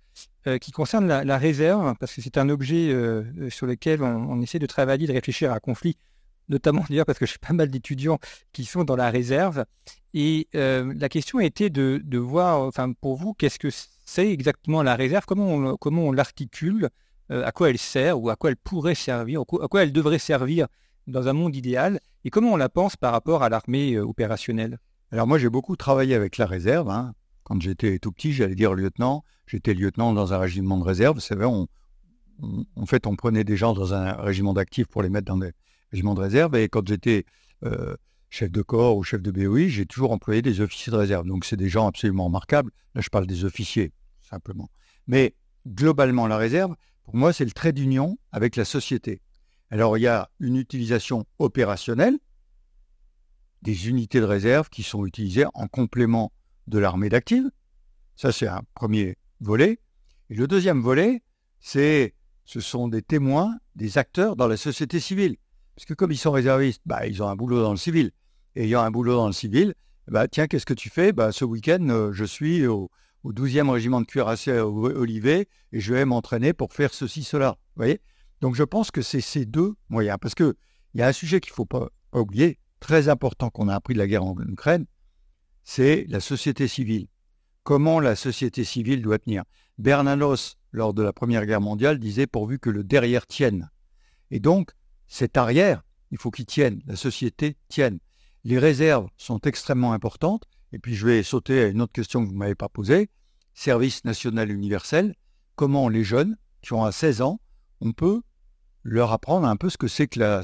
euh, 0.47 0.57
qui 0.57 0.71
concerne 0.71 1.07
la, 1.07 1.37
réserve, 1.37 1.95
parce 1.99 2.13
que 2.13 2.21
c'est 2.21 2.37
un 2.37 2.49
objet 2.49 2.91
euh, 2.91 3.49
sur 3.49 3.67
lequel 3.67 4.01
on, 4.01 4.41
essaie 4.41 4.59
de 4.59 4.65
travailler, 4.65 5.07
de 5.07 5.13
réfléchir 5.13 5.51
à 5.51 5.55
un 5.55 5.59
conflit, 5.59 5.97
notamment 6.49 6.83
d'ailleurs 6.89 7.05
parce 7.05 7.19
que 7.19 7.25
j'ai 7.25 7.37
pas 7.39 7.53
mal 7.53 7.69
d'étudiants 7.69 8.19
qui 8.53 8.65
sont 8.65 8.83
dans 8.83 8.95
la 8.95 9.09
réserve. 9.09 9.65
Et 10.13 10.47
la 10.53 11.09
question 11.09 11.41
était 11.41 11.69
de, 11.69 12.17
voir, 12.17 12.61
enfin 12.61 12.93
pour 12.93 13.17
vous, 13.17 13.33
qu'est-ce 13.33 13.59
que 13.59 13.67
c'est 13.69 14.31
exactement 14.31 14.81
la 14.81 14.95
réserve, 14.95 15.25
comment 15.25 15.75
on, 15.81 16.11
l'articule, 16.13 16.89
à 17.29 17.51
quoi 17.51 17.69
elle 17.69 17.77
sert 17.77 18.21
ou 18.21 18.29
à 18.29 18.37
quoi 18.37 18.51
elle 18.51 18.55
pourrait 18.55 18.95
servir, 18.95 19.41
à 19.41 19.67
quoi 19.67 19.83
elle 19.83 19.91
devrait 19.91 20.19
servir 20.19 20.67
dans 21.07 21.27
un 21.27 21.33
monde 21.33 21.53
idéal, 21.53 21.99
et 22.23 22.29
comment 22.29 22.53
on 22.53 22.55
la 22.55 22.69
pense 22.69 22.95
par 22.95 23.11
rapport 23.11 23.43
à 23.43 23.49
l'armée 23.49 23.99
opérationnelle? 23.99 24.79
Alors 25.11 25.27
moi 25.27 25.37
j'ai 25.37 25.49
beaucoup 25.49 25.75
travaillé 25.75 26.15
avec 26.15 26.37
la 26.37 26.45
réserve. 26.45 26.89
Hein. 26.89 27.13
Quand 27.43 27.61
j'étais 27.61 27.99
tout 27.99 28.11
petit, 28.11 28.33
j'allais 28.33 28.55
dire 28.55 28.73
lieutenant. 28.73 29.23
J'étais 29.47 29.73
lieutenant 29.73 30.13
dans 30.13 30.33
un 30.33 30.39
régiment 30.39 30.79
de 30.79 30.83
réserve. 30.83 31.19
Savez, 31.19 31.45
on, 31.45 31.67
en 32.75 32.85
fait, 32.85 33.05
on 33.07 33.15
prenait 33.15 33.43
des 33.43 33.55
gens 33.55 33.73
dans 33.73 33.93
un 33.93 34.13
régiment 34.13 34.53
d'actifs 34.53 34.87
pour 34.87 35.03
les 35.03 35.09
mettre 35.09 35.27
dans 35.27 35.37
des 35.37 35.51
régiments 35.91 36.13
de 36.13 36.21
réserve. 36.21 36.55
Et 36.55 36.69
quand 36.69 36.87
j'étais 36.87 37.25
euh, 37.63 37.95
chef 38.29 38.51
de 38.51 38.61
corps 38.61 38.97
ou 38.97 39.03
chef 39.03 39.21
de 39.21 39.31
BOI, 39.31 39.67
j'ai 39.67 39.85
toujours 39.85 40.11
employé 40.11 40.41
des 40.41 40.61
officiers 40.61 40.91
de 40.91 40.97
réserve. 40.97 41.25
Donc 41.25 41.45
c'est 41.45 41.57
des 41.57 41.69
gens 41.69 41.87
absolument 41.87 42.25
remarquables. 42.25 42.71
Là, 42.93 43.01
je 43.01 43.09
parle 43.09 43.27
des 43.27 43.45
officiers, 43.45 43.91
simplement. 44.21 44.69
Mais 45.07 45.35
globalement, 45.67 46.27
la 46.27 46.37
réserve, 46.37 46.75
pour 47.03 47.15
moi, 47.15 47.33
c'est 47.33 47.45
le 47.45 47.51
trait 47.51 47.73
d'union 47.73 48.17
avec 48.31 48.55
la 48.55 48.65
société. 48.65 49.21
Alors, 49.69 49.97
il 49.97 50.01
y 50.01 50.07
a 50.07 50.29
une 50.39 50.57
utilisation 50.57 51.25
opérationnelle, 51.39 52.17
des 53.61 53.89
unités 53.89 54.19
de 54.19 54.25
réserve 54.25 54.69
qui 54.69 54.83
sont 54.83 55.05
utilisées 55.05 55.45
en 55.53 55.67
complément 55.67 56.31
de 56.67 56.79
l'armée 56.79 57.09
d'active. 57.09 57.49
Ça, 58.15 58.31
c'est 58.31 58.47
un 58.47 58.61
premier 58.73 59.17
volet. 59.39 59.79
Et 60.29 60.35
le 60.35 60.47
deuxième 60.47 60.81
volet, 60.81 61.23
c'est, 61.59 62.13
ce 62.45 62.59
sont 62.59 62.87
des 62.87 63.01
témoins, 63.01 63.57
des 63.75 63.97
acteurs 63.97 64.35
dans 64.35 64.47
la 64.47 64.57
société 64.57 64.99
civile. 64.99 65.35
Parce 65.75 65.85
que 65.85 65.93
comme 65.93 66.11
ils 66.11 66.17
sont 66.17 66.31
réservistes, 66.31 66.81
bah, 66.85 67.05
ils 67.05 67.21
ont 67.21 67.27
un 67.27 67.35
boulot 67.35 67.61
dans 67.61 67.71
le 67.71 67.77
civil. 67.77 68.11
Et 68.55 68.63
ayant 68.63 68.81
un 68.81 68.91
boulot 68.91 69.15
dans 69.15 69.27
le 69.27 69.33
civil, 69.33 69.73
bah, 70.07 70.27
tiens, 70.27 70.47
qu'est-ce 70.47 70.65
que 70.65 70.73
tu 70.73 70.89
fais? 70.89 71.11
Bah, 71.11 71.31
Ce 71.31 71.43
week-end, 71.43 71.87
euh, 71.89 72.13
je 72.13 72.25
suis 72.25 72.65
au, 72.65 72.89
12e 73.25 73.69
régiment 73.69 74.01
de 74.01 74.05
cuirassés 74.05 74.51
à 74.51 74.67
Olivet 74.67 75.47
et 75.71 75.79
je 75.79 75.93
vais 75.93 76.05
m'entraîner 76.05 76.53
pour 76.53 76.73
faire 76.73 76.93
ceci, 76.93 77.23
cela. 77.23 77.57
Vous 77.75 77.81
voyez? 77.81 77.99
Donc 78.41 78.53
je 78.55 78.63
pense 78.63 78.91
que 78.91 79.01
c'est 79.01 79.21
ces 79.21 79.45
deux 79.45 79.73
moyens. 79.89 80.17
Parce 80.21 80.35
qu'il 80.35 80.53
y 80.93 81.01
a 81.01 81.07
un 81.07 81.11
sujet 81.11 81.39
qu'il 81.39 81.51
ne 81.51 81.55
faut 81.55 81.65
pas 81.65 81.89
oublier, 82.13 82.59
très 82.79 83.09
important 83.09 83.49
qu'on 83.49 83.67
a 83.67 83.73
appris 83.73 83.95
de 83.95 83.99
la 83.99 84.07
guerre 84.07 84.23
en 84.23 84.35
Ukraine, 84.47 84.85
c'est 85.63 86.05
la 86.07 86.19
société 86.19 86.67
civile. 86.67 87.07
Comment 87.63 87.99
la 87.99 88.15
société 88.15 88.63
civile 88.63 89.01
doit 89.01 89.17
tenir? 89.17 89.43
Bernanos, 89.79 90.55
lors 90.71 90.93
de 90.93 91.01
la 91.01 91.11
Première 91.11 91.47
Guerre 91.47 91.61
mondiale, 91.61 91.97
disait 91.97 92.27
pourvu 92.27 92.59
que 92.59 92.69
le 92.69 92.83
derrière 92.83 93.25
tienne. 93.25 93.71
Et 94.29 94.39
donc, 94.39 94.71
cet 95.07 95.37
arrière, 95.37 95.83
il 96.11 96.17
faut 96.17 96.31
qu'il 96.31 96.45
tienne, 96.45 96.81
la 96.85 96.95
société 96.95 97.57
tienne. 97.67 97.99
Les 98.43 98.59
réserves 98.59 99.07
sont 99.17 99.39
extrêmement 99.41 99.93
importantes. 99.93 100.43
Et 100.71 100.79
puis, 100.79 100.95
je 100.95 101.05
vais 101.05 101.23
sauter 101.23 101.61
à 101.61 101.67
une 101.67 101.81
autre 101.81 101.93
question 101.93 102.21
que 102.21 102.27
vous 102.27 102.33
ne 102.33 102.37
m'avez 102.37 102.55
pas 102.55 102.69
posée. 102.69 103.09
Service 103.53 104.03
national 104.05 104.51
universel. 104.51 105.15
Comment 105.55 105.89
les 105.89 106.03
jeunes, 106.03 106.37
qui 106.61 106.73
ont 106.73 106.83
à 106.83 106.91
16 106.91 107.21
ans, 107.21 107.39
on 107.81 107.93
peut 107.93 108.21
leur 108.83 109.11
apprendre 109.11 109.47
un 109.47 109.55
peu 109.55 109.69
ce 109.69 109.77
que 109.77 109.87
c'est 109.87 110.07
que 110.07 110.19
la 110.19 110.41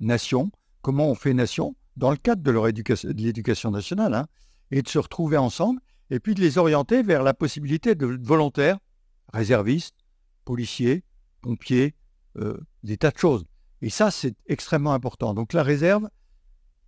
nation, 0.00 0.50
comment 0.82 1.08
on 1.08 1.14
fait 1.14 1.32
nation, 1.32 1.76
dans 1.96 2.10
le 2.10 2.16
cadre 2.16 2.42
de 2.42 3.12
l'éducation 3.12 3.70
nationale. 3.70 4.14
Hein 4.14 4.26
et 4.70 4.82
de 4.82 4.88
se 4.88 4.98
retrouver 4.98 5.36
ensemble, 5.36 5.80
et 6.10 6.20
puis 6.20 6.34
de 6.34 6.40
les 6.40 6.58
orienter 6.58 7.02
vers 7.02 7.22
la 7.22 7.34
possibilité 7.34 7.94
de 7.94 8.06
volontaires, 8.22 8.78
réservistes, 9.32 9.96
policiers, 10.44 11.04
pompiers, 11.42 11.94
euh, 12.38 12.58
des 12.82 12.96
tas 12.96 13.10
de 13.10 13.18
choses. 13.18 13.44
Et 13.82 13.90
ça, 13.90 14.10
c'est 14.10 14.34
extrêmement 14.46 14.92
important. 14.92 15.34
Donc 15.34 15.52
la 15.52 15.62
réserve, 15.62 16.08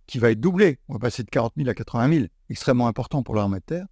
qui 0.07 0.19
va 0.19 0.31
être 0.31 0.39
doublée, 0.39 0.79
on 0.89 0.93
va 0.93 0.99
passer 0.99 1.23
de 1.23 1.29
40 1.29 1.53
000 1.55 1.69
à 1.69 1.73
80 1.73 2.13
000, 2.13 2.25
extrêmement 2.49 2.87
important 2.87 3.23
pour 3.23 3.35
l'armée 3.35 3.59
de 3.59 3.63
terre. 3.63 3.87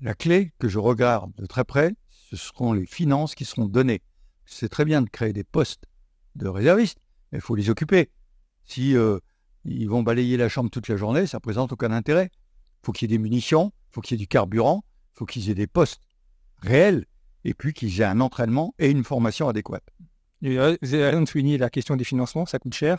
la 0.00 0.14
clé 0.14 0.52
que 0.58 0.68
je 0.68 0.78
regarde 0.78 1.32
de 1.36 1.46
très 1.46 1.64
près, 1.64 1.94
ce 2.10 2.36
seront 2.36 2.72
les 2.72 2.86
finances 2.86 3.34
qui 3.34 3.44
seront 3.44 3.66
données. 3.66 4.02
C'est 4.44 4.68
très 4.68 4.84
bien 4.84 5.00
de 5.00 5.08
créer 5.08 5.32
des 5.32 5.44
postes 5.44 5.84
de 6.34 6.48
réservistes, 6.48 6.98
mais 7.32 7.38
il 7.38 7.40
faut 7.40 7.54
les 7.54 7.70
occuper. 7.70 8.10
Si 8.64 8.96
euh, 8.96 9.18
ils 9.64 9.88
vont 9.88 10.02
balayer 10.02 10.36
la 10.36 10.48
chambre 10.48 10.70
toute 10.70 10.88
la 10.88 10.96
journée, 10.96 11.26
ça 11.26 11.40
présente 11.40 11.72
aucun 11.72 11.92
intérêt. 11.92 12.30
Il 12.34 12.86
faut 12.86 12.92
qu'il 12.92 13.10
y 13.10 13.14
ait 13.14 13.16
des 13.16 13.22
munitions, 13.22 13.72
il 13.90 13.94
faut 13.94 14.00
qu'il 14.00 14.18
y 14.18 14.20
ait 14.20 14.24
du 14.24 14.28
carburant, 14.28 14.84
il 15.14 15.18
faut 15.18 15.26
qu'ils 15.26 15.48
aient 15.48 15.54
des 15.54 15.66
postes 15.66 16.02
réels, 16.58 17.06
et 17.44 17.54
puis 17.54 17.72
qu'ils 17.72 18.00
aient 18.00 18.04
un 18.04 18.20
entraînement 18.20 18.74
et 18.78 18.90
une 18.90 19.04
formation 19.04 19.48
adéquate. 19.48 19.88
Vous 20.44 20.94
avez 20.94 21.04
raison 21.06 21.22
de 21.22 21.28
souligner 21.28 21.56
la 21.56 21.70
question 21.70 21.96
des 21.96 22.04
financements, 22.04 22.44
ça 22.44 22.58
coûte 22.58 22.74
cher, 22.74 22.98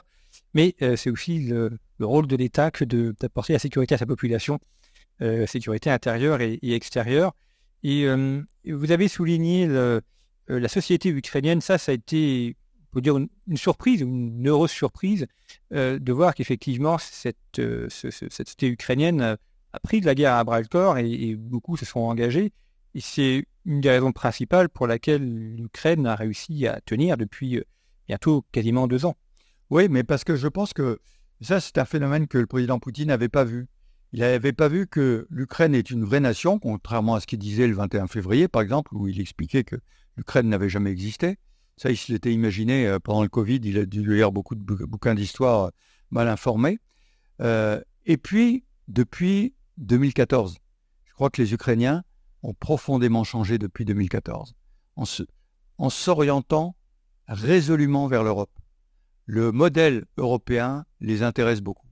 mais 0.55 0.75
euh, 0.81 0.95
c'est 0.95 1.11
aussi 1.11 1.41
le, 1.41 1.77
rôle 1.99 2.25
de 2.25 2.35
l'État 2.35 2.71
que 2.71 2.83
d'apporter 2.83 3.53
la 3.53 3.59
sécurité 3.59 3.93
à 3.93 3.99
sa 3.99 4.07
population, 4.07 4.59
euh, 5.21 5.45
sécurité 5.45 5.91
intérieure 5.91 6.41
et, 6.41 6.57
extérieure. 6.63 7.35
Et 7.83 8.05
euh, 8.05 8.41
vous 8.67 8.91
avez 8.91 9.07
souligné 9.07 9.67
la 10.47 10.67
société 10.67 11.09
ukrainienne, 11.09 11.61
ça, 11.61 11.77
ça 11.77 11.91
a 11.91 11.95
été 11.95 12.55
dire 12.95 13.17
une, 13.17 13.57
surprise, 13.57 14.01
une 14.01 14.47
heureuse 14.47 14.71
surprise 14.71 15.27
de 15.69 16.13
voir 16.13 16.33
qu'effectivement 16.33 16.97
cette, 16.97 17.61
cité 17.91 18.67
ukrainienne 18.67 19.21
a 19.21 19.79
pris 19.83 20.01
de 20.01 20.07
la 20.07 20.15
guerre 20.15 20.33
à 20.33 20.43
bras 20.43 20.61
le 20.61 20.67
corps 20.67 20.97
et, 20.97 21.35
beaucoup 21.35 21.77
se 21.77 21.85
sont 21.85 21.99
engagés. 21.99 22.53
Et 22.95 23.01
c'est 23.01 23.45
une 23.65 23.81
des 23.81 23.89
raisons 23.89 24.13
principales 24.13 24.69
pour 24.69 24.87
laquelle 24.87 25.55
l'Ukraine 25.57 26.07
a 26.07 26.15
réussi 26.15 26.65
à 26.65 26.79
tenir 26.79 27.17
depuis 27.17 27.57
euh, 27.57 27.63
bientôt 28.07 28.45
quasiment 28.53 28.87
deux 28.87 29.05
ans. 29.05 29.17
Oui, 29.69 29.89
mais 29.89 30.03
parce 30.03 30.23
que 30.23 30.37
je 30.37 30.47
pense 30.47 30.71
que 30.71 30.99
ça, 31.41 31.59
c'est 31.59 31.77
un 31.77 31.83
phénomène 31.83 32.27
que 32.27 32.37
le 32.37 32.47
président 32.47 32.79
Poutine 32.79 33.09
n'avait 33.09 33.27
pas 33.27 33.43
vu. 33.43 33.67
Il 34.13 34.21
n'avait 34.21 34.53
pas 34.53 34.69
vu 34.69 34.87
que 34.87 35.27
l'Ukraine 35.29 35.75
est 35.75 35.91
une 35.91 36.05
vraie 36.05 36.21
nation, 36.21 36.57
contrairement 36.57 37.15
à 37.15 37.19
ce 37.19 37.27
qu'il 37.27 37.39
disait 37.39 37.67
le 37.67 37.75
21 37.75 38.07
février, 38.07 38.47
par 38.47 38.61
exemple, 38.61 38.95
où 38.95 39.09
il 39.09 39.19
expliquait 39.19 39.65
que 39.65 39.75
l'Ukraine 40.15 40.47
n'avait 40.47 40.69
jamais 40.69 40.91
existé. 40.91 41.37
Ça, 41.75 41.91
il 41.91 41.97
se 41.97 42.13
l'était 42.13 42.31
imaginé 42.31 42.87
euh, 42.87 42.99
pendant 42.99 43.23
le 43.23 43.29
Covid. 43.29 43.59
Il 43.65 43.77
a 43.77 43.85
dû 43.85 44.09
lire 44.09 44.31
beaucoup 44.31 44.55
de 44.55 44.61
bouquins 44.61 45.15
d'histoire 45.15 45.65
euh, 45.65 45.69
mal 46.11 46.29
informés. 46.29 46.79
Et 48.07 48.17
puis, 48.17 48.63
depuis 48.87 49.53
2014, 49.79 50.59
je 51.03 51.13
crois 51.13 51.29
que 51.29 51.41
les 51.41 51.53
Ukrainiens 51.53 52.05
ont 52.45 52.53
profondément 52.53 53.23
changé 53.23 53.57
depuis 53.57 53.85
2014, 53.85 54.55
en 54.97 55.89
s'orientant 55.89 56.75
résolument 57.27 58.07
vers 58.07 58.23
l'Europe. 58.23 58.51
Le 59.25 59.51
modèle 59.51 60.05
européen 60.17 60.85
les 60.99 61.23
intéresse 61.23 61.61
beaucoup. 61.61 61.87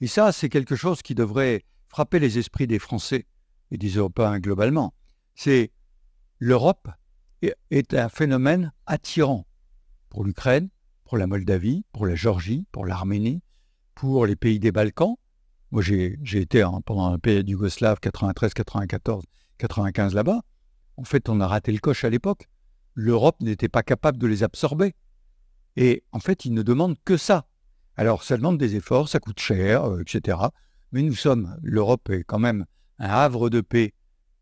Et 0.00 0.06
ça, 0.06 0.30
c'est 0.30 0.48
quelque 0.48 0.76
chose 0.76 1.02
qui 1.02 1.16
devrait 1.16 1.64
frapper 1.88 2.20
les 2.20 2.38
esprits 2.38 2.68
des 2.68 2.78
Français 2.78 3.26
et 3.72 3.78
des 3.78 3.88
Européens 3.96 4.38
globalement. 4.38 4.94
C'est 5.34 5.72
l'Europe 6.38 6.88
est 7.70 7.94
un 7.94 8.08
phénomène 8.08 8.72
attirant 8.86 9.44
pour 10.08 10.24
l'Ukraine, 10.24 10.68
pour 11.04 11.16
la 11.18 11.26
Moldavie, 11.26 11.84
pour 11.92 12.06
la 12.06 12.14
Géorgie, 12.14 12.66
pour 12.70 12.86
l'Arménie, 12.86 13.42
pour 13.96 14.24
les 14.24 14.36
pays 14.36 14.60
des 14.60 14.70
Balkans. 14.70 15.16
Moi, 15.72 15.82
j'ai 15.82 16.16
été 16.32 16.64
pendant 16.84 17.10
la 17.10 17.18
période 17.18 17.48
yougoslave 17.48 17.98
93, 17.98 18.54
94, 18.54 19.24
95 19.58 20.14
là-bas. 20.14 20.42
En 20.96 21.04
fait, 21.04 21.28
on 21.28 21.40
a 21.40 21.46
raté 21.46 21.72
le 21.72 21.78
coche 21.78 22.04
à 22.04 22.10
l'époque. 22.10 22.48
L'Europe 22.94 23.40
n'était 23.40 23.68
pas 23.68 23.82
capable 23.82 24.18
de 24.18 24.26
les 24.26 24.42
absorber. 24.42 24.94
Et 25.76 26.04
en 26.12 26.20
fait, 26.20 26.44
ils 26.44 26.54
ne 26.54 26.62
demandent 26.62 26.96
que 27.04 27.16
ça. 27.16 27.46
Alors, 27.96 28.22
ça 28.22 28.36
demande 28.36 28.58
des 28.58 28.76
efforts, 28.76 29.08
ça 29.08 29.20
coûte 29.20 29.40
cher, 29.40 29.84
euh, 29.84 30.00
etc. 30.00 30.38
Mais 30.92 31.02
nous 31.02 31.14
sommes, 31.14 31.56
l'Europe 31.62 32.08
est 32.10 32.24
quand 32.24 32.38
même 32.38 32.64
un 32.98 33.08
havre 33.08 33.50
de 33.50 33.60
paix 33.60 33.92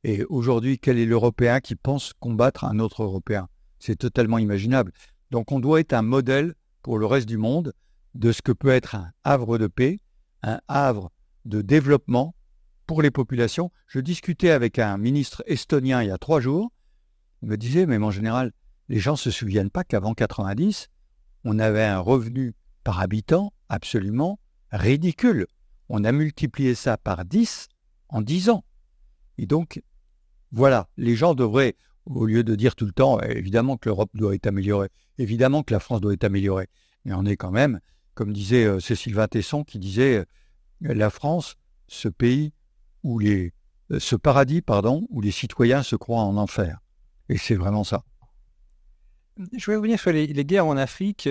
et 0.05 0.23
aujourd'hui, 0.25 0.79
quel 0.79 0.99
est 0.99 1.07
l'Européen 1.07 1.61
qui 1.61 1.77
pense 1.77 2.13
combattre 2.13 2.65
un 2.65 2.79
autre 2.79 3.03
Européen? 3.03 3.49
C'est 3.79 3.97
totalement 3.97 4.37
imaginable. 4.37 4.93
Donc 5.31 5.51
on 5.51 5.61
doit 5.61 5.81
être 5.81 5.95
un 5.95 6.03
modèle 6.03 6.55
pour 6.83 6.99
le 6.99 7.07
reste 7.07 7.27
du 7.27 7.39
monde 7.39 7.73
de 8.15 8.31
ce 8.31 8.43
que 8.43 8.53
peut 8.53 8.69
être 8.69 8.95
un 8.95 9.11
havre 9.25 9.57
de 9.57 9.67
paix, 9.67 10.01
un 10.43 10.61
havre 10.69 11.11
de 11.47 11.63
développement 11.63 12.35
pour 12.87 13.03
les 13.03 13.11
populations. 13.11 13.71
Je 13.87 14.01
discutais 14.01 14.51
avec 14.51 14.79
un 14.79 14.97
ministre 14.99 15.43
estonien 15.47 16.03
il 16.03 16.09
y 16.09 16.13
a 16.13 16.19
trois 16.19 16.41
jours. 16.41 16.71
Il 17.43 17.49
me 17.49 17.57
disait, 17.57 17.87
mais 17.87 17.99
en 17.99 18.11
général, 18.11 18.53
les 18.89 18.99
gens 18.99 19.13
ne 19.13 19.19
se 19.19 19.31
souviennent 19.31 19.71
pas 19.71 19.85
qu'avant 19.85 20.15
90, 20.15 20.89
on 21.45 21.59
avait 21.59 21.85
un 21.85 21.99
revenu 21.99 22.55
par 22.85 23.01
habitant 23.01 23.53
absolument 23.69 24.39
ridicule. 24.71 25.47
On 25.89 26.05
a 26.05 26.13
multiplié 26.13 26.75
ça 26.75 26.97
par 26.97 27.25
10 27.25 27.69
en 28.09 28.23
10 28.23 28.51
ans. 28.51 28.65
Et 29.39 29.47
donc, 29.47 29.83
voilà, 30.53 30.89
les 30.97 31.17
gens 31.17 31.35
devraient, 31.35 31.77
au 32.07 32.27
lieu 32.27 32.45
de 32.45 32.55
dire 32.55 32.77
tout 32.77 32.87
le 32.87 32.93
temps, 32.93 33.21
évidemment 33.21 33.77
que 33.77 33.89
l'Europe 33.89 34.11
doit 34.15 34.35
être 34.35 34.47
améliorée, 34.47 34.91
évidemment 35.19 35.63
que 35.63 35.73
la 35.73 35.81
France 35.81 36.01
doit 36.01 36.13
être 36.13 36.25
améliorée, 36.25 36.69
mais 37.05 37.13
on 37.15 37.25
est 37.25 37.37
quand 37.37 37.51
même, 37.51 37.81
comme 38.15 38.33
disait 38.33 38.65
euh, 38.65 38.81
Cécile 38.81 39.15
Vintesson, 39.15 39.65
qui 39.65 39.79
disait, 39.79 40.19
euh, 40.19 40.25
la 40.81 41.11
France, 41.11 41.57
ce 41.89 42.09
pays 42.09 42.53
où 43.05 43.21
les, 43.21 43.53
euh, 43.93 44.01
ce 44.01 44.17
paradis, 44.17 44.63
pardon, 44.63 45.07
où 45.11 45.21
les 45.21 45.31
citoyens 45.31 45.85
se 45.85 45.95
croient 45.95 46.23
en 46.23 46.37
enfer. 46.37 46.81
Et 47.29 47.37
c'est 47.37 47.55
vraiment 47.55 47.85
ça. 47.85 48.03
Je 49.57 49.71
vais 49.71 49.77
revenir 49.77 50.01
sur 50.01 50.13
les, 50.13 50.27
guerres 50.45 50.67
en 50.67 50.77
Afrique. 50.77 51.29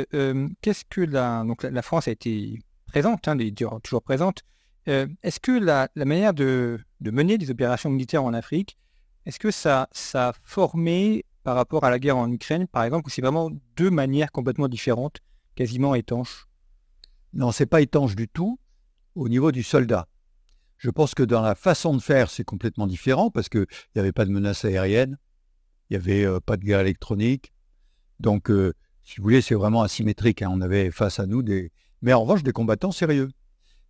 Qu'est-ce 0.62 0.84
que 0.90 1.02
la, 1.02 1.44
donc 1.46 1.64
la, 1.64 1.82
France 1.82 2.08
a 2.08 2.12
été 2.12 2.60
présente, 2.86 3.28
hein, 3.28 3.38
toujours 3.82 4.02
présente. 4.02 4.42
Est-ce 4.86 5.40
que 5.40 5.52
la, 5.52 5.88
manière 5.96 6.34
de, 6.34 6.80
mener 7.02 7.38
des 7.38 7.50
opérations 7.50 7.90
militaires 7.90 8.24
en 8.24 8.34
Afrique, 8.34 8.78
est-ce 9.26 9.40
que 9.40 9.52
ça, 9.52 9.88
ça 9.94 10.30
a 10.30 10.34
formé 10.44 11.24
par 11.44 11.56
rapport 11.56 11.86
à 11.86 11.90
la 11.90 12.00
guerre 12.00 12.18
en 12.18 12.30
Ukraine, 12.30 12.68
par 12.68 12.84
exemple, 12.84 13.08
ou 13.08 13.10
c'est 13.10 13.22
vraiment 13.22 13.50
deux 13.78 13.90
manières 13.90 14.32
complètement 14.34 14.68
différentes, 14.68 15.20
quasiment 15.56 15.96
étanches? 15.96 16.48
Non, 17.34 17.52
c'est 17.52 17.66
pas 17.66 17.82
étanche 17.82 18.16
du 18.16 18.28
tout 18.28 18.60
au 19.16 19.30
niveau 19.30 19.52
du 19.52 19.64
soldat. 19.64 20.08
Je 20.78 20.90
pense 20.90 21.16
que 21.16 21.24
dans 21.24 21.42
la 21.42 21.56
façon 21.56 21.96
de 21.96 22.02
faire, 22.02 22.30
c'est 22.30 22.44
complètement 22.44 22.88
différent 22.88 23.30
parce 23.30 23.50
qu'il 23.50 23.66
n'y 23.96 24.00
avait 24.00 24.12
pas 24.12 24.26
de 24.26 24.32
menace 24.32 24.66
aérienne, 24.66 25.18
il 25.90 25.98
n'y 25.98 26.04
avait 26.04 26.26
euh, 26.26 26.40
pas 26.40 26.58
de 26.58 26.64
guerre 26.64 26.82
électronique. 26.82 27.54
Donc, 28.20 28.50
euh, 28.50 28.74
si 29.04 29.18
vous 29.18 29.24
voulez, 29.24 29.42
c'est 29.42 29.56
vraiment 29.56 29.82
asymétrique. 29.82 30.42
Hein. 30.42 30.50
On 30.52 30.62
avait 30.62 30.92
face 30.92 31.20
à 31.20 31.26
nous 31.26 31.44
des. 31.44 31.72
Mais 32.02 32.14
en 32.14 32.22
revanche, 32.22 32.44
des 32.44 32.52
combattants 32.52 32.92
sérieux. 32.92 33.30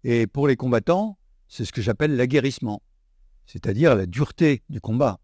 Et 0.03 0.27
pour 0.27 0.47
les 0.47 0.55
combattants, 0.55 1.17
c'est 1.47 1.65
ce 1.65 1.71
que 1.71 1.81
j'appelle 1.81 2.15
l'aguerrissement, 2.15 2.81
c'est-à-dire 3.45 3.95
la 3.95 4.05
dureté 4.05 4.63
du 4.69 4.81
combat. 4.81 5.19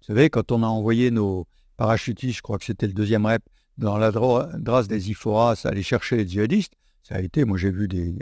Vous 0.00 0.06
savez, 0.06 0.30
quand 0.30 0.50
on 0.50 0.62
a 0.62 0.66
envoyé 0.66 1.10
nos 1.10 1.46
parachutistes, 1.76 2.38
je 2.38 2.42
crois 2.42 2.58
que 2.58 2.64
c'était 2.64 2.86
le 2.86 2.92
deuxième 2.92 3.26
rep, 3.26 3.42
dans 3.78 3.98
la 3.98 4.10
drasse 4.10 4.88
des 4.88 5.10
Iphoras, 5.10 5.62
aller 5.64 5.82
chercher 5.82 6.16
les 6.16 6.28
djihadistes, 6.28 6.74
ça 7.02 7.16
a 7.16 7.20
été, 7.20 7.44
moi 7.44 7.58
j'ai 7.58 7.70
vu 7.70 7.88
des, 7.88 8.14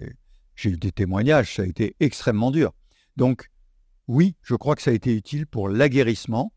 j'ai 0.57 0.71
eu 0.71 0.77
des 0.77 0.93
témoignages, 0.93 1.57
ça 1.57 1.63
a 1.63 1.67
été 1.67 1.95
extrêmement 2.01 2.51
dur. 2.51 2.73
Donc, 3.17 3.51
oui, 4.09 4.37
je 4.43 4.55
crois 4.55 4.75
que 4.75 4.83
ça 4.83 4.91
a 4.91 4.95
été 4.95 5.15
utile 5.15 5.47
pour 5.47 5.69
l'aguerrissement, 5.69 6.53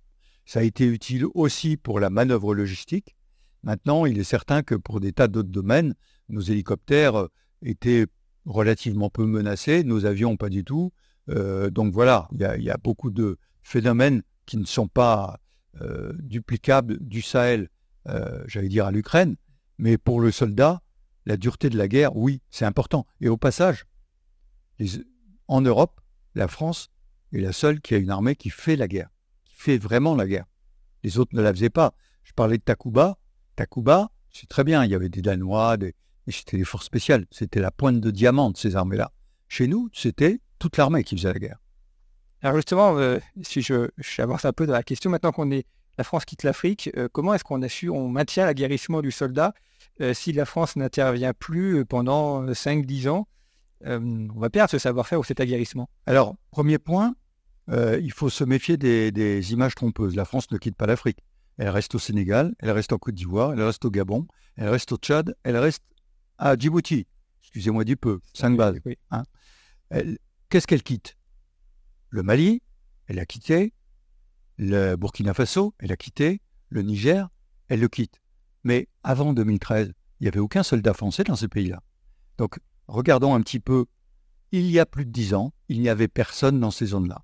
ça 0.46 0.60
a 0.60 0.64
été 0.64 0.86
utile 0.86 1.26
aussi 1.34 1.78
pour 1.78 2.00
la 2.00 2.10
manœuvre 2.10 2.54
logistique. 2.54 3.16
Maintenant, 3.64 4.06
il 4.06 4.20
est 4.20 4.24
certain 4.24 4.62
que 4.62 4.76
pour 4.76 5.00
des 5.00 5.12
tas 5.12 5.28
d'autres 5.28 5.50
domaines, 5.50 5.96
nos 6.30 6.42
hélicoptères 6.42 7.16
euh, 7.16 7.32
étaient 7.62 8.06
relativement 8.46 9.10
peu 9.10 9.26
menacés, 9.26 9.84
nos 9.84 10.06
avions 10.06 10.38
pas 10.38 10.50
du 10.50 10.64
tout. 10.64 10.94
Euh, 11.30 11.72
donc 11.72 11.94
voilà, 11.94 12.28
il 12.34 12.64
y, 12.64 12.70
a 12.70 12.78
beaucoup 12.78 13.10
de 13.10 13.40
phénomènes 13.64 14.22
qui 14.46 14.58
ne 14.58 14.66
sont 14.66 14.88
pas 14.88 15.40
euh, 15.82 16.14
duplicables 16.20 17.00
du 17.00 17.22
Sahel, 17.22 17.70
j'allais 18.46 18.70
dire 18.70 18.86
à 18.86 18.92
l'Ukraine, 18.92 19.36
mais 19.80 19.98
pour 19.98 20.22
le 20.22 20.30
soldat, 20.30 20.84
la 21.26 21.38
dureté 21.38 21.72
de 21.72 21.78
la 21.78 21.88
guerre, 21.88 22.16
oui, 22.16 22.44
c'est 22.52 22.66
important. 22.66 23.08
Et 23.20 23.30
au 23.30 23.38
passage, 23.38 23.86
en 25.48 25.62
Europe, 25.62 26.00
la 26.36 26.48
France 26.48 26.90
est 27.34 27.40
la 27.40 27.52
seule 27.52 27.82
qui 27.82 27.96
a 27.96 27.98
une 27.98 28.12
armée 28.12 28.36
qui 28.36 28.50
fait 28.50 28.76
la 28.76 28.88
guerre, 28.88 29.10
qui 29.46 29.56
fait 29.56 29.78
vraiment 29.78 30.16
la 30.16 30.28
guerre. 30.28 30.46
Les 31.04 31.18
autres 31.18 31.36
ne 31.36 31.42
la 31.42 31.54
faisaient 31.54 31.70
pas. 31.70 31.94
Je 32.24 32.34
parlais 32.34 32.58
de 32.58 32.64
Takuba. 32.64 33.18
Takuba, 33.56 34.12
c'est 34.32 34.50
très 34.50 34.64
bien, 34.64 34.84
il 34.84 34.92
y 34.92 34.96
avait 34.96 35.10
des 35.10 35.22
Danois, 35.22 35.78
des... 35.78 35.96
c'était 36.28 36.58
des 36.58 36.66
forces 36.66 36.86
spéciales. 36.86 37.26
C'était 37.32 37.62
la 37.62 37.72
pointe 37.72 38.02
de 38.02 38.12
diamant 38.12 38.52
de 38.52 38.58
ces 38.58 38.76
armées-là. 38.76 39.12
Chez 39.48 39.68
nous, 39.68 39.90
c'était 39.94 40.42
toute 40.60 40.78
l'armée 40.78 41.04
qui 41.04 41.16
faisait 41.16 41.34
la 41.34 41.40
guerre. 41.40 41.58
Alors 42.42 42.58
justement, 42.58 42.98
euh, 42.98 43.20
si 43.42 43.62
je 43.62 43.90
j'avance 43.98 44.46
un 44.46 44.54
peu 44.54 44.68
dans 44.68 44.74
la 44.74 44.84
question, 44.84 45.10
maintenant 45.10 45.32
qu'on 45.32 45.52
est 45.52 45.66
la 45.98 46.04
France 46.04 46.26
quitte 46.26 46.44
l'Afrique, 46.44 46.90
euh, 46.98 47.08
comment 47.12 47.34
est-ce 47.34 47.44
qu'on 47.44 47.62
assure, 47.62 47.96
on 47.96 48.10
maintient 48.10 48.46
l'aguerrissement 48.46 49.02
du 49.02 49.12
soldat 49.12 49.54
euh, 50.02 50.14
si 50.14 50.34
la 50.34 50.46
France 50.46 50.76
n'intervient 50.76 51.34
plus 51.34 51.86
pendant 51.86 52.46
5-10 52.46 53.08
ans? 53.10 53.28
Euh, 53.86 54.28
on 54.34 54.40
va 54.40 54.50
perdre 54.50 54.72
ce 54.72 54.78
savoir-faire 54.78 55.20
ou 55.20 55.24
cet 55.24 55.40
aguerrissement 55.40 55.90
Alors, 56.06 56.36
premier 56.52 56.78
point, 56.78 57.16
euh, 57.70 58.00
il 58.02 58.12
faut 58.12 58.30
se 58.30 58.44
méfier 58.44 58.78
des, 58.78 59.54
images 59.54 59.76
trompeuses. 59.76 60.16
La 60.16 60.26
France 60.26 60.50
ne 60.52 60.58
quitte 60.58 60.76
pas 60.76 60.86
l'Afrique. 60.86 61.20
Elle 61.58 61.70
reste 61.70 61.96
au 61.96 62.00
Sénégal, 62.00 62.54
elle 62.60 62.72
reste 62.72 62.92
en 62.92 62.98
Côte 62.98 63.16
d'Ivoire, 63.16 63.54
elle 63.54 63.62
reste 63.62 63.86
au 63.86 63.90
Gabon, 63.90 64.28
elle 64.58 64.70
reste 64.70 64.92
au 64.92 64.98
Tchad, 64.98 65.36
elle 65.44 65.58
reste 65.58 65.84
à 66.38 66.58
Djibouti. 66.58 67.08
Excusez-moi 67.42 67.86
du 67.86 67.96
peu, 67.96 68.20
cinq 68.34 68.58
bases. 68.58 68.78
Hein. 69.12 69.24
Qu'est-ce 70.50 70.68
qu'elle 70.68 70.84
quitte? 70.84 71.18
Le 72.10 72.24
Mali, 72.24 72.62
elle 73.08 73.20
a 73.20 73.26
quitté. 73.26 73.74
Le 74.58 74.96
Burkina 74.96 75.34
Faso, 75.34 75.74
elle 75.80 75.92
a 75.92 75.98
quitté. 75.98 76.42
Le 76.70 76.82
Niger, 76.82 77.30
elle 77.70 77.80
le 77.80 77.88
quitte. 77.88 78.20
Mais 78.64 78.90
avant 79.04 79.34
2013, 79.34 79.94
il 80.20 80.24
n'y 80.24 80.28
avait 80.28 80.40
aucun 80.40 80.64
soldat 80.64 80.94
français 80.94 81.24
dans 81.24 81.36
ces 81.36 81.48
pays-là. 81.48 81.82
Donc 82.38 82.60
regardons 82.88 83.34
un 83.34 83.42
petit 83.42 83.60
peu, 83.60 83.86
il 84.52 84.70
y 84.70 84.80
a 84.80 84.86
plus 84.86 85.06
de 85.06 85.12
dix 85.12 85.34
ans, 85.34 85.54
il 85.70 85.82
n'y 85.82 85.90
avait 85.90 86.08
personne 86.08 86.60
dans 86.60 86.72
ces 86.72 86.88
zones-là. 86.88 87.24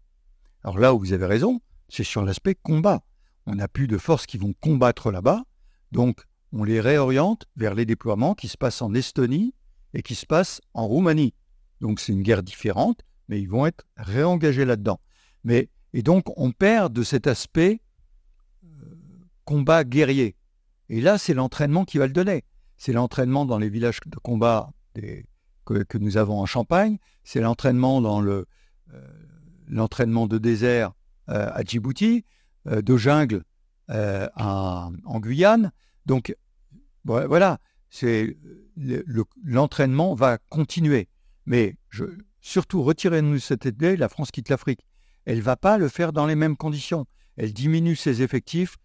Alors 0.63 0.77
là 0.77 0.93
où 0.93 0.99
vous 0.99 1.13
avez 1.13 1.25
raison, 1.25 1.61
c'est 1.89 2.03
sur 2.03 2.23
l'aspect 2.23 2.55
combat. 2.55 3.01
On 3.45 3.55
n'a 3.55 3.67
plus 3.67 3.87
de 3.87 3.97
forces 3.97 4.25
qui 4.25 4.37
vont 4.37 4.53
combattre 4.59 5.11
là-bas, 5.11 5.43
donc 5.91 6.25
on 6.53 6.63
les 6.63 6.81
réoriente 6.81 7.45
vers 7.55 7.73
les 7.73 7.85
déploiements 7.85 8.35
qui 8.35 8.47
se 8.47 8.57
passent 8.57 8.81
en 8.81 8.93
Estonie 8.93 9.53
et 9.93 10.01
qui 10.01 10.15
se 10.15 10.25
passent 10.25 10.61
en 10.73 10.87
Roumanie. 10.87 11.33
Donc 11.79 11.99
c'est 11.99 12.13
une 12.13 12.21
guerre 12.21 12.43
différente, 12.43 13.01
mais 13.27 13.41
ils 13.41 13.49
vont 13.49 13.65
être 13.65 13.85
réengagés 13.97 14.65
là-dedans. 14.65 14.99
Mais 15.43 15.69
et 15.93 16.03
donc 16.03 16.25
on 16.37 16.51
perd 16.51 16.93
de 16.93 17.03
cet 17.03 17.27
aspect 17.27 17.81
euh, 18.63 18.67
combat 19.45 19.83
guerrier. 19.83 20.35
Et 20.89 20.99
là, 20.99 21.17
c'est 21.17 21.33
l'entraînement 21.33 21.85
qui 21.85 21.97
va 21.97 22.07
le 22.07 22.13
donner. 22.13 22.43
C'est 22.77 22.91
l'entraînement 22.93 23.45
dans 23.45 23.57
les 23.57 23.69
villages 23.69 23.99
de 24.05 24.17
combat 24.17 24.71
des, 24.93 25.25
que, 25.65 25.97
nous 25.97 26.17
avons 26.17 26.39
en 26.39 26.45
Champagne, 26.45 26.97
c'est 27.23 27.41
l'entraînement 27.41 28.01
dans 28.01 28.21
le 28.21 28.45
euh, 28.93 29.07
l'entraînement 29.67 30.27
de 30.27 30.37
désert 30.37 30.91
euh, 31.29 31.49
à 31.53 31.63
Djibouti, 31.63 32.25
euh, 32.67 32.81
de 32.81 32.97
jungle 32.97 33.43
en 33.87 35.19
Guyane. 35.19 35.71
Donc 36.05 36.35
voilà, 37.03 37.59
c'est 37.89 38.37
l'entraînement 39.43 40.13
va 40.13 40.37
continuer. 40.37 41.09
Mais 41.45 41.75
surtout, 42.39 42.83
retirez-nous 42.83 43.39
cette 43.39 43.65
idée, 43.65 43.97
la 43.97 44.07
France 44.07 44.31
quitte 44.31 44.47
l'Afrique. 44.47 44.85
Elle 45.25 45.37
ne 45.37 45.43
va 45.43 45.57
pas 45.57 45.77
le 45.77 45.89
faire 45.89 46.13
dans 46.13 46.25
les 46.25 46.35
mêmes 46.35 46.55
conditions. 46.55 47.05
Elle 47.35 47.51
diminue 47.51 47.97
ses 47.97 48.21
effectifs 48.21 48.77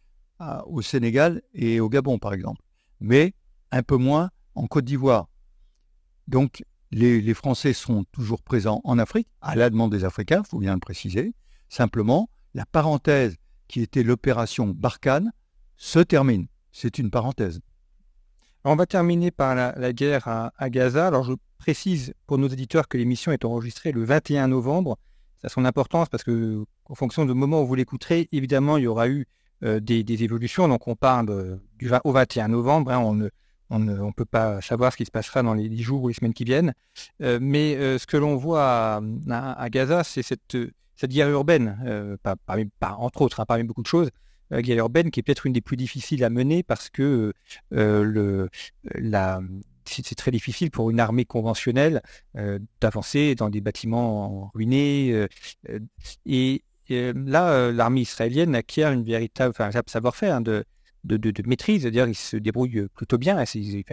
au 0.66 0.82
Sénégal 0.82 1.42
et 1.54 1.78
au 1.78 1.88
Gabon, 1.88 2.18
par 2.18 2.34
exemple, 2.34 2.60
mais 3.00 3.32
un 3.70 3.82
peu 3.84 3.96
moins 3.96 4.30
en 4.56 4.66
Côte 4.66 4.84
d'Ivoire. 4.84 5.28
Donc, 6.28 6.64
les, 6.92 7.34
Français 7.34 7.72
seront 7.72 8.04
toujours 8.12 8.42
présents 8.42 8.80
en 8.84 8.98
Afrique, 8.98 9.28
à 9.40 9.56
la 9.56 9.70
demande 9.70 9.92
des 9.92 10.04
Africains, 10.04 10.42
il 10.44 10.48
faut 10.48 10.58
bien 10.58 10.74
le 10.74 10.80
préciser. 10.80 11.34
Simplement, 11.68 12.30
la 12.54 12.64
parenthèse 12.64 13.36
qui 13.68 13.82
était 13.82 14.02
l'opération 14.02 14.68
Barkhane 14.68 15.32
se 15.76 15.98
termine. 15.98 16.46
C'est 16.72 16.98
une 16.98 17.10
parenthèse. 17.10 17.60
on 18.64 18.76
va 18.76 18.86
terminer 18.86 19.30
par 19.30 19.54
la, 19.54 19.92
guerre 19.92 20.28
à, 20.28 20.70
Gaza. 20.70 21.08
Alors 21.08 21.24
je 21.24 21.32
précise 21.58 22.14
pour 22.26 22.38
nos 22.38 22.48
éditeurs 22.48 22.88
que 22.88 22.98
l'émission 22.98 23.32
est 23.32 23.44
enregistrée 23.44 23.92
le 23.92 24.04
21 24.04 24.48
novembre. 24.48 24.98
Ça 25.40 25.46
a 25.46 25.48
son 25.50 25.64
importance 25.64 26.08
parce 26.08 26.24
que, 26.24 26.64
en 26.86 26.94
fonction 26.94 27.26
du 27.26 27.34
moment 27.34 27.62
où 27.62 27.66
vous 27.66 27.74
l'écouterez, 27.74 28.28
évidemment, 28.32 28.78
il 28.78 28.84
y 28.84 28.86
aura 28.86 29.08
eu 29.08 29.26
euh, 29.64 29.80
des, 29.80 30.22
évolutions. 30.22 30.68
Donc 30.68 30.86
on 30.88 30.96
parle 30.96 31.60
du, 31.78 31.90
au 32.04 32.12
21 32.12 32.48
novembre. 32.48 32.92
Hein. 32.92 33.28
On 33.70 33.78
ne 33.78 34.12
peut 34.12 34.24
pas 34.24 34.60
savoir 34.60 34.92
ce 34.92 34.96
qui 34.96 35.04
se 35.04 35.10
passera 35.10 35.42
dans 35.42 35.54
les, 35.54 35.76
jours 35.78 36.02
ou 36.02 36.08
les 36.08 36.14
semaines 36.14 36.34
qui 36.34 36.44
viennent. 36.44 36.74
Euh, 37.22 37.38
mais 37.40 37.76
euh, 37.76 37.98
ce 37.98 38.06
que 38.06 38.16
l'on 38.16 38.36
voit 38.36 39.00
à, 39.30 39.70
Gaza, 39.70 40.04
c'est 40.04 40.22
cette, 40.22 40.56
guerre 41.04 41.28
urbaine, 41.30 41.78
euh, 41.84 42.16
entre 42.82 43.22
autres, 43.22 43.40
hein, 43.40 43.46
parmi 43.46 43.64
beaucoup 43.64 43.82
de 43.82 43.88
choses, 43.88 44.10
la 44.50 44.62
guerre 44.62 44.78
urbaine 44.78 45.10
qui 45.10 45.20
est 45.20 45.22
peut-être 45.22 45.46
une 45.46 45.52
des 45.52 45.60
plus 45.60 45.76
difficiles 45.76 46.22
à 46.22 46.30
mener 46.30 46.62
parce 46.62 46.88
que 46.88 47.32
c'est 49.84 50.14
très 50.14 50.30
difficile 50.30 50.70
pour 50.70 50.90
une 50.90 51.00
armée 51.00 51.24
conventionnelle 51.24 52.00
d'avancer 52.80 53.34
dans 53.34 53.50
des 53.50 53.60
bâtiments 53.60 54.52
ruinés. 54.54 55.26
et 56.26 56.62
là, 56.88 57.72
l'armée 57.72 58.02
israélienne 58.02 58.54
acquiert 58.54 58.92
une 58.92 59.02
véritable 59.02 59.52
savoir-faire 59.88 60.36
hein, 60.36 60.40
de 60.40 60.64
de, 61.06 61.42
maîtrise, 61.46 61.82
c'est-à-dire 61.82 62.06
ils 62.06 62.14
se 62.14 62.36
débrouillent 62.36 62.88
plutôt 62.94 63.18
bien. 63.18 63.42
Ils, 63.54 63.84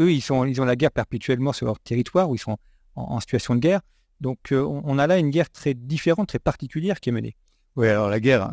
eux, 0.00 0.12
ils, 0.12 0.20
sont, 0.20 0.44
ils 0.44 0.60
ont 0.60 0.64
la 0.64 0.76
guerre 0.76 0.92
perpétuellement 0.92 1.52
sur 1.52 1.66
leur 1.66 1.78
territoire, 1.78 2.30
où 2.30 2.34
ils 2.34 2.38
sont 2.38 2.56
en, 2.96 3.20
situation 3.20 3.54
de 3.54 3.60
guerre. 3.60 3.80
Donc 4.20 4.52
euh, 4.52 4.62
on, 4.62 4.98
a 4.98 5.06
là 5.06 5.18
une 5.18 5.30
guerre 5.30 5.50
très 5.50 5.74
différente, 5.74 6.28
très 6.28 6.38
particulière 6.38 7.00
qui 7.00 7.08
est 7.08 7.12
menée. 7.12 7.36
Oui, 7.76 7.88
alors 7.88 8.08
la 8.08 8.20
guerre, 8.20 8.52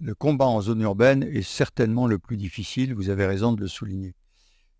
le 0.00 0.14
combat 0.14 0.46
en 0.46 0.60
zone 0.60 0.80
urbaine 0.80 1.22
est 1.22 1.42
certainement 1.42 2.06
le 2.06 2.18
plus 2.18 2.36
difficile, 2.36 2.94
vous 2.94 3.08
avez 3.08 3.26
raison 3.26 3.52
de 3.52 3.60
le 3.60 3.68
souligner. 3.68 4.14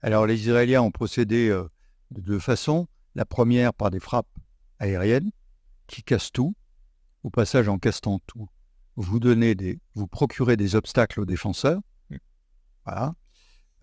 Alors 0.02 0.26
les 0.26 0.40
Israéliens 0.40 0.82
ont 0.82 0.90
procédé 0.90 1.48
euh, 1.48 1.68
de 2.10 2.20
deux 2.20 2.40
façons. 2.40 2.88
La 3.14 3.24
première 3.24 3.72
par 3.72 3.90
des 3.90 4.00
frappes 4.00 4.26
aériennes 4.78 5.30
qui 5.86 6.02
cassent 6.02 6.32
tout. 6.32 6.54
Au 7.22 7.30
passage, 7.30 7.68
en 7.68 7.78
cassant 7.78 8.18
tout, 8.26 8.48
vous 8.96 9.20
donnez 9.20 9.54
des, 9.54 9.78
vous 9.94 10.08
procurez 10.08 10.56
des 10.56 10.74
obstacles 10.74 11.20
aux 11.20 11.24
défenseurs. 11.24 11.80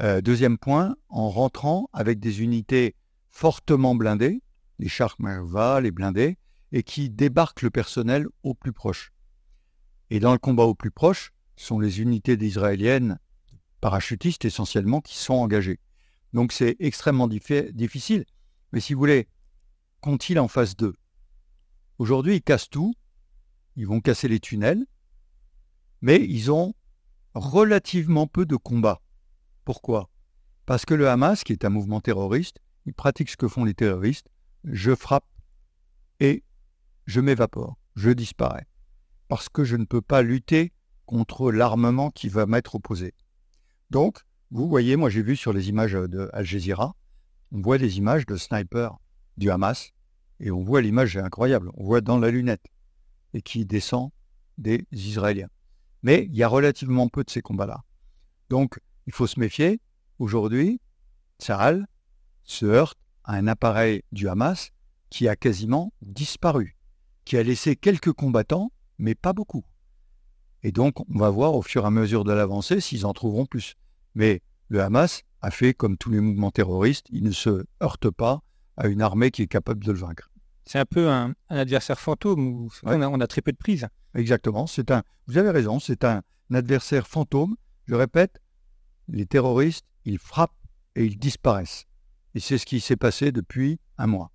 Euh, 0.02 0.22
deuxième 0.22 0.58
point, 0.58 0.96
en 1.10 1.30
rentrant 1.30 1.90
avec 1.94 2.20
des 2.20 2.42
unités 2.42 2.96
fortement 3.30 3.96
blindées, 3.96 4.42
les 4.80 4.88
chars 4.88 5.16
Merva, 5.20 5.82
les 5.82 5.92
blindés, 5.92 6.38
et 6.72 6.84
qui 6.84 7.10
débarquent 7.10 7.64
le 7.64 7.70
personnel 7.70 8.28
au 8.44 8.54
plus 8.54 8.74
proche. 8.74 9.12
Et 10.10 10.20
dans 10.20 10.32
le 10.32 10.38
combat 10.38 10.64
au 10.64 10.76
plus 10.76 10.92
proche, 10.92 11.34
sont 11.56 11.80
les 11.80 12.00
unités 12.00 12.34
israéliennes, 12.34 13.20
parachutistes 13.82 14.46
essentiellement, 14.46 15.02
qui 15.02 15.18
sont 15.18 15.34
engagées. 15.34 15.80
Donc 16.34 16.54
c'est 16.54 16.78
extrêmement 16.80 17.28
difficile. 17.28 18.26
Mais 18.72 18.80
si 18.80 18.94
vous 18.94 19.00
voulez, 19.00 19.28
qu'ont-ils 20.00 20.40
en 20.40 20.48
face 20.48 20.76
d'eux? 20.76 20.96
Aujourd'hui, 21.98 22.36
ils 22.36 22.42
cassent 22.42 22.70
tout, 22.70 22.94
ils 23.76 23.88
vont 23.88 24.00
casser 24.00 24.28
les 24.28 24.40
tunnels, 24.40 24.86
mais 26.02 26.24
ils 26.24 26.52
ont 26.52 26.74
relativement 27.34 28.28
peu 28.28 28.46
de 28.46 28.56
combats. 28.56 29.02
Pourquoi? 29.66 30.10
Parce 30.66 30.86
que 30.86 30.94
le 30.94 31.10
Hamas, 31.10 31.44
qui 31.44 31.54
est 31.54 31.66
un 31.66 31.70
mouvement 31.70 32.02
terroriste, 32.02 32.58
il 32.86 32.94
pratique 32.94 33.30
ce 33.30 33.38
que 33.38 33.48
font 33.48 33.66
les 33.66 33.74
terroristes, 33.74 34.28
je 34.64 34.94
frappe 34.96 35.26
et 36.20 36.44
je 37.06 37.22
m'évapore, 37.22 37.78
je 37.96 38.10
disparais. 38.12 38.68
Parce 39.28 39.50
que 39.50 39.64
je 39.64 39.76
ne 39.76 39.86
peux 39.86 40.02
pas 40.02 40.22
lutter 40.22 40.74
contre 41.06 41.52
l'armement 41.52 42.12
qui 42.12 42.30
va 42.30 42.46
m'être 42.46 42.76
opposé. 42.76 43.14
Donc, 43.90 44.20
vous 44.52 44.68
voyez, 44.68 44.96
moi 44.96 45.10
j'ai 45.10 45.24
vu 45.24 45.36
sur 45.36 45.54
les 45.54 45.70
images 45.70 45.94
de 45.94 46.30
Al 46.34 46.46
Jazeera, 46.46 46.96
on 47.52 47.62
voit 47.62 47.78
des 47.78 47.98
images 47.98 48.26
de 48.26 48.36
snipers 48.36 48.96
du 49.38 49.50
Hamas, 49.50 49.92
et 50.40 50.52
on 50.52 50.64
voit 50.64 50.82
l'image 50.82 51.18
incroyable, 51.18 51.72
on 51.76 51.84
voit 51.84 52.02
dans 52.02 52.20
la 52.20 52.32
lunette, 52.32 52.66
et 53.34 53.42
qui 53.42 53.66
descend 53.66 54.12
des 54.58 54.86
Israéliens. 54.92 55.50
Mais 56.04 56.28
il 56.30 56.36
y 56.36 56.44
a 56.44 56.48
relativement 56.48 57.08
peu 57.10 57.24
de 57.24 57.30
ces 57.30 57.42
combats-là. 57.42 57.84
Donc, 58.50 58.80
il 59.06 59.14
faut 59.14 59.28
se 59.28 59.40
méfier. 59.40 59.82
Aujourd'hui, 60.18 60.80
Tsahal 61.40 61.88
se 62.44 62.66
heurte 62.66 62.98
à 63.24 63.36
un 63.36 63.48
appareil 63.48 64.04
du 64.12 64.28
Hamas 64.28 64.72
qui 65.10 65.28
a 65.28 65.36
quasiment 65.36 65.94
disparu, 66.02 66.78
qui 67.26 67.38
a 67.38 67.44
laissé 67.44 67.76
quelques 67.76 68.14
combattants, 68.14 68.72
mais 68.98 69.16
pas 69.16 69.34
beaucoup. 69.34 69.66
Et 70.64 70.72
donc, 70.72 71.00
on 71.00 71.18
va 71.18 71.30
voir 71.30 71.56
au 71.56 71.62
fur 71.62 71.84
et 71.84 71.88
à 71.88 71.92
mesure 71.92 72.24
de 72.24 72.34
l'avancée 72.34 72.82
s'ils 72.82 73.06
en 73.06 73.14
trouveront 73.14 73.46
plus. 73.46 73.76
Mais 74.16 74.42
le 74.68 74.82
Hamas 74.82 75.24
a 75.42 75.52
fait 75.52 75.74
comme 75.74 75.98
tous 75.98 76.12
les 76.12 76.20
mouvements 76.20 76.52
terroristes, 76.52 77.08
il 77.10 77.24
ne 77.24 77.32
se 77.32 77.66
heurte 77.82 78.10
pas 78.10 78.42
à 78.78 78.88
une 78.88 79.02
armée 79.02 79.32
qui 79.32 79.42
est 79.42 79.48
capable 79.48 79.84
de 79.84 79.92
le 79.92 80.00
vaincre. 80.00 80.30
C'est 80.66 80.80
un 80.80 80.86
peu 80.86 81.10
un, 81.10 81.34
adversaire 81.50 82.00
fantôme 82.00 82.48
où 82.48 82.70
on, 82.84 83.22
a, 83.22 83.28
très 83.28 83.42
peu 83.42 83.52
de 83.52 83.58
prise. 83.58 83.88
Exactement. 84.16 84.66
Vous 85.28 85.38
avez 85.38 85.52
raison, 85.52 85.80
c'est 85.80 86.04
un, 86.04 86.22
adversaire 86.54 87.08
fantôme. 87.08 87.56
Je 87.86 87.96
répète, 87.96 88.42
les 89.08 89.26
terroristes, 89.26 89.86
ils 90.06 90.18
frappent 90.18 90.52
et 90.96 91.06
ils 91.06 91.18
disparaissent. 91.18 91.86
Et 92.36 92.40
c'est 92.40 92.58
ce 92.58 92.66
qui 92.66 92.80
s'est 92.80 92.96
passé 92.96 93.32
depuis 93.32 93.80
un 93.98 94.08
mois. 94.08 94.32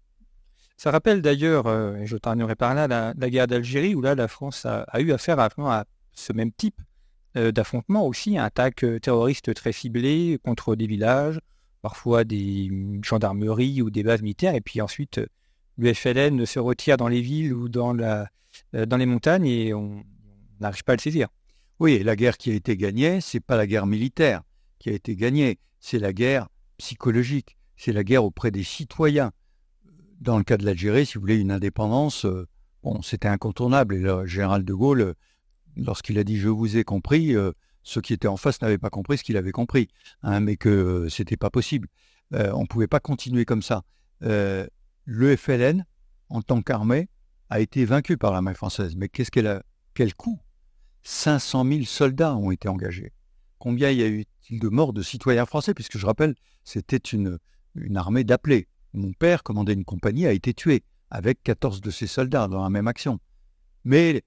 Ça 0.77 0.91
rappelle 0.91 1.23
d'ailleurs, 1.23 1.67
euh, 1.67 1.97
et 1.97 2.07
je 2.07 2.17
terminerai 2.17 2.57
par 2.57 2.75
là, 2.75 2.87
la, 2.89 3.31
guerre 3.31 3.47
d'Algérie, 3.47 3.95
où 3.95 4.01
là, 4.01 4.15
la 4.15 4.29
France 4.29 4.67
a, 4.67 4.87
eu 5.01 5.13
affaire 5.13 5.39
à, 5.39 5.85
ce 6.13 6.33
même 6.33 6.53
type 6.53 6.81
euh, 7.37 7.51
d'affrontement 7.51 8.07
aussi, 8.07 8.39
attaques 8.39 8.85
euh, 8.85 9.01
terroristes 9.01 9.53
très 9.55 9.73
ciblées 9.73 10.39
contre 10.45 10.77
des 10.77 10.87
villages, 10.87 11.41
parfois 11.83 12.23
des 12.23 12.71
gendarmeries 13.03 13.83
ou 13.83 13.91
des 13.91 14.05
bases 14.05 14.23
militaires, 14.23 14.55
et 14.55 14.61
puis 14.61 14.81
ensuite 14.81 15.19
euh, 15.19 15.27
le 15.77 15.93
FLN 15.93 16.47
se 16.47 16.61
retire 16.61 16.97
dans 16.97 17.09
les 17.09 17.21
villes 17.21 17.53
ou 17.53 17.69
dans, 17.69 17.93
la, 17.93 18.29
dans 18.73 18.97
les 18.97 19.07
montagnes 19.07 19.47
et 19.47 19.75
on 19.75 20.05
n'arrive 20.61 20.85
pas 20.85 20.93
à 20.93 20.97
le 20.97 21.01
saisir. 21.01 21.29
Oui, 21.81 22.03
la 22.03 22.17
guerre 22.17 22.37
qui 22.37 22.51
a 22.51 22.55
été 22.55 22.77
gagnée, 22.77 23.21
c'est 23.21 23.41
pas 23.41 23.57
la 23.57 23.67
guerre 23.67 23.87
militaire 23.87 24.43
qui 24.79 24.91
a 24.91 24.93
été 24.93 25.17
gagnée, 25.17 25.59
c'est 25.81 25.99
la 25.99 26.13
guerre 26.13 26.49
psychologique, 26.79 27.57
c'est 27.77 27.93
la 27.93 28.05
guerre 28.05 28.25
auprès 28.25 28.51
des 28.51 28.63
citoyens. 28.63 29.33
Dans 30.21 30.39
le 30.39 30.45
cas 30.45 30.57
de 30.57 30.65
l'Algérie, 30.65 31.07
si 31.07 31.15
vous 31.15 31.21
voulez 31.21 31.39
une 31.39 31.51
indépendance, 31.51 32.27
bon, 32.83 33.03
c'était 33.03 33.29
incontournable 33.29 33.97
et 33.97 33.99
le 33.99 34.27
général 34.27 34.65
de 34.65 34.75
Gaulle 34.75 35.15
lorsqu'il 35.77 36.19
a 36.19 36.25
dit 36.25 36.39
je 36.39 36.49
vous 36.49 36.77
ai 36.77 36.85
compris, 36.85 37.35
euh, 37.35 37.53
ceux 37.83 38.01
qui 38.01 38.13
étaient 38.13 38.29
en 38.29 38.37
face 38.37 38.61
n'avaient 38.63 38.79
pas 38.79 38.91
compris 38.91 39.19
ce 39.19 39.25
qu'il 39.25 39.37
avait 39.37 39.53
compris, 39.53 39.89
hein, 40.23 40.41
mais 40.41 40.57
que 40.57 40.69
euh, 40.69 41.09
c'était 41.09 41.37
pas 41.37 41.51
possible. 41.51 41.89
Euh, 42.33 42.53
on 42.55 42.63
ne 42.63 42.67
pouvait 42.67 42.87
pas 42.87 43.01
continuer 43.01 43.45
comme 43.45 43.63
ça. 43.63 43.83
le 44.21 45.37
FLN, 45.37 45.85
en 46.31 46.41
tant 46.41 46.63
qu'armée, 46.63 47.09
a 47.51 47.61
été 47.61 47.85
vaincu 47.85 48.17
par 48.17 48.33
l'armée 48.33 48.55
française. 48.55 48.97
Mais 48.97 49.09
qu'est-ce 49.09 49.31
qu'elle 49.31 49.47
a 49.47 49.63
Quel 49.95 50.15
coût? 50.15 50.41
500 51.03 51.65
000 51.67 51.85
soldats 51.85 52.35
ont 52.37 52.51
été 52.51 52.69
engagés. 52.69 53.13
Combien 53.59 53.91
y 53.91 54.03
a 54.03 54.09
eu-il 54.09 54.59
de 54.59 54.69
morts 54.69 54.93
de 54.93 55.03
citoyens 55.03 55.47
français? 55.47 55.75
Puisque 55.75 55.99
je 55.99 56.07
rappelle, 56.07 56.35
c'était 56.65 56.97
une, 56.97 57.39
une 57.75 57.97
armée 57.97 58.25
d'appelés. 58.25 58.69
Mon 58.93 59.13
père 59.13 59.43
commandait 59.43 59.75
une 59.75 59.85
compagnie, 59.85 60.27
a 60.27 60.33
été 60.33 60.55
tué 60.55 60.83
avec 61.11 61.43
14 61.43 61.81
de 61.81 61.91
ses 61.91 62.07
soldats 62.07 62.49
dans 62.49 62.63
la 62.63 62.71
même 62.71 62.89
action. 62.89 63.21
Mais 63.85 64.23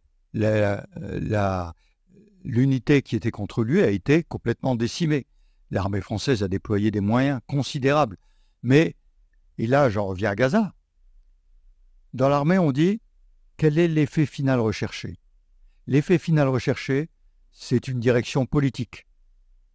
l'unité 2.43 3.01
qui 3.01 3.15
était 3.15 3.31
contre 3.31 3.63
lui 3.63 3.81
a 3.81 3.89
été 3.89 4.23
complètement 4.23 4.75
décimée. 4.75 5.25
L'armée 5.71 6.01
française 6.01 6.43
a 6.43 6.47
déployé 6.47 6.91
des 6.91 7.01
moyens 7.01 7.41
considérables. 7.47 8.17
Mais, 8.61 8.95
et 9.57 9.67
là 9.67 9.89
j'en 9.89 10.05
reviens 10.05 10.31
à 10.31 10.35
Gaza, 10.35 10.73
dans 12.13 12.29
l'armée 12.29 12.57
on 12.57 12.71
dit 12.71 13.01
quel 13.57 13.79
est 13.79 13.87
l'effet 13.87 14.25
final 14.25 14.59
recherché? 14.59 15.17
L'effet 15.87 16.19
final 16.19 16.47
recherché, 16.47 17.09
c'est 17.51 17.87
une 17.87 17.99
direction 17.99 18.45
politique. 18.45 19.07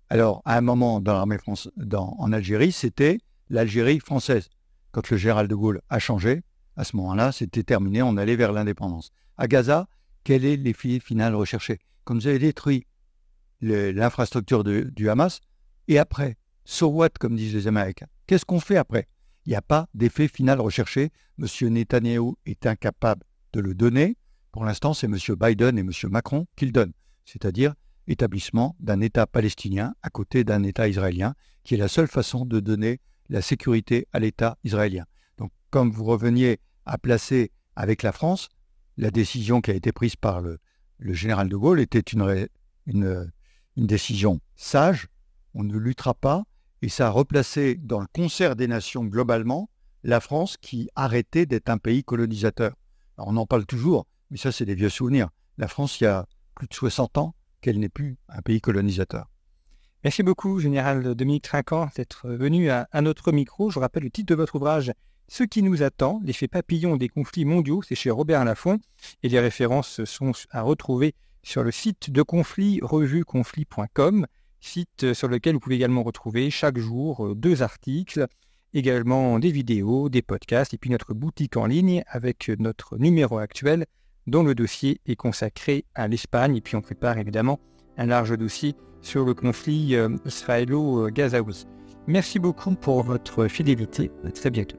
Alors, 0.09 0.41
à 0.45 0.57
un 0.57 0.61
moment 0.61 1.01
dans 1.01 1.15
l'armée 1.15 1.39
en 1.49 2.33
Algérie, 2.33 2.71
c'était 2.71 3.19
l'Algérie 3.49 3.99
française. 3.99 4.51
Quand 4.93 5.11
le 5.11 5.17
général 5.17 5.49
de 5.49 5.55
Gaulle 5.55 5.81
a 5.89 5.99
changé, 5.99 6.43
à 6.77 6.85
ce 6.85 6.97
moment-là, 6.97 7.33
c'était 7.33 7.65
terminé, 7.65 8.03
on 8.03 8.17
allait 8.17 8.37
vers 8.37 8.53
l'indépendance. 8.53 9.11
À 9.37 9.49
Gaza, 9.49 9.89
quel 10.23 10.45
est 10.45 10.57
l'effet 10.57 11.01
final 11.01 11.35
recherché? 11.35 11.81
Comme 12.05 12.21
vous 12.21 12.29
avez 12.29 12.39
détruit 12.39 12.87
l'infrastructure 13.61 14.65
du 14.65 15.09
Hamas, 15.09 15.41
et 15.89 15.99
après, 15.99 16.37
so 16.65 16.87
what, 16.89 17.11
comme 17.19 17.37
disent 17.37 17.55
les 17.55 17.67
Américains? 17.67 18.07
Qu'est-ce 18.27 18.45
qu'on 18.45 18.61
fait 18.61 18.77
après? 18.77 19.09
Il 19.45 19.51
n'y 19.51 19.57
a 19.57 19.63
pas 19.63 19.89
d'effet 19.95 20.29
final 20.29 20.61
recherché. 20.61 21.11
M. 21.39 21.47
Netanyahu 21.71 22.35
est 22.47 22.67
incapable 22.67 23.25
de 23.53 23.61
le 23.61 23.75
donner. 23.75 24.17
Pour 24.51 24.65
l'instant, 24.65 24.95
c'est 24.95 25.07
M. 25.07 25.17
Biden 25.39 25.79
et 25.79 25.81
M. 25.81 25.91
Macron 26.11 26.47
qui 26.57 26.67
le 26.67 26.73
donnent, 26.73 26.93
c'est-à-dire 27.25 27.75
établissement 28.07 28.77
d'un 28.81 29.01
État 29.01 29.27
palestinien 29.27 29.95
à 30.03 30.11
côté 30.11 30.45
d'un 30.45 30.63
État 30.63 30.89
israélien, 30.89 31.35
qui 31.65 31.75
est 31.75 31.79
la 31.79 31.89
seule 31.89 32.09
façon 32.09 32.45
de 32.45 32.61
donner 32.61 33.01
la 33.29 33.43
sécurité 33.43 34.09
à 34.13 34.19
l'État 34.19 34.59
israélien. 34.65 35.07
Donc, 35.39 35.53
comme 35.71 35.91
vous 35.91 36.05
reveniez 36.05 36.61
à 36.85 36.99
placer 36.99 37.53
avec 37.77 38.03
la 38.03 38.13
France, 38.13 38.49
la 38.97 39.11
décision 39.11 39.61
qui 39.61 39.71
a 39.71 39.75
été 39.75 39.93
prise 39.93 40.17
par 40.17 40.41
le, 40.41 40.59
général 41.01 41.49
de 41.49 41.57
Gaulle 41.57 41.81
était 41.81 42.01
une, 42.01 42.49
une, 42.87 43.31
décision 43.77 44.41
sage. 44.55 45.09
On 45.55 45.65
ne 45.65 45.77
luttera 45.77 46.15
pas. 46.15 46.45
Et 46.83 46.89
ça 46.89 47.07
a 47.07 47.11
replacé 47.11 47.77
dans 47.77 48.01
le 48.01 48.07
concert 48.13 48.57
des 48.57 48.67
nations 48.67 49.05
globalement 49.05 49.71
la 50.03 50.21
France 50.21 50.57
qui 50.57 50.89
arrêtait 50.97 51.47
d'être 51.47 51.69
un 51.69 51.79
pays 51.79 52.03
colonisateur. 52.03 52.75
On 53.19 53.37
en 53.37 53.47
parle 53.47 53.67
toujours, 53.67 54.07
mais 54.31 54.37
ça, 54.37 54.53
c'est 54.53 54.65
des 54.65 54.75
vieux 54.75 54.89
souvenirs. 54.89 55.29
La 55.59 55.69
France, 55.69 56.01
il 56.01 56.05
y 56.05 56.07
a 56.07 56.27
plus 56.55 56.69
de 56.69 56.75
60 56.75 57.19
ans 57.19 57.35
qu'elle 57.61 57.79
n'est 57.79 57.89
plus 57.89 58.17
un 58.29 58.43
pays 58.43 58.61
colonisateur. 58.61 59.29
Merci 60.05 60.23
beaucoup, 60.25 60.59
Général 60.59 61.15
Dominique 61.15 61.45
Trinquant, 61.45 61.89
d'être 61.95 62.29
venu 62.29 62.71
à, 62.71 62.89
notre 63.01 63.31
micro. 63.31 63.71
Je 63.71 63.79
rappelle 63.79 64.03
le 64.03 64.11
titre 64.11 64.31
de 64.31 64.35
votre 64.35 64.57
ouvrage, 64.57 64.93
ce 65.29 65.45
qui 65.45 65.63
nous 65.63 65.83
attend, 65.83 66.21
l'effet 66.25 66.49
papillon 66.49 66.97
des 66.97 67.09
conflits 67.09 67.45
mondiaux, 67.45 67.83
c'est 67.83 67.95
chez 67.95 68.11
Robert 68.11 68.45
Laffont, 68.45 68.81
et 69.23 69.29
les 69.29 69.39
références 69.39 70.05
sont 70.05 70.33
à 70.51 70.63
retrouver 70.63 71.15
sur 71.45 71.63
le 71.63 71.71
site 71.71 72.11
de 72.11 72.23
conflit, 72.23 72.81
revueconflit.com, 72.83 74.27
site 74.61 75.13
sur 75.13 75.29
lequel 75.29 75.55
vous 75.55 75.61
pouvez 75.61 75.77
également 75.77 76.03
retrouver 76.03 76.51
chaque 76.51 76.79
jour 76.79 77.27
euh, 77.27 77.35
deux 77.35 77.63
articles, 77.63 78.27
également 78.75 79.39
des 79.39 79.51
vidéos, 79.51 80.09
des 80.09 80.23
podcasts, 80.23 80.75
et 80.75 80.79
puis 80.79 80.91
notre 80.91 81.15
boutique 81.15 81.57
en 81.57 81.67
ligne 81.67 82.03
avec 82.07 82.51
notre 82.59 82.99
numéro 82.99 83.39
actuel 83.39 83.87
dont 84.27 84.43
le 84.43 84.55
dossier 84.55 85.01
est 85.07 85.17
consacré 85.17 85.85
à 85.95 86.09
l'Espagne, 86.09 86.57
et 86.57 86.61
puis 86.61 86.77
on 86.77 86.81
prépare 86.81 87.19
évidemment 87.19 87.61
un 87.97 88.07
large 88.07 88.37
dossier 88.39 88.75
sur 89.01 89.25
le 89.25 89.35
conflit 89.35 89.97
euh, 89.97 90.17
israélo-gazaoui. 90.25 91.67
Merci 92.07 92.39
beaucoup 92.39 92.75
pour 92.75 93.03
votre 93.03 93.47
fidélité. 93.49 94.11
À 94.25 94.31
très 94.31 94.51
bientôt. 94.51 94.79